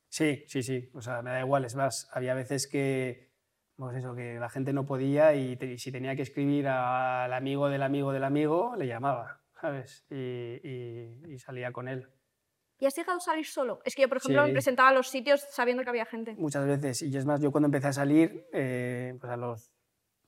Sí, 0.08 0.44
sí, 0.46 0.62
sí, 0.62 0.90
o 0.94 1.00
sea, 1.00 1.22
me 1.22 1.30
da 1.30 1.40
igual, 1.40 1.64
es 1.64 1.74
más, 1.74 2.08
había 2.12 2.34
veces 2.34 2.66
que, 2.66 3.32
pues 3.76 3.96
eso, 3.96 4.14
que 4.14 4.38
la 4.38 4.48
gente 4.48 4.72
no 4.72 4.86
podía 4.86 5.34
y, 5.34 5.56
si 5.78 5.92
tenía 5.92 6.16
que 6.16 6.22
escribir 6.22 6.68
al 6.68 7.32
amigo 7.32 7.68
del 7.68 7.82
amigo 7.82 8.12
del 8.12 8.24
amigo, 8.24 8.74
le 8.76 8.86
llamaba, 8.86 9.42
¿sabes? 9.60 10.06
y 10.10 11.38
salía 11.38 11.72
con 11.72 11.88
él. 11.88 12.08
¿Y 12.80 12.86
has 12.86 12.94
llegado 12.94 13.18
a 13.18 13.20
salir 13.20 13.44
solo? 13.44 13.80
Es 13.84 13.94
que 13.94 14.02
yo, 14.02 14.08
por 14.08 14.18
ejemplo, 14.18 14.46
me 14.46 14.52
presentaba 14.52 14.90
a 14.90 14.92
los 14.92 15.08
sitios 15.08 15.44
sabiendo 15.50 15.82
que 15.82 15.90
había 15.90 16.04
gente. 16.04 16.34
Muchas 16.36 16.64
veces. 16.64 17.02
Y 17.02 17.16
es 17.16 17.26
más, 17.26 17.40
yo 17.40 17.50
cuando 17.50 17.66
empecé 17.66 17.88
a 17.88 17.92
salir, 17.92 18.46
eh, 18.52 19.16
pues 19.20 19.32
a 19.32 19.36
los 19.36 19.72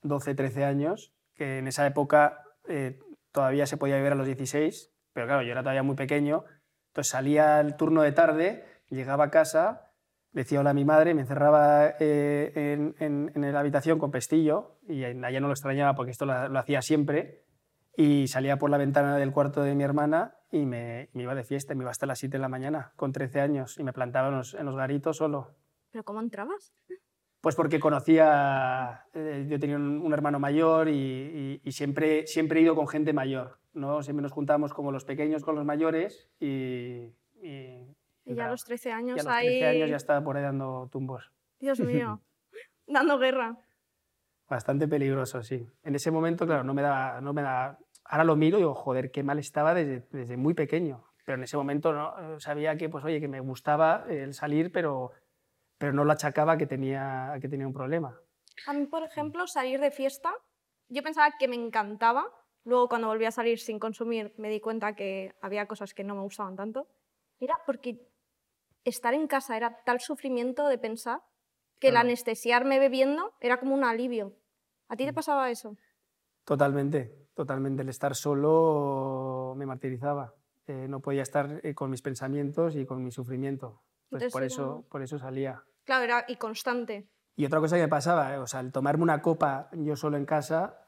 12, 0.03 0.35
13 0.35 0.65
años, 0.65 1.15
que 1.35 1.59
en 1.59 1.69
esa 1.69 1.87
época 1.87 2.43
eh, 2.67 2.99
todavía 3.31 3.67
se 3.67 3.77
podía 3.77 3.95
beber 3.97 4.15
a 4.15 4.17
los 4.17 4.27
16, 4.27 4.93
pero 5.13 5.27
claro, 5.27 5.43
yo 5.43 5.53
era 5.53 5.63
todavía 5.63 5.85
muy 5.85 5.95
pequeño. 5.95 6.45
Entonces 6.91 7.11
salía 7.11 7.61
el 7.61 7.77
turno 7.77 8.03
de 8.03 8.13
tarde, 8.13 8.65
llegaba 8.89 9.25
a 9.25 9.31
casa, 9.31 9.93
decía 10.33 10.61
hola 10.61 10.71
a 10.71 10.75
mi 10.75 10.85
madre, 10.85 11.15
me 11.15 11.23
encerraba 11.23 11.95
eh, 12.01 12.53
en, 12.55 12.95
en, 12.99 13.33
en, 13.35 13.53
la 13.53 13.61
habitación 13.61 13.99
con 13.99 14.11
pestillo, 14.11 14.79
y 14.89 15.05
allá 15.05 15.41
no 15.41 15.47
lo 15.47 15.53
extrañaba 15.53 15.95
porque 15.95 16.11
esto 16.11 16.27
lo, 16.27 16.49
lo 16.49 16.59
hacía 16.59 16.83
siempre, 16.83 17.45
y 17.97 18.29
salía 18.29 18.59
por 18.59 18.71
la 18.71 18.79
ventana 18.79 19.17
del 19.17 19.33
cuarto 19.33 19.63
de 19.63 19.75
mi 19.75 19.85
hermana 19.85 20.37
y 20.51 20.67
me, 20.67 21.11
me, 21.13 21.23
iba 21.23 21.35
de 21.35 21.45
fiesta, 21.45 21.75
me 21.75 21.85
iba 21.85 21.91
hasta 21.91 22.07
las 22.07 22.19
7 22.19 22.37
de 22.37 22.41
la 22.41 22.49
mañana, 22.49 22.93
con 22.97 23.13
13 23.13 23.41
años, 23.41 23.79
y 23.79 23.85
me 23.85 23.93
plantaba 23.93 24.29
en 24.29 24.37
los, 24.37 24.55
en 24.55 24.67
los 24.67 24.75
garitos 24.75 25.19
solo. 25.19 25.55
¿Pero 25.91 26.05
cómo 26.05 26.21
entrabas? 26.21 26.73
Pues 27.41 27.55
porque 27.55 27.81
conocía, 27.81 29.07
eh, 29.15 29.47
yo 29.49 29.59
tenía 29.59 29.77
un, 29.77 30.13
hermano 30.13 30.39
mayor 30.39 30.89
y, 30.89 31.61
y, 31.65 31.73
siempre, 31.73 32.27
siempre 32.27 32.61
he 32.61 32.63
ido 32.65 32.75
con 32.75 32.87
gente 32.87 33.13
mayor, 33.13 33.60
¿no? 33.73 34.03
Siempre 34.03 34.23
nos 34.23 34.33
juntábamos 34.33 34.73
como 34.73 34.93
los 34.93 35.05
pequeños 35.05 35.43
con 35.43 35.55
los 35.55 35.65
mayores 35.65 36.31
y... 36.39 37.15
Y, 37.43 37.97
y 38.27 38.35
ya 38.35 38.47
a 38.47 38.51
los 38.51 38.65
13 38.65 38.93
años 38.93 39.17
y 39.17 39.21
a 39.21 39.23
los 39.23 39.35
13 39.35 39.67
años 39.67 39.91
ya 39.91 39.97
estaba 39.97 40.23
por 40.23 40.37
ahí 40.37 40.43
dando 40.43 40.89
tumbos. 40.93 41.33
Dios 41.59 41.81
mío, 41.81 42.21
dando 42.87 43.19
guerra. 43.19 43.59
Bastante 44.49 44.87
peligroso, 44.87 45.43
sí. 45.43 45.67
En 45.83 45.95
ese 45.95 46.11
momento, 46.11 46.45
claro, 46.47 46.65
no 46.65 46.75
me 46.75 46.83
da, 46.83 47.21
no 47.21 47.33
me 47.33 47.43
da 47.43 47.79
Ahora 48.11 48.25
lo 48.25 48.35
miro 48.35 48.59
y 48.59 48.63
digo, 48.63 48.75
joder, 48.75 49.13
qué 49.13 49.23
mal 49.23 49.39
estaba 49.39 49.73
desde, 49.73 50.05
desde 50.11 50.37
muy 50.37 50.53
pequeño. 50.53 51.05
pero 51.25 51.39
en 51.39 51.45
ese 51.45 51.57
momento 51.57 51.93
no, 51.93 52.41
sabía 52.41 52.77
que, 52.77 52.89
pues, 52.89 53.05
oye, 53.05 53.21
que 53.21 53.29
me 53.29 53.39
gustaba 53.39 54.05
el 54.09 54.35
salir, 54.35 54.73
pero, 54.73 55.13
pero 55.79 55.93
no 55.93 56.05
lo 56.05 56.11
achacaba 56.11 56.59
que 56.59 56.67
tenía, 56.67 57.33
que 57.41 57.49
tenía 57.49 57.69
un 57.69 57.73
problema. 57.73 58.19
A 58.67 58.73
mí, 58.73 58.87
por 58.87 59.05
ejemplo, 59.05 59.47
salir 59.47 59.79
de 59.79 59.93
fiesta, 59.93 60.35
yo 60.89 61.05
pensaba 61.05 61.35
que 61.39 61.47
me 61.47 61.55
encantaba. 61.55 62.27
Luego, 62.65 62.89
cuando 62.89 63.09
volví 63.09 63.25
a 63.25 63.31
salir 63.31 63.59
sin 63.59 63.79
consumir, 63.79 64.35
me 64.37 64.51
di 64.51 64.61
cuenta 64.61 64.95
que 64.95 65.35
había 65.41 65.67
cosas 65.67 65.95
que 65.95 66.05
no 66.05 66.15
me 66.15 66.23
gustaban 66.23 66.57
tanto. 66.57 66.89
Era 67.39 67.59
porque 67.67 68.07
estar 68.85 69.15
en 69.15 69.27
casa 69.27 69.57
era 69.57 69.83
tal 69.85 70.01
sufrimiento 70.01 70.69
de 70.69 70.79
pensar 70.79 71.23
que 71.79 71.89
el 71.89 71.97
anestesiarme 71.97 72.79
bebiendo 72.79 73.33
era 73.41 73.59
como 73.59 73.75
un 73.75 73.85
alivio. 73.85 74.37
¿A 74.89 74.97
ti 74.97 75.05
te 75.05 75.13
mm. 75.13 75.15
pasaba 75.15 75.51
eso? 75.51 75.77
Totalmente, 76.45 77.29
totalmente. 77.35 77.83
El 77.83 77.89
estar 77.89 78.15
solo 78.15 79.55
me 79.57 79.65
martirizaba. 79.65 80.35
Eh, 80.67 80.87
no 80.89 81.01
podía 81.01 81.23
estar 81.23 81.61
eh, 81.63 81.75
con 81.75 81.91
mis 81.91 82.03
pensamientos 82.03 82.77
y 82.77 82.85
con 82.85 83.03
mi 83.03 83.11
sufrimiento. 83.11 83.83
Pues 84.11 84.31
por, 84.31 84.43
eso, 84.43 84.87
por 84.91 85.03
eso 85.03 85.19
salía. 85.19 85.63
Claro, 85.85 86.05
era 86.05 86.25
y 86.29 86.37
constante. 86.37 87.09
Y 87.37 87.47
otra 87.47 87.61
cosa 87.61 87.77
que 87.77 87.83
me 87.83 87.89
pasaba, 87.89 88.35
eh, 88.35 88.39
o 88.39 88.47
sea, 88.47 88.61
el 88.61 88.73
tomarme 88.73 89.03
una 89.03 89.23
copa 89.23 89.71
yo 89.73 89.97
solo 89.97 90.17
en 90.17 90.27
casa, 90.27 90.87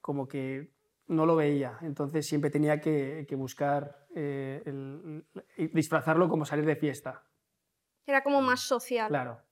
como 0.00 0.26
que 0.28 0.77
no 1.08 1.26
lo 1.26 1.36
veía. 1.36 1.78
Entonces 1.82 2.26
siempre 2.26 2.50
tenía 2.50 2.80
que, 2.80 3.26
buscar, 3.36 4.06
el, 4.14 5.24
disfrazarlo 5.72 6.28
como 6.28 6.44
salir 6.44 6.64
de 6.64 6.76
fiesta. 6.76 7.24
Era 8.06 8.22
como 8.22 8.40
más 8.40 8.60
social. 8.60 9.08
Claro. 9.08 9.42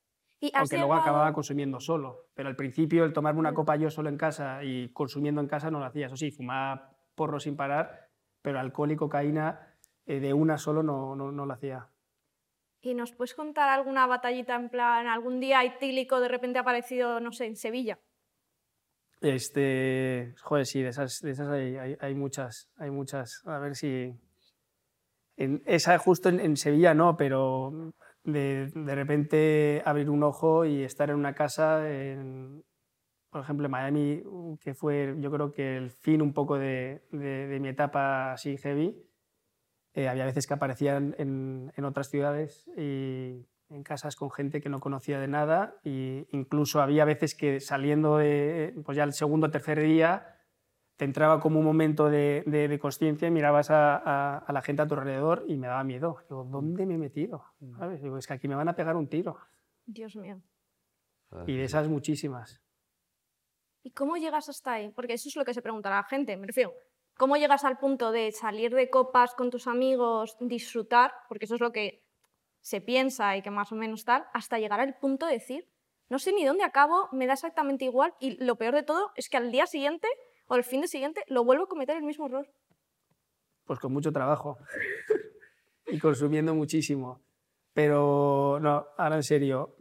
Aunque 0.54 0.76
luego 0.76 0.94
acababa 0.94 1.32
consumiendo 1.32 1.80
solo. 1.80 2.28
Pero 2.34 2.48
al 2.48 2.56
principio 2.56 3.04
el 3.04 3.12
tomarme 3.12 3.40
una 3.40 3.54
copa 3.54 3.76
yo 3.76 3.90
solo 3.90 4.08
en 4.08 4.16
casa 4.16 4.62
y 4.62 4.92
consumiendo 4.92 5.40
en 5.40 5.48
casa 5.48 5.70
no 5.70 5.78
lo 5.78 5.86
hacía. 5.86 6.06
Eso 6.06 6.16
sí, 6.16 6.30
fumaba 6.30 6.96
porro 7.14 7.40
sin 7.40 7.56
parar, 7.56 8.10
pero 8.42 8.60
alcohol 8.60 8.92
y 8.92 8.96
cocaína 8.96 9.76
eh, 10.04 10.20
de 10.20 10.34
una 10.34 10.58
solo 10.58 10.82
no, 10.82 11.16
no, 11.16 11.32
no 11.32 11.46
lo 11.46 11.52
hacía. 11.54 11.88
¿Y 12.80 12.94
nos 12.94 13.12
puedes 13.12 13.34
contar 13.34 13.68
alguna 13.68 14.06
batallita 14.06 14.54
en 14.54 14.68
plan, 14.68 15.06
algún 15.08 15.40
día 15.40 15.64
etílico 15.64 16.20
de 16.20 16.28
repente 16.28 16.58
ha 16.58 16.62
aparecido, 16.62 17.18
no 17.18 17.32
sé, 17.32 17.46
en 17.46 17.56
Sevilla? 17.56 17.98
Este, 19.20 20.34
joder, 20.42 20.66
sí, 20.66 20.82
de 20.82 20.90
esas, 20.90 21.20
de 21.20 21.30
esas 21.30 21.48
hay, 21.48 21.76
hay, 21.76 21.96
hay, 22.00 22.14
muchas, 22.14 22.70
hay 22.76 22.90
muchas. 22.90 23.42
A 23.46 23.58
ver 23.58 23.74
si... 23.76 24.14
En, 25.36 25.62
esa 25.66 25.98
justo 25.98 26.28
en, 26.28 26.40
en 26.40 26.56
Sevilla 26.56 26.94
no, 26.94 27.16
pero 27.16 27.92
de, 28.26 28.70
de 28.74 28.94
repente 28.94 29.82
abrir 29.84 30.10
un 30.10 30.22
ojo 30.22 30.64
y 30.64 30.82
estar 30.82 31.10
en 31.10 31.16
una 31.16 31.34
casa, 31.34 31.88
en, 31.88 32.64
por 33.30 33.42
ejemplo, 33.42 33.66
en 33.66 33.70
Miami, 33.70 34.22
que 34.60 34.74
fue 34.74 35.14
yo 35.18 35.30
creo 35.30 35.52
que 35.52 35.76
el 35.76 35.90
fin 35.90 36.22
un 36.22 36.32
poco 36.32 36.58
de, 36.58 37.02
de, 37.10 37.58
mi 37.60 37.68
etapa 37.68 38.32
así 38.32 38.56
heavy. 38.58 38.96
Eh, 39.94 40.08
había 40.08 40.26
veces 40.26 40.46
que 40.46 40.54
aparecían 40.54 41.14
en, 41.18 41.72
en, 41.74 41.84
otras 41.84 42.10
ciudades 42.10 42.68
y 42.76 43.46
en 43.68 43.82
casas 43.82 44.16
con 44.16 44.30
gente 44.30 44.60
que 44.60 44.68
no 44.68 44.80
conocía 44.80 45.18
de 45.18 45.28
nada 45.28 45.76
e 45.84 46.26
incluso 46.32 46.80
había 46.80 47.04
veces 47.04 47.34
que 47.34 47.60
saliendo 47.60 48.18
de, 48.18 48.74
pues 48.84 48.96
ya 48.96 49.04
el 49.04 49.12
segundo 49.12 49.48
o 49.48 49.50
tercer 49.50 49.80
día 49.80 50.36
te 50.96 51.04
entraba 51.04 51.40
como 51.40 51.58
un 51.58 51.66
momento 51.66 52.08
de, 52.08 52.42
de, 52.46 52.78
conciencia 52.78 53.28
y 53.28 53.30
mirabas 53.30 53.70
a, 53.70 54.38
a, 54.38 54.52
la 54.52 54.62
gente 54.62 54.82
a 54.82 54.86
tu 54.86 54.94
alrededor 54.94 55.44
y 55.46 55.56
me 55.56 55.66
daba 55.66 55.84
miedo. 55.84 56.18
Digo, 56.28 56.44
¿dónde 56.44 56.86
me 56.86 56.94
he 56.94 56.98
metido? 56.98 57.44
Mm. 57.60 57.78
¿Sabes? 57.78 58.02
Digo, 58.02 58.16
es 58.16 58.26
que 58.26 58.32
aquí 58.32 58.48
me 58.48 58.54
van 58.54 58.68
a 58.68 58.74
pegar 58.74 58.96
un 58.96 59.06
tiro. 59.06 59.36
Dios 59.84 60.16
mío. 60.16 60.40
Y 61.46 61.56
de 61.56 61.64
esas 61.64 61.88
muchísimas. 61.88 62.62
¿Y 63.82 63.90
cómo 63.90 64.16
llegas 64.16 64.48
hasta 64.48 64.72
ahí? 64.72 64.88
Porque 64.88 65.12
eso 65.14 65.28
es 65.28 65.36
lo 65.36 65.44
que 65.44 65.52
se 65.52 65.60
pregunta 65.60 65.90
la 65.90 66.02
gente. 66.04 66.36
Me 66.38 66.46
refiero, 66.46 66.72
¿cómo 67.18 67.36
llegas 67.36 67.64
al 67.64 67.78
punto 67.78 68.10
de 68.10 68.32
salir 68.32 68.74
de 68.74 68.88
copas 68.88 69.34
con 69.34 69.50
tus 69.50 69.66
amigos, 69.66 70.36
disfrutar? 70.40 71.12
Porque 71.28 71.44
eso 71.44 71.56
es 71.56 71.60
lo 71.60 71.72
que 71.72 72.05
se 72.66 72.80
piensa 72.80 73.36
y 73.36 73.42
que 73.42 73.52
más 73.52 73.70
o 73.70 73.76
menos 73.76 74.04
tal, 74.04 74.24
hasta 74.34 74.58
llegar 74.58 74.80
al 74.80 74.96
punto 74.96 75.26
de 75.26 75.34
decir, 75.34 75.68
no 76.08 76.18
sé 76.18 76.32
ni 76.32 76.44
dónde 76.44 76.64
acabo, 76.64 77.08
me 77.12 77.28
da 77.28 77.34
exactamente 77.34 77.84
igual 77.84 78.12
y 78.18 78.44
lo 78.44 78.56
peor 78.56 78.74
de 78.74 78.82
todo 78.82 79.12
es 79.14 79.28
que 79.28 79.36
al 79.36 79.52
día 79.52 79.66
siguiente 79.68 80.08
o 80.48 80.56
el 80.56 80.64
fin 80.64 80.80
de 80.80 80.88
siguiente 80.88 81.22
lo 81.28 81.44
vuelvo 81.44 81.62
a 81.62 81.68
cometer 81.68 81.96
el 81.96 82.02
mismo 82.02 82.26
error. 82.26 82.50
Pues 83.66 83.78
con 83.78 83.92
mucho 83.92 84.10
trabajo 84.10 84.58
y 85.86 86.00
consumiendo 86.00 86.56
muchísimo. 86.56 87.20
Pero 87.72 88.58
no, 88.60 88.88
ahora 88.98 89.14
en 89.14 89.22
serio, 89.22 89.76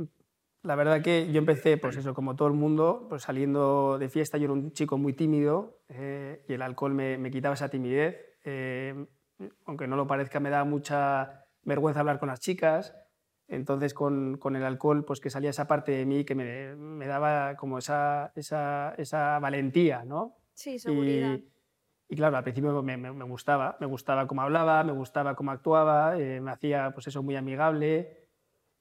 la 0.61 0.75
verdad 0.75 1.01
que 1.01 1.31
yo 1.31 1.39
empecé, 1.39 1.77
pues 1.77 1.97
eso, 1.97 2.13
como 2.13 2.35
todo 2.35 2.49
el 2.49 2.53
mundo, 2.53 3.07
pues 3.09 3.23
saliendo 3.23 3.97
de 3.97 4.09
fiesta, 4.09 4.37
yo 4.37 4.43
era 4.43 4.53
un 4.53 4.73
chico 4.73 4.99
muy 4.99 5.13
tímido 5.13 5.79
eh, 5.89 6.45
y 6.47 6.53
el 6.53 6.61
alcohol 6.61 6.93
me, 6.93 7.31
quitaba 7.31 7.55
esa 7.55 7.69
timidez. 7.69 8.15
Eh, 8.43 9.07
aunque 9.65 9.87
no 9.87 9.95
lo 9.95 10.05
parezca, 10.05 10.39
me 10.39 10.51
da 10.51 10.63
mucha 10.65 11.44
vergüenza 11.65 11.99
hablar 11.99 12.19
con 12.19 12.29
las 12.29 12.39
chicas. 12.39 12.95
Entonces, 13.47 13.93
con, 13.93 14.37
con, 14.37 14.55
el 14.55 14.63
alcohol, 14.63 15.05
pues 15.05 15.19
que 15.19 15.29
salía 15.29 15.51
esa 15.51 15.67
parte 15.67 15.91
de 15.91 16.05
mí 16.05 16.23
que 16.23 16.33
me, 16.33 16.75
me 16.75 17.05
daba 17.05 17.55
como 17.57 17.77
esa, 17.77 18.31
esa, 18.35 18.95
esa 18.97 19.37
valentía, 19.39 20.03
¿no? 20.03 20.37
Sí, 20.53 20.79
seguridad. 20.79 21.39
Y, 22.07 22.15
claro, 22.15 22.37
al 22.37 22.43
principio 22.43 22.81
me, 22.81 22.97
me, 22.97 23.25
gustaba, 23.25 23.77
me 23.79 23.85
gustaba 23.85 24.27
cómo 24.27 24.41
hablaba, 24.41 24.83
me 24.83 24.93
gustaba 24.93 25.35
cómo 25.35 25.51
actuaba, 25.51 26.17
eh, 26.17 26.39
me 26.41 26.51
hacía 26.51 26.91
pues 26.93 27.07
eso 27.07 27.21
muy 27.21 27.35
amigable. 27.35 28.29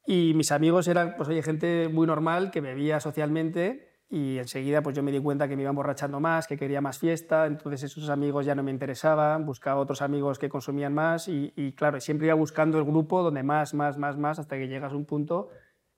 Y 0.07 0.33
mis 0.35 0.53
amigos 0.53 0.89
eran, 0.89 1.15
pues 1.17 1.29
oye, 1.29 1.43
gente 1.43 1.89
muy 1.89 2.07
normal 2.07 2.51
que 2.51 2.61
bebía 2.61 3.01
socialmente 3.01 3.94
y 4.09 4.39
enseguida 4.39 4.83
pues 4.83 4.95
yo 4.95 5.03
me 5.03 5.13
di 5.13 5.21
cuenta 5.21 5.49
que 5.49 5.57
me 5.57 5.63
iba 5.63 5.71
emborrachando 5.71 6.21
más, 6.21 6.47
que 6.47 6.57
quería 6.57 6.81
más 6.81 6.99
fiesta, 6.99 7.47
entonces 7.47 7.83
esos 7.85 8.09
amigos 8.09 8.47
ya 8.47 8.55
no 8.55 8.63
me 8.63 8.71
interesaban, 8.71 9.45
buscaba 9.47 9.81
otros 9.81 10.03
amigos 10.03 10.39
que 10.39 10.49
consumían 10.49 10.95
más 10.95 11.29
y, 11.29 11.53
y 11.57 11.73
claro, 11.73 12.01
siempre 12.01 12.27
iba 12.27 12.35
buscando 12.35 12.79
el 12.79 12.85
grupo 12.85 13.23
donde 13.23 13.43
más, 13.43 13.75
más, 13.75 13.99
más, 13.99 14.17
más, 14.17 14.39
hasta 14.39 14.57
que 14.57 14.69
llegas 14.69 14.93
a 14.93 14.97
un 14.97 15.07
punto 15.07 15.49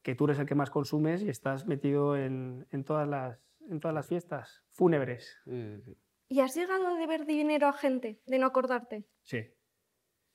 que 0.02 0.14
tú 0.14 0.26
eres 0.26 0.38
el 0.38 0.46
que 0.46 0.54
más 0.54 0.70
consumes 0.70 1.22
y 1.22 1.28
estás 1.28 1.66
metido 1.66 2.16
en, 2.16 2.66
en 2.70 2.84
todas 2.84 3.08
las 3.08 3.40
en 3.70 3.80
todas 3.80 3.94
las 3.94 4.06
fiestas 4.06 4.64
fúnebres. 4.70 5.36
¿Y 6.28 6.40
has 6.40 6.54
llegado 6.54 6.88
a 6.88 6.94
deber 6.98 7.26
dinero 7.26 7.68
a 7.68 7.72
gente, 7.72 8.20
de 8.26 8.38
no 8.38 8.46
acordarte? 8.46 9.06
Sí. 9.22 9.52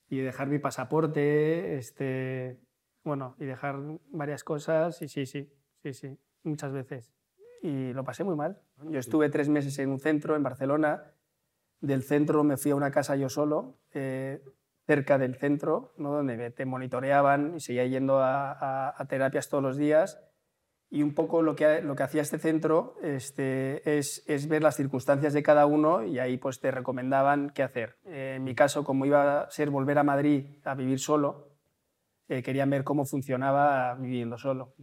Y 0.10 0.20
dejar 0.20 0.48
mi 0.48 0.60
pasaporte, 0.60 1.78
este, 1.78 2.60
bueno, 3.04 3.36
y 3.40 3.46
dejar 3.46 3.78
varias 4.10 4.44
cosas, 4.44 5.02
y 5.02 5.08
sí, 5.08 5.26
sí, 5.26 5.54
sí, 5.82 5.94
sí, 5.94 6.18
muchas 6.44 6.74
veces. 6.74 7.14
Y 7.62 7.94
lo 7.94 8.04
pasé 8.04 8.24
muy 8.24 8.36
mal. 8.36 8.60
Yo 8.90 9.00
estuve 9.00 9.30
tres 9.30 9.50
meses 9.50 9.78
en 9.80 9.90
un 9.90 10.00
centro 10.00 10.36
en 10.36 10.44
Barcelona. 10.44 11.14
Del 11.80 12.04
centro 12.04 12.44
me 12.44 12.58
fui 12.58 12.72
a 12.72 12.76
una 12.76 12.92
casa 12.92 13.16
yo 13.16 13.30
solo, 13.30 13.78
eh, 13.94 14.44
cerca 14.86 15.18
del 15.18 15.36
centro, 15.36 15.94
¿no? 15.98 16.12
donde 16.12 16.52
te 16.52 16.66
monitoreaban 16.66 17.56
y 17.56 17.60
seguía 17.60 17.86
yendo 17.86 18.20
a, 18.20 18.94
a 18.96 19.06
terapias 19.06 19.50
todos 19.50 19.64
los 19.64 19.78
días 19.78 20.20
y 20.92 21.04
un 21.04 21.16
poco 21.16 21.42
lo 21.42 21.56
que, 21.56 21.82
lo 21.82 21.96
que 21.96 22.04
hacía 22.04 22.22
este 22.22 22.38
centro 22.38 22.96
este, 23.02 23.98
es, 23.98 24.24
es, 24.28 24.50
ver 24.50 24.62
las 24.62 24.76
circunstancias 24.76 25.32
de 25.32 25.42
cada 25.42 25.66
uno 25.66 26.04
y 26.04 26.20
ahí 26.20 26.38
pues 26.38 26.60
te 26.60 26.70
recomendaban 26.70 27.52
qué 27.56 27.64
hacer. 27.64 27.96
Eh, 28.06 28.34
en 28.36 28.44
mi 28.44 28.54
caso, 28.54 28.84
como 28.84 29.06
iba 29.06 29.44
a 29.44 29.50
ser 29.50 29.70
volver 29.70 29.98
a 29.98 30.04
Madrid 30.04 30.48
a 30.66 30.76
vivir 30.76 31.00
solo, 31.00 31.48
eh, 32.28 32.44
querían 32.44 32.70
ver 32.70 32.84
cómo 32.84 33.06
funcionaba 33.06 33.96
viviendo 33.96 34.38
solo. 34.38 34.76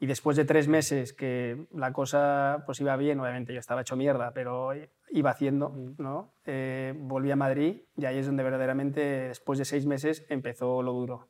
Y 0.00 0.06
después 0.06 0.36
de 0.36 0.44
tres 0.44 0.68
meses 0.68 1.12
que 1.12 1.66
la 1.72 1.92
cosa 1.92 2.62
pues 2.66 2.80
iba 2.80 2.96
bien, 2.96 3.18
obviamente 3.20 3.52
yo 3.52 3.60
estaba 3.60 3.80
hecho 3.80 3.96
mierda, 3.96 4.32
pero 4.32 4.70
iba 5.10 5.30
haciendo, 5.30 5.74
¿no? 5.98 6.34
Eh, 6.44 6.94
volví 6.96 7.30
a 7.30 7.36
Madrid 7.36 7.82
y 7.96 8.04
ahí 8.04 8.18
es 8.18 8.26
donde 8.26 8.44
verdaderamente 8.44 9.00
después 9.00 9.58
de 9.58 9.64
seis 9.64 9.86
meses 9.86 10.24
empezó 10.28 10.82
lo 10.82 10.92
duro 10.92 11.28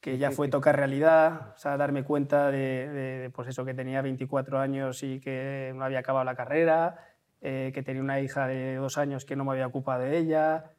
que 0.00 0.16
ya 0.16 0.30
fue 0.30 0.48
tocar 0.48 0.76
realidad, 0.76 1.52
o 1.54 1.58
sea, 1.58 1.76
darme 1.76 2.04
cuenta 2.04 2.50
de, 2.50 3.30
pues 3.34 3.48
eso, 3.48 3.64
que 3.64 3.74
tenía 3.74 4.00
24 4.00 4.58
años 4.58 5.02
y 5.02 5.20
que 5.20 5.72
no 5.76 5.84
había 5.84 5.98
acabado 5.98 6.24
la 6.24 6.34
carrera, 6.34 6.98
eh, 7.42 7.70
que 7.74 7.82
tenía 7.82 8.02
una 8.02 8.20
hija 8.20 8.46
de 8.46 8.76
dos 8.76 8.96
años 8.96 9.24
que 9.24 9.36
no 9.36 9.44
me 9.44 9.52
había 9.52 9.66
ocupado 9.66 10.02
de 10.02 10.16
ella. 10.16 10.72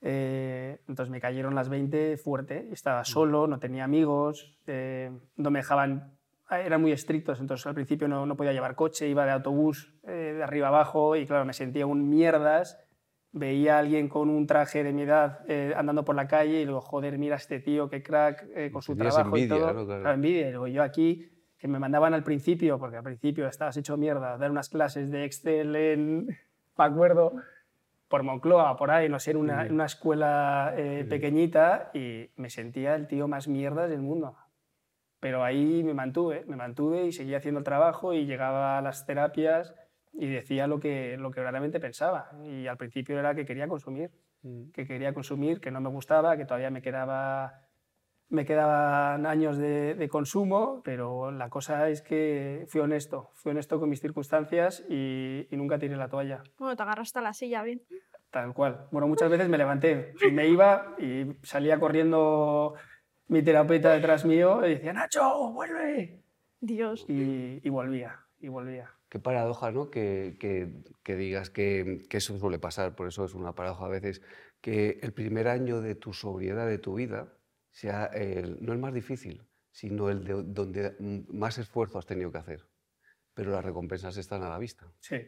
Eh, 0.00 0.80
entonces 0.88 1.10
me 1.10 1.20
cayeron 1.20 1.54
las 1.54 1.68
20 1.68 2.16
fuerte, 2.16 2.68
estaba 2.72 3.04
solo, 3.04 3.46
no 3.46 3.58
tenía 3.60 3.84
amigos, 3.84 4.58
eh, 4.66 5.10
no 5.36 5.50
me 5.50 5.60
dejaban, 5.60 6.15
eran 6.50 6.80
muy 6.80 6.92
estrictos, 6.92 7.40
entonces 7.40 7.66
al 7.66 7.74
principio 7.74 8.08
no, 8.08 8.26
no 8.26 8.36
podía 8.36 8.52
llevar 8.52 8.74
coche, 8.74 9.08
iba 9.08 9.24
de 9.24 9.32
autobús 9.32 9.92
de 10.04 10.42
arriba 10.42 10.68
abajo 10.68 11.16
y 11.16 11.26
claro, 11.26 11.44
me 11.44 11.52
sentía 11.52 11.86
un 11.86 12.08
mierdas 12.08 12.78
veía 13.36 13.76
a 13.76 13.78
alguien 13.80 14.08
con 14.08 14.30
un 14.30 14.46
traje 14.46 14.82
de 14.82 14.92
mi 14.92 15.02
edad 15.02 15.40
eh, 15.46 15.74
andando 15.76 16.04
por 16.04 16.16
la 16.16 16.26
calle 16.26 16.62
y 16.62 16.64
digo, 16.64 16.80
joder, 16.80 17.18
mira 17.18 17.36
este 17.36 17.60
tío, 17.60 17.88
qué 17.88 18.02
crack, 18.02 18.46
eh, 18.54 18.70
con 18.72 18.80
su 18.80 18.96
trabajo 18.96 19.36
y 19.36 19.46
todo. 19.46 19.72
¿no? 19.72 19.86
Claro. 19.86 20.12
envidia. 20.12 20.48
Y 20.48 20.50
digo, 20.52 20.66
yo 20.66 20.82
aquí, 20.82 21.30
que 21.58 21.68
me 21.68 21.78
mandaban 21.78 22.14
al 22.14 22.22
principio, 22.22 22.78
porque 22.78 22.96
al 22.96 23.02
principio 23.02 23.46
estabas 23.46 23.76
hecho 23.76 23.96
mierda, 23.98 24.38
dar 24.38 24.50
unas 24.50 24.70
clases 24.70 25.10
de 25.10 25.24
Excel 25.24 25.76
en, 25.76 26.26
me 26.26 26.84
acuerdo, 26.84 27.34
por 28.08 28.22
Moncloa, 28.22 28.76
por 28.76 28.90
ahí, 28.90 29.08
no 29.08 29.18
sé, 29.18 29.32
en 29.32 29.36
una, 29.36 29.66
una 29.68 29.84
escuela 29.84 30.72
eh, 30.76 31.04
pequeñita 31.08 31.90
y 31.92 32.30
me 32.36 32.48
sentía 32.48 32.94
el 32.94 33.06
tío 33.06 33.28
más 33.28 33.48
mierdas 33.48 33.90
del 33.90 34.00
mundo. 34.00 34.36
Pero 35.20 35.42
ahí 35.44 35.82
me 35.82 35.94
mantuve, 35.94 36.44
me 36.46 36.56
mantuve 36.56 37.06
y 37.06 37.12
seguía 37.12 37.38
haciendo 37.38 37.58
el 37.58 37.64
trabajo 37.64 38.12
y 38.12 38.26
llegaba 38.26 38.78
a 38.78 38.82
las 38.82 39.06
terapias 39.06 39.74
y 40.12 40.28
decía 40.28 40.66
lo 40.66 40.80
que, 40.80 41.16
lo 41.16 41.30
que 41.30 41.40
verdaderamente 41.40 41.80
pensaba. 41.80 42.30
Y 42.44 42.66
al 42.66 42.76
principio 42.76 43.18
era 43.18 43.34
que 43.34 43.44
quería 43.44 43.68
consumir. 43.68 44.10
mm. 44.42 44.70
que 44.72 44.86
quería 44.86 45.14
consumir, 45.14 45.60
que 45.60 45.70
no 45.70 45.80
me 45.80 45.88
gustaba, 45.88 46.36
que 46.36 46.44
todavía 46.44 46.70
me 46.70 46.82
quedaba 46.82 47.66
me 48.28 48.44
quedaban 48.44 49.26
años 49.26 49.56
de, 49.56 50.08
consumo, 50.10 50.82
pero 50.84 51.30
la 51.30 51.48
cosa 51.48 51.88
es 51.88 52.02
que 52.02 52.64
fui 52.68 52.80
honesto, 52.80 53.30
fui 53.34 53.52
honesto 53.52 53.78
con 53.78 53.88
mis 53.88 54.00
circunstancias 54.00 54.84
y, 54.88 55.46
nunca 55.52 55.78
tiré 55.78 55.96
la 55.96 56.08
toalla. 56.08 56.42
Bueno, 56.58 56.76
te 56.76 56.82
agarraste 56.82 57.18
a 57.18 57.22
la 57.22 57.32
silla 57.32 57.62
bien. 57.62 57.82
Tal 58.30 58.52
cual. 58.52 58.88
Bueno, 58.90 59.06
muchas 59.06 59.30
veces 59.30 59.48
me 59.48 59.56
levanté 59.56 60.12
y 60.26 60.30
me 60.30 60.48
iba 60.48 60.94
y 60.98 61.36
salía 61.42 61.78
corriendo 61.78 62.74
mi 63.28 63.42
terapeuta 63.42 63.92
detrás 63.92 64.24
mío 64.24 64.66
y 64.66 64.70
decía, 64.70 64.92
Nacho, 64.92 65.52
vuelve. 65.52 66.22
Dios. 66.60 67.04
Y, 67.08 67.60
y 67.62 67.68
volvía, 67.68 68.20
y 68.38 68.48
volvía. 68.48 68.92
Qué 69.08 69.18
paradoja, 69.18 69.70
¿no? 69.70 69.90
Que, 69.90 70.36
que, 70.40 70.72
que 71.02 71.16
digas 71.16 71.50
que, 71.50 72.06
que, 72.08 72.16
eso 72.16 72.38
suele 72.38 72.58
pasar, 72.58 72.96
por 72.96 73.06
eso 73.06 73.24
es 73.24 73.34
una 73.34 73.54
paradoja 73.54 73.86
a 73.86 73.88
veces, 73.88 74.22
que 74.60 74.98
el 75.02 75.12
primer 75.12 75.48
año 75.48 75.80
de 75.80 75.94
tu 75.94 76.12
sobriedad, 76.12 76.66
de 76.66 76.78
tu 76.78 76.94
vida, 76.94 77.32
sea 77.70 78.06
el, 78.06 78.64
no 78.64 78.72
el 78.72 78.78
más 78.78 78.94
difícil, 78.94 79.46
sino 79.70 80.08
el 80.08 80.24
de 80.24 80.42
donde 80.42 80.96
más 81.28 81.58
esfuerzo 81.58 81.98
has 81.98 82.06
tenido 82.06 82.32
que 82.32 82.38
hacer. 82.38 82.66
Pero 83.34 83.50
las 83.50 83.64
recompensas 83.64 84.16
están 84.16 84.42
a 84.42 84.48
la 84.48 84.58
vista. 84.58 84.90
Sí. 85.00 85.18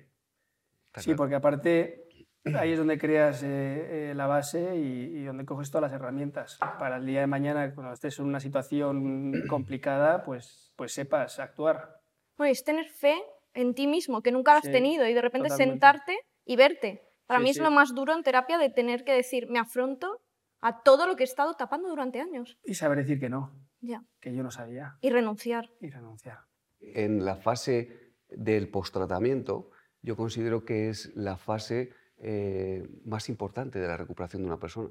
sí, 0.96 1.14
porque 1.14 1.34
aparte 1.34 2.07
ahí 2.57 2.72
es 2.72 2.78
donde 2.78 2.99
creas 2.99 3.43
eh, 3.43 4.11
eh, 4.11 4.14
la 4.14 4.26
base 4.26 4.76
y, 4.76 5.24
donde 5.24 5.45
coges 5.45 5.70
todas 5.70 5.91
las 5.91 5.93
herramientas. 5.93 6.59
Para 6.78 6.97
el 6.97 7.07
día 7.07 7.20
de 7.20 7.26
mañana, 7.26 7.74
cuando 7.74 7.93
estés 7.93 8.18
en 8.18 8.26
una 8.26 8.41
situación 8.41 9.32
complicada, 9.49 10.22
pues, 10.24 10.72
pues 10.76 10.93
sepas 10.93 11.39
actuar. 11.39 12.01
Bueno, 12.36 12.53
es 12.53 12.64
tener 12.64 12.89
fe 12.89 13.16
en 13.55 13.74
ti 13.74 13.86
mismo, 13.86 14.22
que 14.22 14.32
nunca 14.32 14.57
has 14.57 14.62
tenido, 14.62 15.07
y 15.07 15.14
de 15.14 15.22
repente 15.22 15.51
sentarte 15.51 16.18
y 16.45 16.57
verte. 16.57 17.03
Para 17.26 17.41
mí 17.41 17.51
es 17.51 17.59
lo 17.59 17.70
más 17.70 17.95
duro 17.95 18.14
en 18.14 18.22
terapia 18.22 18.57
de 18.57 18.70
tener 18.70 19.05
que 19.05 19.12
decir, 19.12 19.49
me 19.51 19.59
afronto 19.59 20.22
a 20.61 20.82
todo 20.82 21.07
lo 21.07 21.16
que 21.16 21.24
he 21.24 21.26
estado 21.26 21.55
tapando 21.55 21.89
durante 21.89 22.20
años. 22.20 22.59
Y 22.64 22.74
saber 22.74 22.99
decir 22.99 23.20
que 23.20 23.28
no. 23.28 23.53
Ya. 23.80 24.03
Que 24.20 24.34
yo 24.34 24.43
no 24.43 24.51
sabía. 24.51 24.97
Y 25.01 25.11
renunciar. 25.11 25.70
Y 25.80 25.91
renunciar. 25.91 26.39
En 26.80 27.24
la 27.24 27.36
fase 27.36 28.14
del 28.28 28.70
postratamiento, 28.70 29.70
yo 30.03 30.16
considero 30.16 30.64
que 30.64 30.89
es 30.89 31.12
la 31.14 31.36
fase 31.36 31.93
eh, 32.20 32.88
más 33.04 33.28
importante 33.28 33.78
de 33.78 33.86
la 33.86 33.96
recuperación 33.96 34.42
de 34.42 34.48
una 34.48 34.58
persona. 34.58 34.90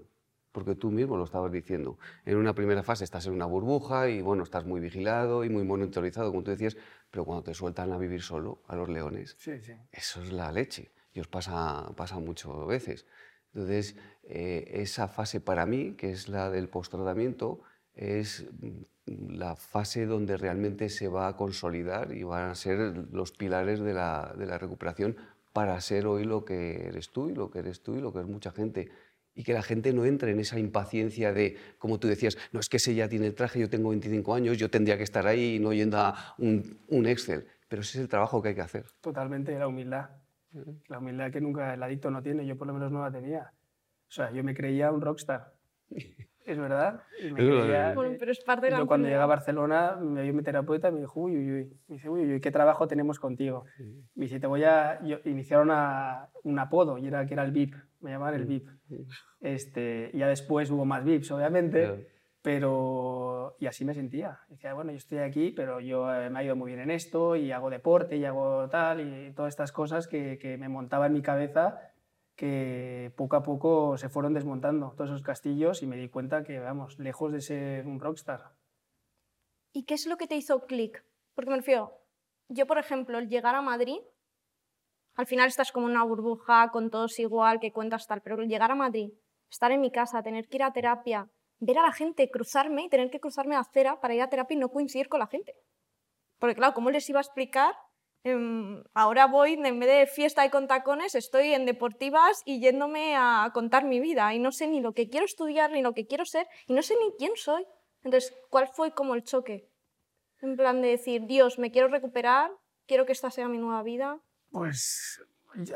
Porque 0.52 0.76
tú 0.76 0.90
mismo 0.90 1.18
lo 1.18 1.26
estabas 1.26 1.52
diciendo. 1.52 2.00
En 2.26 2.38
una 2.38 2.56
primera 2.56 2.82
fase 2.82 3.04
estás 3.04 3.28
en 3.28 3.34
una 3.34 3.46
burbuja 3.46 4.10
y 4.10 4.22
bueno, 4.22 4.44
estás 4.44 4.66
muy 4.66 4.80
vigilado 4.80 5.44
y 5.44 5.50
muy 5.50 5.64
monitorizado, 5.64 6.32
como 6.32 6.44
tú 6.44 6.52
decías, 6.52 6.78
pero 7.12 7.26
cuando 7.26 7.44
te 7.44 7.54
sueltan 7.54 7.92
a 7.92 7.98
vivir 7.98 8.22
solo, 8.22 8.62
a 8.68 8.76
los 8.76 8.90
leones, 8.90 9.36
sí, 9.38 9.60
sí. 9.62 9.74
eso 9.92 10.24
es 10.24 10.32
la 10.32 10.52
leche. 10.52 10.92
Y 11.14 11.20
os 11.20 11.28
pasa, 11.28 11.92
pasa 11.96 12.18
muchas 12.20 12.66
veces. 12.66 13.06
Entonces, 13.54 13.96
eh, 14.24 14.70
esa 14.82 15.08
fase 15.08 15.40
para 15.42 15.66
mí, 15.66 15.96
que 15.96 16.12
es 16.12 16.30
la 16.30 16.50
del 16.50 16.70
post-tratamiento, 16.70 17.62
es 17.94 18.46
mm, 18.60 19.34
la 19.34 19.56
fase 19.56 20.06
donde 20.06 20.38
realmente 20.38 20.90
se 20.90 21.08
va 21.08 21.28
a 21.28 21.36
consolidar 21.36 22.14
y 22.14 22.24
van 22.24 22.52
a 22.52 22.56
ser 22.56 23.08
los 23.12 23.32
pilares 23.32 23.80
de 23.80 23.94
la, 23.94 24.34
de 24.38 24.46
la 24.46 24.58
recuperación 24.58 25.18
para 25.58 25.82
ser 25.82 26.06
hoy 26.06 26.24
lo 26.24 26.46
que 26.46 26.86
eres 26.86 27.10
tú 27.10 27.32
y 27.32 27.34
lo 27.34 27.50
que 27.50 27.58
eres 27.58 27.82
tú 27.82 27.96
y 27.96 28.00
lo 28.00 28.14
que 28.14 28.20
es 28.20 28.28
mucha 28.28 28.52
gente 28.52 28.92
y 29.34 29.44
que 29.44 29.54
la 29.54 29.64
gente 29.64 29.92
no 29.92 30.06
entre 30.06 30.30
en 30.30 30.40
esa 30.40 30.60
impaciencia 30.60 31.34
de, 31.34 31.58
como 31.80 32.00
tú 32.00 32.08
decías, 32.08 32.38
no 32.52 32.60
es 32.60 32.70
que 32.70 32.78
ese 32.78 32.94
ya 32.94 33.10
tiene 33.10 33.26
el 33.26 33.34
traje, 33.34 33.60
yo 33.60 33.68
tengo 33.68 33.90
25 33.90 34.36
años, 34.36 34.60
yo 34.60 34.70
tendría 34.70 34.98
que 34.98 35.04
estar 35.04 35.26
ahí 35.26 35.56
y 35.56 35.60
no 35.60 35.74
yendo 35.74 35.98
a 35.98 36.36
un, 36.38 36.78
un 36.90 37.08
Excel. 37.08 37.48
Pero 37.68 37.82
ese 37.82 37.98
es 37.98 38.04
el 38.04 38.08
trabajo 38.08 38.40
que 38.40 38.50
hay 38.50 38.54
que 38.54 38.62
hacer. 38.62 38.86
Totalmente, 39.02 39.58
la 39.58 39.68
humildad. 39.68 40.12
La 40.90 41.00
humildad 41.00 41.32
que 41.32 41.42
nunca 41.42 41.74
el 41.74 41.82
adicto 41.82 42.12
no 42.12 42.22
tiene, 42.22 42.46
yo 42.46 42.56
por 42.56 42.68
lo 42.68 42.74
menos 42.74 42.92
no 42.92 43.02
la 43.02 43.12
tenía. 43.12 43.52
O 44.10 44.12
sea, 44.12 44.32
yo 44.32 44.44
me 44.44 44.54
creía 44.54 44.92
un 44.92 45.02
rockstar. 45.02 45.56
Es 46.48 46.58
verdad. 46.58 47.02
bueno, 47.94 48.16
pero 48.18 48.32
es 48.32 48.40
parte 48.40 48.68
de 48.68 48.72
la 48.72 48.78
Yo 48.78 48.88
cuando 48.88 49.10
llegué 49.10 49.20
a 49.20 49.26
Barcelona, 49.26 49.98
me 50.02 50.24
vio 50.24 50.34
mi 50.34 50.44
terapeuta 50.44 50.88
y 50.88 50.94
me 50.94 51.02
dijo, 51.02 51.20
uy, 51.20 51.36
uy, 51.36 51.52
uy. 51.52 51.78
Me 51.90 51.96
dice, 51.96 52.10
uy, 52.10 52.22
uy, 52.22 52.40
¿qué 52.40 52.52
trabajo 52.52 52.88
tenemos 52.88 53.20
contigo? 53.20 53.66
Me 54.16 54.26
dice, 54.26 54.40
te 54.40 54.48
voy 54.48 54.64
a 54.64 55.00
iniciar 55.26 55.62
un 55.62 56.60
apodo, 56.60 56.98
y 56.98 57.08
era 57.08 57.26
que 57.26 57.34
era 57.34 57.44
el 57.44 57.52
VIP. 57.52 57.76
Me 58.00 58.12
llamaban 58.12 58.36
el 58.36 58.46
VIP. 58.46 58.70
Este, 59.42 60.10
ya 60.14 60.28
después 60.28 60.72
hubo 60.72 60.86
más 60.86 61.04
VIPs, 61.04 61.32
obviamente. 61.32 62.08
Pero, 62.42 63.58
y 63.60 63.66
así 63.66 63.84
me 63.84 63.94
sentía. 63.94 64.40
Decía, 64.48 64.74
bueno, 64.74 64.92
yo 64.92 64.98
estoy 64.98 65.18
aquí, 65.18 65.52
pero 65.52 65.82
yo 65.82 66.14
eh, 66.14 66.30
me 66.30 66.40
ha 66.40 66.44
ido 66.46 66.56
muy 66.56 66.72
bien 66.72 66.80
en 66.80 66.92
esto, 66.92 67.36
y 67.36 67.52
hago 67.52 67.70
deporte, 67.70 68.16
y 68.16 68.24
hago 68.24 68.70
tal, 68.70 69.02
y 69.02 69.34
todas 69.34 69.50
estas 69.50 69.74
cosas 69.74 70.08
que, 70.08 70.38
que 70.38 70.58
me 70.58 70.70
montaba 70.70 71.08
en 71.08 71.14
mi 71.14 71.22
cabeza 71.22 71.92
que 72.38 73.12
poco 73.18 73.36
a 73.36 73.44
poco 73.44 73.98
se 73.98 74.10
fueron 74.10 74.34
desmontando 74.34 74.94
todos 74.96 75.10
esos 75.10 75.24
castillos 75.24 75.82
y 75.82 75.88
me 75.88 75.98
di 75.98 76.08
cuenta 76.08 76.44
que, 76.44 76.60
vamos, 76.60 77.00
lejos 77.00 77.34
de 77.34 77.42
ser 77.42 77.88
un 77.88 78.00
rockstar. 78.00 78.54
¿Y 79.74 79.84
qué 79.84 79.96
es 79.96 80.06
lo 80.06 80.18
que 80.18 80.28
te 80.28 80.36
hizo 80.36 80.66
clic? 80.68 81.04
Porque 81.34 81.50
me 81.50 81.58
refiero, 81.58 82.00
yo, 82.48 82.68
por 82.68 82.78
ejemplo, 82.78 83.18
el 83.18 83.28
llegar 83.28 83.56
a 83.56 83.62
Madrid, 83.64 84.00
al 85.16 85.26
final 85.26 85.48
estás 85.48 85.72
como 85.72 85.88
una 85.88 86.04
burbuja, 86.04 86.70
con 86.72 86.92
todos 86.92 87.18
igual, 87.20 87.60
que 87.60 87.74
cuentas 87.74 88.06
tal, 88.06 88.22
pero 88.22 88.40
el 88.40 88.48
llegar 88.48 88.72
a 88.72 88.76
Madrid, 88.76 89.10
estar 89.50 89.72
en 89.72 89.82
mi 89.82 89.92
casa, 89.92 90.22
tener 90.22 90.48
que 90.48 90.58
ir 90.58 90.64
a 90.64 90.72
terapia, 90.72 91.32
ver 91.60 91.80
a 91.80 91.82
la 91.82 91.92
gente 91.92 92.30
cruzarme 92.30 92.84
y 92.84 92.90
tener 92.90 93.10
que 93.10 93.20
cruzarme 93.20 93.56
a 93.56 93.62
acera 93.62 94.00
para 94.00 94.14
ir 94.14 94.22
a 94.22 94.30
terapia 94.30 94.56
y 94.56 94.60
no 94.60 94.70
coincidir 94.70 95.10
con 95.10 95.20
la 95.20 95.28
gente. 95.28 95.56
Porque 96.38 96.56
claro, 96.56 96.76
¿cómo 96.76 96.92
les 96.92 97.10
iba 97.10 97.20
a 97.20 97.24
explicar 97.24 97.74
ahora 98.94 99.28
voy, 99.28 99.54
en 99.54 99.80
vez 99.80 99.90
de 99.90 100.08
fiesta 100.08 100.46
y 100.46 100.50
con 100.50 100.68
tacones, 100.68 101.16
estoy 101.16 101.54
en 101.54 101.66
deportivas 101.66 102.42
y 102.46 102.60
yéndome 102.60 103.16
a 103.16 103.50
contar 103.54 103.86
mi 103.86 104.00
vida 104.00 104.34
y 104.34 104.40
no 104.40 104.52
sé 104.52 104.68
ni 104.68 104.82
lo 104.82 104.94
que 104.94 105.10
quiero 105.10 105.26
estudiar 105.26 105.72
ni 105.72 105.82
lo 105.82 105.94
que 105.94 106.08
quiero 106.08 106.26
ser 106.26 106.48
y 106.68 106.74
no 106.74 106.82
sé 106.82 106.96
ni 106.96 107.14
quién 107.18 107.32
soy. 107.36 107.66
Entonces, 108.04 108.34
¿cuál 108.50 108.68
fue 108.68 108.92
como 108.92 109.16
el 109.16 109.24
choque? 109.24 109.70
En 110.42 110.56
plan 110.56 110.82
de 110.82 110.90
decir, 110.90 111.26
Dios, 111.26 111.60
me 111.60 111.72
quiero 111.72 111.88
recuperar, 111.88 112.52
quiero 112.86 113.06
que 113.06 113.12
esta 113.12 113.32
sea 113.32 113.48
mi 113.48 113.58
nueva 113.58 113.84
vida. 113.84 114.20
Pues 114.52 115.22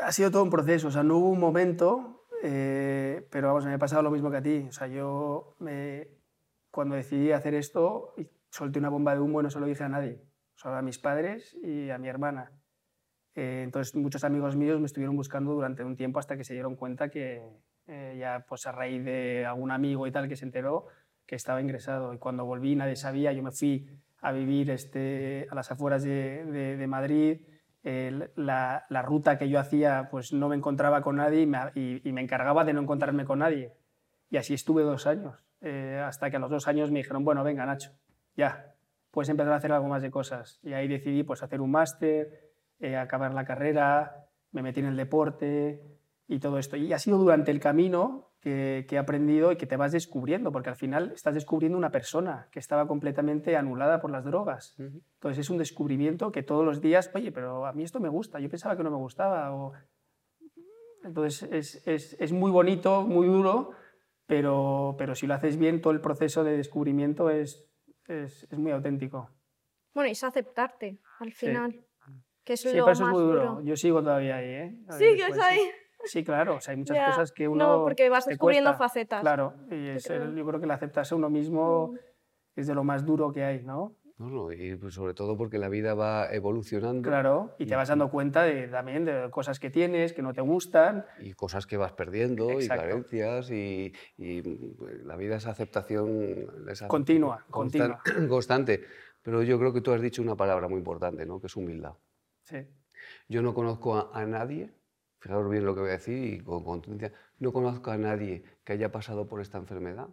ha 0.01 0.11
sido 0.11 0.31
todo 0.31 0.43
un 0.43 0.49
proceso, 0.49 0.87
o 0.87 0.91
sea, 0.91 1.03
no 1.03 1.17
hubo 1.17 1.29
un 1.29 1.39
momento, 1.39 2.25
eh, 2.43 3.27
pero 3.31 3.47
vamos, 3.47 3.65
me 3.65 3.73
ha 3.73 3.79
pasado 3.79 4.01
lo 4.01 4.11
mismo 4.11 4.31
que 4.31 4.37
a 4.37 4.41
ti. 4.41 4.65
O 4.69 4.71
sea, 4.71 4.87
yo 4.87 5.55
me, 5.59 6.07
cuando 6.69 6.95
decidí 6.95 7.31
hacer 7.31 7.55
esto, 7.55 8.13
solté 8.49 8.79
una 8.79 8.89
bomba 8.89 9.13
de 9.13 9.21
humo 9.21 9.41
y 9.41 9.43
no 9.43 9.49
se 9.49 9.59
lo 9.59 9.65
dije 9.65 9.83
a 9.83 9.89
nadie 9.89 10.30
a 10.65 10.81
mis 10.81 10.99
padres 10.99 11.57
y 11.63 11.89
a 11.89 11.97
mi 11.97 12.07
hermana. 12.07 12.51
Eh, 13.35 13.61
entonces 13.63 13.95
muchos 13.95 14.23
amigos 14.23 14.55
míos 14.55 14.79
me 14.79 14.85
estuvieron 14.85 15.15
buscando 15.15 15.53
durante 15.53 15.83
un 15.83 15.95
tiempo 15.95 16.19
hasta 16.19 16.35
que 16.35 16.43
se 16.43 16.53
dieron 16.53 16.75
cuenta 16.75 17.09
que 17.09 17.41
eh, 17.87 18.17
ya 18.19 18.45
pues 18.47 18.67
a 18.67 18.71
raíz 18.71 19.03
de 19.05 19.45
algún 19.45 19.71
amigo 19.71 20.05
y 20.05 20.11
tal 20.11 20.27
que 20.27 20.35
se 20.35 20.45
enteró 20.45 20.87
que 21.25 21.35
estaba 21.35 21.61
ingresado. 21.61 22.13
Y 22.13 22.17
cuando 22.17 22.45
volví 22.45 22.75
nadie 22.75 22.95
sabía, 22.95 23.31
yo 23.31 23.41
me 23.41 23.51
fui 23.51 23.87
a 24.21 24.31
vivir 24.31 24.69
este, 24.69 25.47
a 25.49 25.55
las 25.55 25.71
afueras 25.71 26.03
de, 26.03 26.45
de, 26.45 26.87
Madrid. 26.87 27.41
la, 27.83 28.85
la, 28.89 29.01
ruta 29.01 29.37
que 29.37 29.49
yo 29.49 29.59
hacía 29.59 30.09
pues 30.11 30.33
no 30.33 30.49
me 30.49 30.55
encontraba 30.55 31.01
con 31.01 31.15
nadie 31.15 31.41
y 31.41 31.47
me, 31.47 31.59
y, 31.73 32.11
me, 32.11 32.21
encargaba 32.21 32.65
de 32.65 32.73
no 32.73 32.81
encontrarme 32.81 33.25
con 33.25 33.39
nadie. 33.39 33.73
Y 34.29 34.37
así 34.37 34.53
estuve 34.53 34.83
dos 34.83 35.07
años, 35.07 35.43
eh, 35.61 36.01
hasta 36.05 36.29
que 36.29 36.37
a 36.37 36.39
los 36.39 36.49
dos 36.49 36.67
años 36.67 36.91
me 36.91 36.99
dijeron, 36.99 37.23
bueno, 37.23 37.43
venga 37.43 37.65
Nacho, 37.65 37.91
ya, 38.35 38.70
pues 39.11 39.29
empezar 39.29 39.53
a 39.53 39.57
hacer 39.57 39.71
algo 39.71 39.87
más 39.87 40.01
de 40.01 40.09
cosas. 40.09 40.59
Y 40.63 40.73
ahí 40.73 40.87
decidí 40.87 41.23
pues, 41.23 41.43
hacer 41.43 41.61
un 41.61 41.71
máster, 41.71 42.51
eh, 42.79 42.95
acabar 42.95 43.33
la 43.33 43.45
carrera, 43.45 44.27
me 44.51 44.63
metí 44.63 44.79
en 44.79 44.87
el 44.87 44.97
deporte 44.97 45.81
y 46.27 46.39
todo 46.39 46.57
esto. 46.57 46.77
Y 46.77 46.91
ha 46.93 46.99
sido 46.99 47.17
durante 47.17 47.51
el 47.51 47.59
camino 47.59 48.31
que, 48.39 48.87
he 48.89 48.97
aprendido 48.97 49.51
y 49.51 49.55
que 49.57 49.67
te 49.67 49.77
vas 49.77 49.91
descubriendo, 49.91 50.51
porque 50.51 50.69
al 50.69 50.75
final 50.75 51.11
estás 51.13 51.35
descubriendo 51.35 51.77
una 51.77 51.91
persona 51.91 52.47
que 52.51 52.59
estaba 52.59 52.87
completamente 52.87 53.55
anulada 53.55 54.01
por 54.01 54.11
las 54.11 54.25
drogas. 54.25 54.75
Entonces 54.79 55.39
es 55.39 55.49
un 55.49 55.57
descubrimiento 55.57 56.31
que 56.31 56.41
todos 56.41 56.65
los 56.65 56.81
días, 56.81 57.11
oye, 57.13 57.31
pero 57.31 57.65
a 57.65 57.73
mí 57.73 57.83
esto 57.83 57.99
me 57.99 58.09
gusta, 58.09 58.39
yo 58.39 58.49
pensaba 58.49 58.75
que 58.75 58.83
no 58.83 58.89
me 58.89 58.97
gustaba. 58.97 59.53
O... 59.53 59.73
Entonces 61.03 61.49
es, 61.51 61.87
es, 61.87 62.17
es, 62.19 62.31
muy 62.31 62.49
bonito, 62.49 63.03
muy 63.03 63.27
duro, 63.27 63.71
pero, 64.25 64.95
pero 64.97 65.13
si 65.13 65.27
lo 65.27 65.35
haces 65.35 65.57
bien, 65.57 65.81
todo 65.81 65.93
el 65.93 66.01
proceso 66.01 66.43
de 66.43 66.57
descubrimiento 66.57 67.29
es, 67.29 67.70
es, 68.11 68.47
es 68.51 68.57
muy 68.57 68.71
auténtico. 68.71 69.29
Bueno, 69.93 70.09
y 70.09 70.11
es 70.11 70.23
aceptarte 70.23 70.99
al 71.19 71.31
final, 71.33 71.85
que 72.43 72.53
es 72.53 72.61
sí, 72.61 72.69
lo 72.69 72.85
pero 72.85 72.91
eso 72.91 73.03
más 73.03 73.11
es 73.11 73.17
muy 73.17 73.23
duro. 73.23 73.61
Yo 73.61 73.75
sigo 73.75 74.01
todavía 74.01 74.37
ahí, 74.37 74.49
¿eh? 74.49 74.79
Sí, 74.91 75.15
que 75.15 75.27
es 75.27 75.39
ahí. 75.39 75.59
Sí, 76.03 76.23
claro, 76.23 76.55
o 76.55 76.61
sea, 76.61 76.71
hay 76.71 76.77
muchas 76.77 76.97
cosas 77.09 77.31
que 77.31 77.47
uno. 77.47 77.77
No, 77.77 77.83
porque 77.83 78.09
vas 78.09 78.25
descubriendo 78.25 78.73
facetas. 78.73 79.21
Claro, 79.21 79.53
y 79.69 79.89
es 79.89 80.07
yo 80.07 80.45
creo 80.45 80.59
que 80.59 80.65
el 80.65 80.71
aceptarse 80.71 81.13
uno 81.15 81.29
mismo 81.29 81.89
mm. 81.89 81.97
es 82.55 82.67
de 82.67 82.73
lo 82.73 82.83
más 82.83 83.05
duro 83.05 83.31
que 83.31 83.43
hay, 83.43 83.63
¿no? 83.63 83.95
No, 84.21 84.29
no, 84.29 84.51
y 84.51 84.75
pues 84.75 84.93
sobre 84.93 85.15
todo 85.15 85.35
porque 85.35 85.57
la 85.57 85.67
vida 85.67 85.95
va 85.95 86.31
evolucionando. 86.31 87.09
Claro, 87.09 87.55
y 87.57 87.65
te 87.65 87.75
vas 87.75 87.89
dando 87.89 88.11
cuenta 88.11 88.43
de, 88.43 88.67
también 88.67 89.03
de 89.03 89.31
cosas 89.31 89.59
que 89.59 89.71
tienes, 89.71 90.13
que 90.13 90.21
no 90.21 90.31
te 90.31 90.41
gustan. 90.41 91.07
Y 91.19 91.33
cosas 91.33 91.65
que 91.65 91.75
vas 91.75 91.93
perdiendo, 91.93 92.61
y 92.61 92.67
carencias, 92.67 93.49
y, 93.49 93.91
pues, 94.77 95.03
la 95.05 95.15
vida 95.15 95.37
es 95.37 95.47
aceptación... 95.47 96.45
continua, 96.87 97.43
continua. 97.49 97.99
Constante. 98.29 98.83
Pero 99.23 99.41
yo 99.41 99.57
creo 99.57 99.73
que 99.73 99.81
tú 99.81 99.91
has 99.91 100.01
dicho 100.01 100.21
una 100.21 100.35
palabra 100.35 100.67
muy 100.67 100.77
importante, 100.77 101.25
¿no? 101.25 101.41
que 101.41 101.47
es 101.47 101.55
humildad. 101.55 101.93
Sí. 102.43 102.57
Yo 103.27 103.41
no 103.41 103.55
conozco 103.55 104.11
a, 104.13 104.25
nadie 104.27 104.71
fijaros 105.19 105.49
bien 105.49 105.65
lo 105.65 105.73
que 105.73 105.81
voy 105.81 105.89
a 105.89 105.93
decir 105.93 106.33
y 106.33 106.43
con 106.43 106.63
contundencia, 106.63 107.17
no 107.39 107.51
conozco 107.51 107.89
a 107.89 107.97
nadie 107.97 108.43
que 108.63 108.73
haya 108.73 108.91
pasado 108.91 109.27
por 109.27 109.41
esta 109.41 109.57
enfermedad 109.57 110.09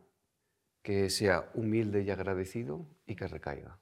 que 0.83 1.11
sea 1.11 1.51
humilde 1.53 2.03
y 2.03 2.11
agradecido 2.11 2.87
y 3.07 3.17
que 3.17 3.27
recaiga. 3.27 3.79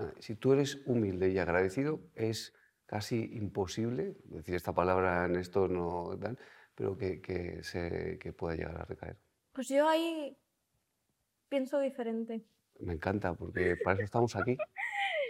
Ah, 0.00 0.12
si 0.18 0.34
tú 0.34 0.54
eres 0.54 0.80
humilde 0.86 1.28
y 1.28 1.38
agradecido, 1.38 2.00
es 2.14 2.54
casi 2.86 3.30
imposible, 3.34 4.16
decir 4.24 4.54
esta 4.54 4.72
palabra 4.72 5.26
en 5.26 5.36
esto 5.36 5.68
no 5.68 6.18
pero 6.74 6.96
que, 6.96 7.20
que, 7.20 7.62
se, 7.62 8.18
que 8.18 8.32
pueda 8.32 8.56
llegar 8.56 8.80
a 8.80 8.84
recaer. 8.86 9.18
Pues 9.52 9.68
yo 9.68 9.86
ahí 9.86 10.34
pienso 11.50 11.78
diferente. 11.80 12.42
Me 12.78 12.94
encanta, 12.94 13.34
porque 13.34 13.76
para 13.84 13.96
eso 13.96 14.04
estamos 14.04 14.34
aquí. 14.36 14.56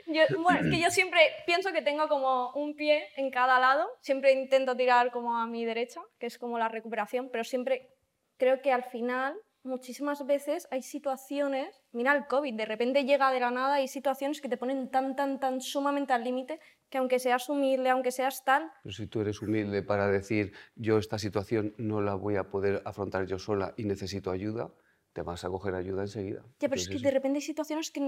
bueno, 0.39 0.61
es 0.61 0.71
que 0.71 0.81
yo 0.81 0.91
siempre 0.91 1.21
pienso 1.47 1.73
que 1.73 1.83
tengo 1.83 2.09
como 2.09 2.53
un 2.53 2.77
pie 2.77 3.09
en 3.17 3.33
cada 3.33 3.59
lado, 3.59 3.89
siempre 4.01 4.33
intento 4.33 4.77
tirar 4.77 5.11
como 5.11 5.37
a 5.37 5.49
mi 5.49 5.65
derecha, 5.65 6.01
que 6.21 6.27
es 6.27 6.39
como 6.39 6.59
la 6.59 6.69
recuperación, 6.69 7.29
pero 7.33 7.43
siempre 7.43 7.97
creo 8.37 8.63
que 8.63 8.73
al 8.73 8.85
final 8.85 9.37
muchísimas 9.63 10.27
veces 10.27 10.67
hay 10.71 10.83
situaciones, 10.83 11.83
mira 11.93 12.15
el 12.15 12.27
COVID, 12.27 12.55
de 12.55 12.67
repente 12.67 13.05
llega 13.05 13.31
de 13.31 13.41
la 13.41 13.51
nada, 13.51 13.75
hay 13.75 13.89
situaciones 13.89 14.41
que 14.41 14.49
te 14.49 14.57
ponen 14.57 14.91
tan, 14.91 15.17
tan, 15.17 15.41
tan 15.41 15.61
sumamente 15.61 16.13
al 16.13 16.25
límite 16.25 16.61
que 16.89 16.99
aunque 16.99 17.19
seas 17.19 17.49
humilde, 17.49 17.89
aunque 17.91 18.11
seas 18.11 18.45
tal... 18.45 18.71
Pero 18.83 18.95
si 18.95 19.07
tú 19.07 19.21
eres 19.21 19.41
humilde 19.43 19.83
para 19.83 20.09
decir, 20.09 20.53
yo 20.75 20.99
esta 20.99 21.19
situación 21.19 21.75
no 21.79 22.01
la 22.01 22.15
voy 22.15 22.37
a 22.37 22.51
poder 22.51 22.83
afrontar 22.85 23.27
yo 23.27 23.39
sola 23.39 23.75
y 23.77 23.85
necesito 23.85 24.31
ayuda, 24.31 24.73
te 25.13 25.23
vas 25.23 25.45
a 25.45 25.49
coger 25.49 25.75
ayuda 25.75 26.03
enseguida. 26.03 26.43
Ya, 26.61 26.69
pero 26.69 26.81
es 26.81 26.89
que 26.89 26.99
de 26.99 27.11
repente 27.11 27.39
hay 27.39 27.43
situaciones 27.43 27.91
que... 27.91 28.01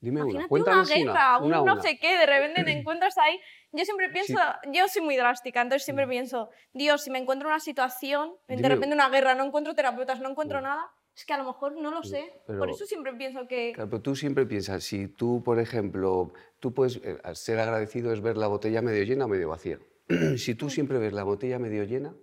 Dime 0.00 0.22
una, 0.22 0.46
una 0.48 0.84
guerra, 0.84 1.38
un 1.38 1.50
no 1.50 1.80
sé 1.82 1.98
qué, 1.98 2.16
de 2.16 2.26
repente 2.26 2.64
te 2.64 2.72
encuentras 2.78 3.16
ahí. 3.18 3.38
Yo 3.72 3.84
siempre 3.84 4.08
pienso, 4.10 4.38
yo 4.72 4.86
soy 4.88 5.02
muy 5.02 5.16
drástica, 5.16 5.60
entonces 5.62 5.84
siempre 5.84 6.06
mm. 6.06 6.10
pienso, 6.10 6.50
Dios, 6.72 7.02
si 7.02 7.10
me 7.10 7.18
encuentro 7.18 7.48
una 7.48 7.60
situación, 7.60 8.34
de 8.48 8.68
repente 8.68 8.94
una 8.94 9.08
guerra, 9.08 9.34
no 9.34 9.44
encuentro 9.44 9.74
terapeutas, 9.74 10.20
no 10.20 10.30
encuentro 10.30 10.60
mm. 10.60 10.62
nada, 10.62 10.90
es 11.16 11.24
que 11.24 11.32
a 11.32 11.38
lo 11.38 11.44
mejor 11.44 11.80
no 11.80 11.90
lo 11.90 12.02
sé. 12.02 12.42
Por 12.46 12.68
eso 12.68 12.84
siempre 12.84 13.14
pienso 13.14 13.48
que... 13.48 13.72
Claro, 13.72 13.90
pero 13.90 14.02
tú 14.02 14.14
siempre 14.14 14.46
piensas, 14.46 14.84
si 14.84 15.08
tú, 15.08 15.42
por 15.42 15.58
ejemplo, 15.58 16.32
tú 16.60 16.74
puedes, 16.74 17.00
eh, 17.02 17.18
ser 17.32 17.58
agradecido 17.58 18.12
es 18.12 18.20
ver 18.20 18.36
la 18.36 18.48
botella 18.48 18.82
medio 18.82 19.02
llena 19.02 19.24
o 19.24 19.28
medio 19.28 19.48
vacía. 19.48 19.78
si 20.36 20.54
tú 20.54 20.70
siempre 20.70 20.98
ves 20.98 21.12
la 21.12 21.24
botella 21.24 21.58
medio 21.58 21.84
llena, 21.84 22.14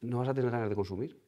no 0.00 0.18
vas 0.18 0.28
a 0.28 0.34
tener 0.34 0.50
ganas 0.50 0.68
de 0.68 0.76
consumir. 0.76 1.18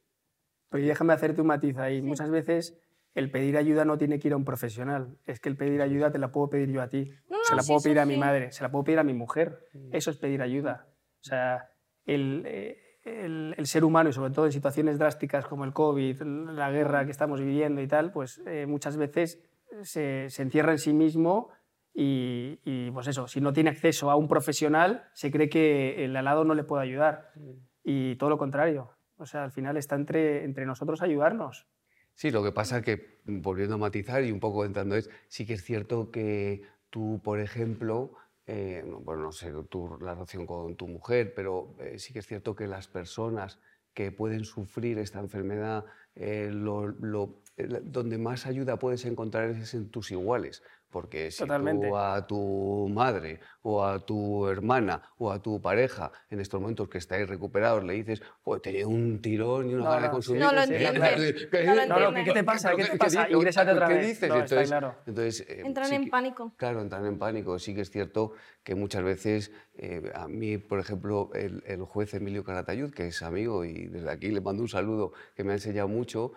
Pero 0.71 0.87
déjame 0.87 1.13
hacerte 1.13 1.41
un 1.41 1.47
matiz 1.47 1.77
ahí. 1.77 2.01
Muchas 2.01 2.31
veces 2.31 2.81
el 3.13 3.29
pedir 3.29 3.57
ayuda 3.57 3.83
no 3.83 3.97
tiene 3.97 4.19
que 4.19 4.29
ir 4.29 4.33
a 4.33 4.37
un 4.37 4.45
profesional. 4.45 5.17
Es 5.25 5.39
que 5.41 5.49
el 5.49 5.57
pedir 5.57 5.81
ayuda 5.81 6.11
te 6.11 6.17
la 6.17 6.31
puedo 6.31 6.49
pedir 6.49 6.71
yo 6.71 6.81
a 6.81 6.87
ti. 6.87 7.11
se 7.43 7.55
la 7.55 7.61
puedo 7.61 7.81
pedir 7.81 7.99
a 7.99 8.05
mi 8.05 8.17
madre, 8.17 8.51
se 8.53 8.63
la 8.63 8.71
puedo 8.71 8.85
pedir 8.85 8.99
a 8.99 9.03
mi 9.03 9.13
mujer. 9.13 9.67
Mm. 9.73 9.93
Eso 9.93 10.11
es 10.11 10.17
pedir 10.17 10.41
ayuda. 10.41 10.87
O 11.19 11.23
sea, 11.23 11.69
el, 12.05 12.43
eh, 12.45 13.55
ser 13.63 13.83
humano, 13.83 14.09
y 14.09 14.13
sobre 14.13 14.31
todo 14.31 14.45
en 14.45 14.53
situaciones 14.53 14.97
drásticas 14.97 15.45
como 15.45 15.65
el 15.65 15.73
COVID, 15.73 16.21
la 16.21 16.71
guerra 16.71 17.03
que 17.03 17.11
estamos 17.11 17.41
viviendo 17.41 17.81
y 17.81 17.87
tal, 17.87 18.13
pues 18.13 18.41
eh, 18.47 18.65
muchas 18.65 18.95
veces 18.95 19.43
se, 19.83 20.27
encierra 20.37 20.71
en 20.71 20.79
sí 20.79 20.93
mismo 20.93 21.49
y, 21.93 22.59
y, 22.63 22.91
pues 22.91 23.07
eso, 23.07 23.27
si 23.27 23.41
no 23.41 23.51
tiene 23.51 23.71
acceso 23.71 24.09
a 24.09 24.15
un 24.15 24.29
profesional, 24.29 25.03
se 25.13 25.31
cree 25.31 25.49
que 25.49 26.05
el 26.05 26.15
al 26.15 26.23
lado 26.23 26.45
no 26.45 26.55
le 26.55 26.63
puede 26.63 26.83
ayudar. 26.83 27.31
Mm. 27.35 27.51
Y 27.83 28.15
todo 28.15 28.29
lo 28.29 28.37
contrario. 28.37 28.91
O 29.21 29.25
sea, 29.25 29.43
al 29.43 29.51
final 29.51 29.77
está 29.77 29.95
entre, 29.95 30.43
entre 30.43 30.65
nosotros 30.65 31.01
ayudarnos. 31.01 31.67
Sí, 32.15 32.31
lo 32.31 32.43
que 32.43 32.51
pasa 32.51 32.81
que, 32.81 33.19
volviendo 33.25 33.75
a 33.75 33.77
matizar 33.77 34.23
y 34.23 34.31
un 34.31 34.39
poco 34.39 34.65
entrando 34.65 34.95
es, 34.95 35.09
sí 35.27 35.45
que 35.45 35.53
es 35.53 35.63
cierto 35.63 36.11
que 36.11 36.63
tú, 36.89 37.21
por 37.23 37.39
ejemplo, 37.39 38.13
eh, 38.47 38.83
bueno, 38.85 39.23
no 39.23 39.31
sé 39.31 39.51
tu, 39.69 39.97
la 40.01 40.13
relación 40.13 40.45
con 40.45 40.75
tu 40.75 40.87
mujer, 40.87 41.33
pero 41.33 41.75
eh, 41.79 41.99
sí 41.99 42.13
que 42.13 42.19
es 42.19 42.27
cierto 42.27 42.55
que 42.55 42.67
las 42.67 42.87
personas 42.87 43.59
que 43.93 44.11
pueden 44.11 44.45
sufrir 44.45 44.97
esta 44.97 45.19
enfermedad, 45.19 45.85
eh, 46.15 46.51
donde 46.51 48.17
más 48.17 48.45
ayuda 48.45 48.77
puedes 48.77 49.05
encontrar 49.05 49.49
es 49.49 49.73
en 49.73 49.89
tus 49.89 50.11
iguales. 50.11 50.63
Porque 50.89 51.31
si 51.31 51.45
tú 51.45 51.95
a 51.97 52.27
tu 52.27 52.89
madre 52.93 53.39
o 53.63 53.83
a 53.83 53.99
tu 53.99 54.47
hermana 54.47 55.01
o 55.17 55.31
a 55.31 55.41
tu 55.41 55.61
pareja 55.61 56.11
en 56.29 56.39
estos 56.39 56.59
momentos 56.59 56.89
que 56.89 56.97
estáis 56.97 57.27
recuperados 57.27 57.83
le 57.83 57.93
dices, 57.93 58.21
pues 58.43 58.61
tenía 58.61 58.87
un 58.87 59.21
tirón 59.21 59.69
y 59.69 59.73
una 59.75 59.89
gana 59.89 60.07
de 60.07 60.11
consumir. 60.11 60.41
No 60.41 60.51
lo 60.51 60.61
entiendes. 60.61 61.47
No, 61.87 62.13
¿qué 62.13 62.31
te 62.31 62.43
pasa? 62.43 62.75
¿Qué 62.75 62.85
te 62.85 62.97
pasa? 62.97 63.29
Ingrésate 63.29 63.71
otra 63.71 63.87
vez. 63.87 63.97
¿Qué 63.99 64.07
dices? 64.07 64.23
entonces, 64.23 64.67
claro. 64.67 64.95
entonces 65.05 65.45
eh, 65.47 65.61
entran 65.65 65.93
en 65.93 66.09
pánico. 66.09 66.53
Claro, 66.57 66.81
entran 66.81 67.05
en 67.05 67.17
pánico. 67.17 67.59
Sí 67.59 67.75
que 67.75 67.81
es 67.81 67.91
cierto 67.91 68.33
que 68.63 68.75
muchas 68.75 69.03
veces, 69.03 69.51
eh, 69.75 70.11
a 70.13 70.27
mí, 70.27 70.57
por 70.57 70.79
ejemplo, 70.79 71.31
el, 71.33 71.63
el, 71.65 71.81
juez 71.83 72.13
Emilio 72.13 72.43
Caratayud, 72.43 72.91
que 72.93 73.07
es 73.07 73.21
amigo 73.21 73.65
y 73.65 73.87
desde 73.87 74.09
aquí 74.09 74.29
le 74.29 74.41
mando 74.41 74.61
un 74.63 74.69
saludo, 74.69 75.13
que 75.35 75.43
me 75.43 75.51
ha 75.51 75.55
enseñado 75.55 75.87
mucho, 75.87 76.33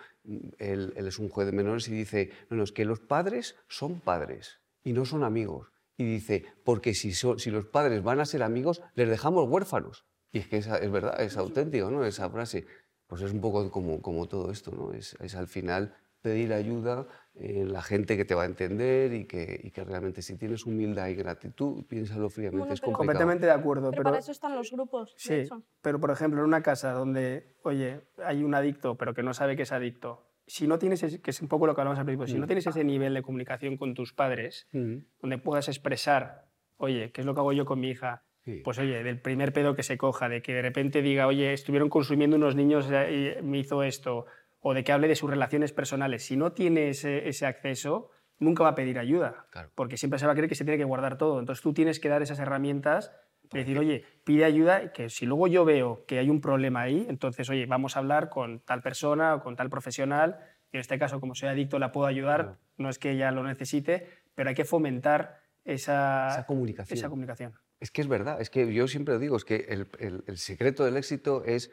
él, 0.58 0.92
él 0.96 1.06
es 1.06 1.18
un 1.18 1.28
juez 1.28 1.46
de 1.46 1.52
menores 1.52 1.88
y 1.88 1.92
dice, 1.92 2.30
no, 2.48 2.56
no, 2.56 2.64
es 2.64 2.72
que 2.72 2.84
los 2.84 3.00
padres 3.00 3.56
son 3.68 4.00
padres 4.00 4.58
y 4.82 4.92
no 4.92 5.04
son 5.04 5.22
amigos. 5.22 5.73
Y 5.96 6.04
dice, 6.04 6.44
porque 6.64 6.94
si, 6.94 7.12
si 7.12 7.50
los 7.50 7.66
padres 7.66 8.02
van 8.02 8.20
a 8.20 8.26
ser 8.26 8.42
amigos, 8.42 8.82
les 8.94 9.08
dejamos 9.08 9.48
huérfanos. 9.48 10.04
Y 10.32 10.38
es 10.38 10.48
que 10.48 10.56
es, 10.56 10.66
es 10.66 10.90
verdad, 10.90 11.20
es 11.20 11.36
auténtico, 11.36 11.90
¿no? 11.90 12.04
Esa 12.04 12.28
frase. 12.28 12.66
Pues 13.06 13.22
es 13.22 13.32
un 13.32 13.40
poco 13.40 13.70
como, 13.70 14.02
como 14.02 14.26
todo 14.26 14.50
esto, 14.50 14.72
¿no? 14.72 14.92
Es, 14.92 15.16
es 15.20 15.36
al 15.36 15.46
final 15.46 15.94
pedir 16.24 16.54
ayuda 16.54 17.06
en 17.34 17.70
la 17.70 17.82
gente 17.82 18.16
que 18.16 18.24
te 18.24 18.34
va 18.34 18.44
a 18.44 18.46
entender 18.46 19.12
y 19.12 19.26
que, 19.26 19.60
y 19.62 19.70
que, 19.70 19.84
realmente 19.84 20.22
si 20.22 20.36
tienes 20.36 20.64
humildad 20.64 21.08
y 21.08 21.14
gratitud, 21.14 21.84
piénsalo 21.84 22.30
fríamente, 22.30 22.72
es 22.72 22.80
complicado. 22.80 22.96
Completamente 22.96 23.46
de 23.46 23.52
acuerdo. 23.52 23.90
Pero, 23.90 24.04
para 24.04 24.18
eso 24.18 24.32
están 24.32 24.56
los 24.56 24.70
grupos. 24.70 25.14
Sí, 25.18 25.46
pero 25.82 26.00
por 26.00 26.10
ejemplo, 26.10 26.40
en 26.40 26.46
una 26.46 26.62
casa 26.62 26.92
donde, 26.92 27.54
oye, 27.62 28.00
hay 28.24 28.42
un 28.42 28.54
adicto, 28.54 28.96
pero 28.96 29.12
que 29.12 29.22
no 29.22 29.34
sabe 29.34 29.54
que 29.54 29.64
es 29.64 29.72
adicto, 29.72 30.24
si 30.46 30.66
no 30.66 30.78
tienes, 30.78 31.20
que 31.20 31.30
es 31.30 31.40
un 31.40 31.48
poco 31.48 31.66
lo 31.66 31.74
que 31.74 31.80
hablamos 31.80 31.98
al 31.98 32.04
principio, 32.04 32.26
si 32.26 32.38
no 32.38 32.44
mm. 32.44 32.48
tienes 32.48 32.66
ese 32.66 32.84
nivel 32.84 33.14
de 33.14 33.22
comunicación 33.22 33.76
con 33.76 33.94
tus 33.94 34.12
padres, 34.12 34.68
mm. 34.72 34.96
donde 35.20 35.38
puedas 35.38 35.68
expresar, 35.68 36.46
oye, 36.76 37.10
¿qué 37.12 37.22
es 37.22 37.26
lo 37.26 37.34
que 37.34 37.40
hago 37.40 37.52
yo 37.52 37.64
con 37.64 37.80
mi 37.80 37.90
hija? 37.90 38.24
Pues 38.62 38.78
oye, 38.78 39.02
del 39.02 39.20
primer 39.20 39.54
pedo 39.54 39.74
que 39.74 39.82
se 39.82 39.96
coja, 39.96 40.28
de 40.28 40.42
que 40.42 40.52
de 40.52 40.60
repente 40.60 41.00
diga, 41.00 41.26
oye, 41.26 41.54
estuvieron 41.54 41.88
consumiendo 41.88 42.36
unos 42.36 42.54
niños 42.54 42.90
y 43.10 43.42
me 43.42 43.58
hizo 43.58 43.82
esto, 43.82 44.26
o 44.60 44.74
de 44.74 44.84
que 44.84 44.92
hable 44.92 45.08
de 45.08 45.16
sus 45.16 45.30
relaciones 45.30 45.72
personales. 45.72 46.26
Si 46.26 46.36
no 46.36 46.52
tiene 46.52 46.90
ese, 46.90 47.46
acceso, 47.46 48.10
nunca 48.38 48.62
va 48.62 48.70
a 48.70 48.74
pedir 48.74 48.98
ayuda, 48.98 49.46
porque 49.74 49.96
siempre 49.96 50.18
se 50.18 50.26
va 50.26 50.32
a 50.32 50.34
creer 50.34 50.50
que 50.50 50.56
se 50.56 50.64
tiene 50.64 50.76
que 50.76 50.84
guardar 50.84 51.16
todo. 51.16 51.40
Entonces 51.40 51.62
tú 51.62 51.72
tienes 51.72 51.98
que 52.00 52.10
dar 52.10 52.20
esas 52.20 52.38
herramientas 52.38 53.12
decir, 53.52 53.78
oye, 53.78 54.04
pide 54.24 54.44
ayuda, 54.44 54.92
que 54.92 55.10
si 55.10 55.26
luego 55.26 55.46
yo 55.46 55.64
veo 55.64 56.04
que 56.06 56.18
hay 56.18 56.30
un 56.30 56.40
problema 56.40 56.82
ahí, 56.82 57.06
entonces, 57.08 57.48
oye, 57.50 57.66
vamos 57.66 57.96
a 57.96 58.00
hablar 58.00 58.30
con 58.30 58.60
tal 58.60 58.82
persona 58.82 59.36
o 59.36 59.42
con 59.42 59.56
tal 59.56 59.70
profesional, 59.70 60.38
y 60.72 60.76
en 60.76 60.80
este 60.80 60.98
caso, 60.98 61.20
como 61.20 61.34
soy 61.34 61.48
adicto, 61.48 61.78
la 61.78 61.92
puedo 61.92 62.06
ayudar, 62.06 62.58
no 62.78 62.88
es 62.88 62.98
que 62.98 63.12
ella 63.12 63.30
lo 63.30 63.44
necesite, 63.44 64.08
pero 64.34 64.48
hay 64.48 64.54
que 64.54 64.64
fomentar 64.64 65.40
esa, 65.64 66.44
comunicación. 66.46 66.98
esa 66.98 67.08
comunicación. 67.08 67.54
Es 67.80 67.90
que 67.90 68.00
es 68.00 68.08
verdad, 68.08 68.40
es 68.40 68.50
que 68.50 68.72
yo 68.72 68.88
siempre 68.88 69.18
digo, 69.18 69.36
es 69.36 69.44
que 69.44 69.66
el, 69.68 70.38
secreto 70.38 70.84
del 70.84 70.96
éxito 70.96 71.44
es 71.44 71.70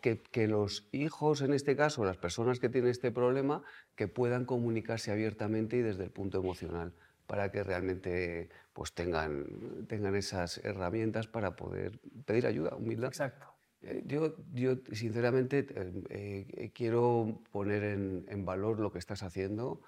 que, 0.00 0.22
que, 0.22 0.48
los 0.48 0.88
hijos, 0.92 1.42
en 1.42 1.52
este 1.52 1.76
caso, 1.76 2.04
las 2.04 2.16
personas 2.16 2.58
que 2.58 2.68
tienen 2.68 2.90
este 2.90 3.12
problema, 3.12 3.62
que 3.94 4.08
puedan 4.08 4.44
comunicarse 4.44 5.12
abiertamente 5.12 5.76
y 5.76 5.82
desde 5.82 6.04
el 6.04 6.10
punto 6.10 6.38
emocional 6.38 6.94
para 7.28 7.52
que 7.52 7.62
realmente 7.62 8.48
pues, 8.72 8.94
tengan, 8.94 9.86
tengan 9.86 10.16
esas 10.16 10.58
herramientas 10.64 11.28
para 11.28 11.54
poder 11.54 12.00
pedir 12.24 12.46
ayuda, 12.46 12.74
humildad. 12.74 13.08
Exacto. 13.08 13.46
Eh, 13.82 14.02
yo, 14.06 14.34
yo, 14.52 14.76
sinceramente, 14.92 15.66
eh, 15.68 16.46
eh, 16.50 16.72
quiero 16.74 17.42
poner 17.52 17.84
en, 17.84 18.44
valor 18.44 18.80
lo 18.80 18.90
que 18.90 18.98
estás 18.98 19.22
haciendo, 19.22 19.82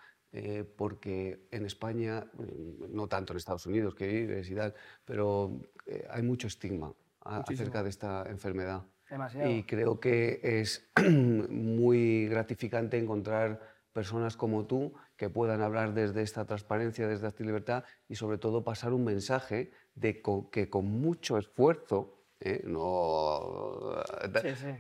porque 0.76 1.49
en 1.51 1.66
España, 1.66 2.26
mm, 2.34 2.95
no 2.95 3.09
tanto 3.09 3.32
en 3.32 3.38
Estados 3.38 3.66
Unidos 3.66 3.97
que 3.97 4.07
vives 4.07 4.49
y 4.49 4.55
tal, 4.55 4.74
pero 5.05 5.61
hay 6.09 6.22
mucho 6.22 6.47
estigma 6.47 6.95
acerca 7.20 7.82
de 7.82 7.88
esta 7.88 8.24
enfermedad. 8.28 8.84
Demasiado. 9.09 9.51
Y 9.51 9.64
creo 9.64 9.99
que 9.99 10.41
es 10.43 10.88
muy 11.51 12.28
gratificante 12.28 12.97
encontrar 12.97 13.61
personas 13.93 14.36
como 14.36 14.66
tú 14.66 14.95
que 15.21 15.29
puedan 15.29 15.61
hablar 15.61 15.93
desde 15.93 16.23
esta 16.23 16.47
transparencia, 16.47 17.07
desde 17.07 17.29
esta 17.29 17.45
libertad 17.45 17.85
y 18.09 18.14
sobre 18.14 18.39
todo 18.39 18.64
pasar 18.64 18.95
un 18.95 19.05
mensaje 19.05 19.71
de 19.95 20.23
que 20.51 20.71
con 20.71 20.87
mucho 20.87 21.37
esfuerzo, 21.37 22.25
¿eh? 22.41 22.62
no, 22.64 23.97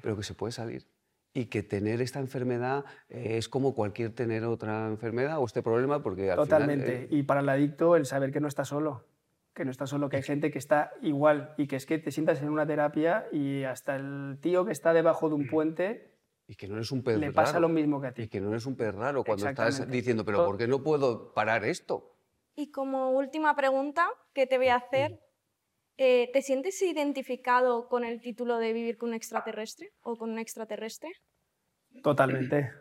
pero 0.00 0.16
que 0.16 0.22
se 0.22 0.32
puede 0.32 0.52
salir 0.52 0.86
y 1.34 1.44
que 1.50 1.62
tener 1.62 2.00
esta 2.00 2.20
enfermedad 2.20 2.86
eh, 3.10 3.36
es 3.36 3.50
como 3.50 3.74
cualquier 3.74 4.14
tener 4.14 4.44
otra 4.44 4.86
enfermedad 4.88 5.38
o 5.40 5.44
este 5.44 5.62
problema 5.62 6.02
porque 6.02 6.30
al 6.30 6.38
Totalmente. 6.38 7.02
Eh, 7.02 7.08
y 7.10 7.22
para 7.22 7.40
el 7.40 7.48
adicto 7.50 7.94
el 7.94 8.06
saber 8.06 8.32
que 8.32 8.40
no 8.40 8.48
está 8.48 8.64
solo, 8.64 9.04
que 9.52 9.66
no 9.66 9.70
está 9.70 9.86
solo, 9.86 10.08
que 10.08 10.16
hay 10.16 10.22
gente 10.22 10.50
que 10.50 10.58
está 10.58 10.92
igual 11.02 11.52
y 11.58 11.66
que 11.66 11.76
es 11.76 11.84
que 11.84 11.98
te 11.98 12.12
sientas 12.12 12.40
en 12.40 12.48
una 12.48 12.66
terapia 12.66 13.26
y 13.30 13.64
hasta 13.64 13.94
el 13.94 14.38
tío 14.40 14.64
que 14.64 14.72
está 14.72 14.94
debajo 14.94 15.28
de 15.28 15.34
un 15.34 15.48
puente 15.48 16.14
y 16.50 16.56
que 16.56 16.66
no 16.66 16.74
eres 16.74 16.90
un 16.90 17.04
pez 17.04 17.16
Le 17.16 17.30
pasa 17.30 17.60
lo 17.60 17.68
mismo 17.68 18.00
que 18.00 18.08
a 18.08 18.12
ti. 18.12 18.22
Y 18.22 18.28
que 18.28 18.40
no 18.40 18.50
eres 18.50 18.66
un 18.66 18.74
pez 18.74 18.92
raro 18.92 19.22
cuando 19.22 19.48
estás 19.48 19.88
diciendo, 19.88 20.24
pero 20.24 20.44
¿por 20.44 20.58
qué 20.58 20.66
no 20.66 20.82
puedo 20.82 21.32
parar 21.32 21.64
esto? 21.64 22.16
Y 22.56 22.72
como 22.72 23.10
última 23.12 23.54
pregunta 23.54 24.08
que 24.34 24.48
te 24.48 24.58
voy 24.58 24.68
a 24.68 24.76
hacer, 24.76 25.20
Eh, 26.02 26.30
¿Te 26.32 26.40
sientes 26.40 26.80
identificado 26.80 27.86
con 27.86 28.04
el 28.04 28.22
título 28.22 28.56
de 28.56 28.72
vivir 28.72 28.96
con 28.96 29.10
un 29.10 29.14
extraterrestre 29.14 29.92
o 30.00 30.16
con 30.16 30.30
un 30.30 30.38
extraterrestre? 30.38 31.10
Totalmente, 32.02 32.72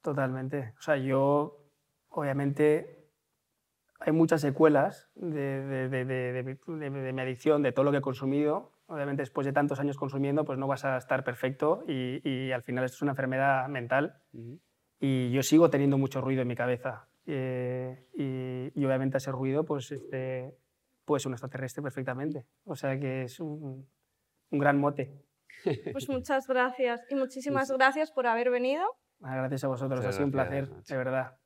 totalmente. 0.00 0.72
O 0.78 0.80
sea, 0.80 0.96
yo, 0.96 1.66
obviamente, 2.08 3.10
hay 3.98 4.12
muchas 4.12 4.42
secuelas 4.42 5.10
de, 5.16 5.88
de, 5.88 6.04
de, 6.04 7.12
mi 7.12 7.20
adicción, 7.20 7.62
de 7.64 7.72
todo 7.72 7.84
lo 7.86 7.90
que 7.90 7.98
he 7.98 8.00
consumido. 8.00 8.75
Obviamente, 8.88 9.22
después 9.22 9.44
de 9.44 9.52
tantos 9.52 9.80
años 9.80 9.96
consumiendo, 9.96 10.44
pues 10.44 10.58
no 10.58 10.66
vas 10.66 10.84
a 10.84 10.96
estar 10.96 11.24
perfecto 11.24 11.84
y, 11.88 12.20
y 12.28 12.52
al 12.52 12.62
final 12.62 12.84
esto 12.84 12.96
es 12.96 13.02
una 13.02 13.12
enfermedad 13.12 13.66
mental. 13.68 14.22
Y 15.00 15.30
yo 15.32 15.42
sigo 15.42 15.70
teniendo 15.70 15.98
mucho 15.98 16.20
ruido 16.20 16.42
en 16.42 16.48
mi 16.48 16.54
cabeza. 16.54 17.08
Eh, 17.26 18.06
y, 18.14 18.80
y, 18.80 18.84
obviamente 18.84 19.18
ese 19.18 19.32
ruido, 19.32 19.64
pues 19.64 19.90
este, 19.90 20.56
pues 21.04 21.26
un 21.26 21.32
extraterrestre 21.32 21.82
perfectamente. 21.82 22.46
O 22.64 22.76
sea 22.76 22.98
que 22.98 23.22
es 23.22 23.40
un, 23.40 23.88
gran 24.50 24.78
mote. 24.78 25.24
Pues 25.92 26.08
muchas 26.08 26.46
gracias 26.46 27.00
y 27.08 27.14
muchísimas 27.14 27.70
gracias 27.70 28.12
por 28.12 28.26
haber 28.26 28.50
venido. 28.50 28.84
Ah, 29.22 29.36
gracias 29.36 29.64
a 29.64 29.68
vosotros, 29.68 30.04
ha 30.04 30.12
sido 30.12 30.26
un 30.26 30.32
placer, 30.32 30.68
de 30.68 30.96
verdad. 30.96 31.38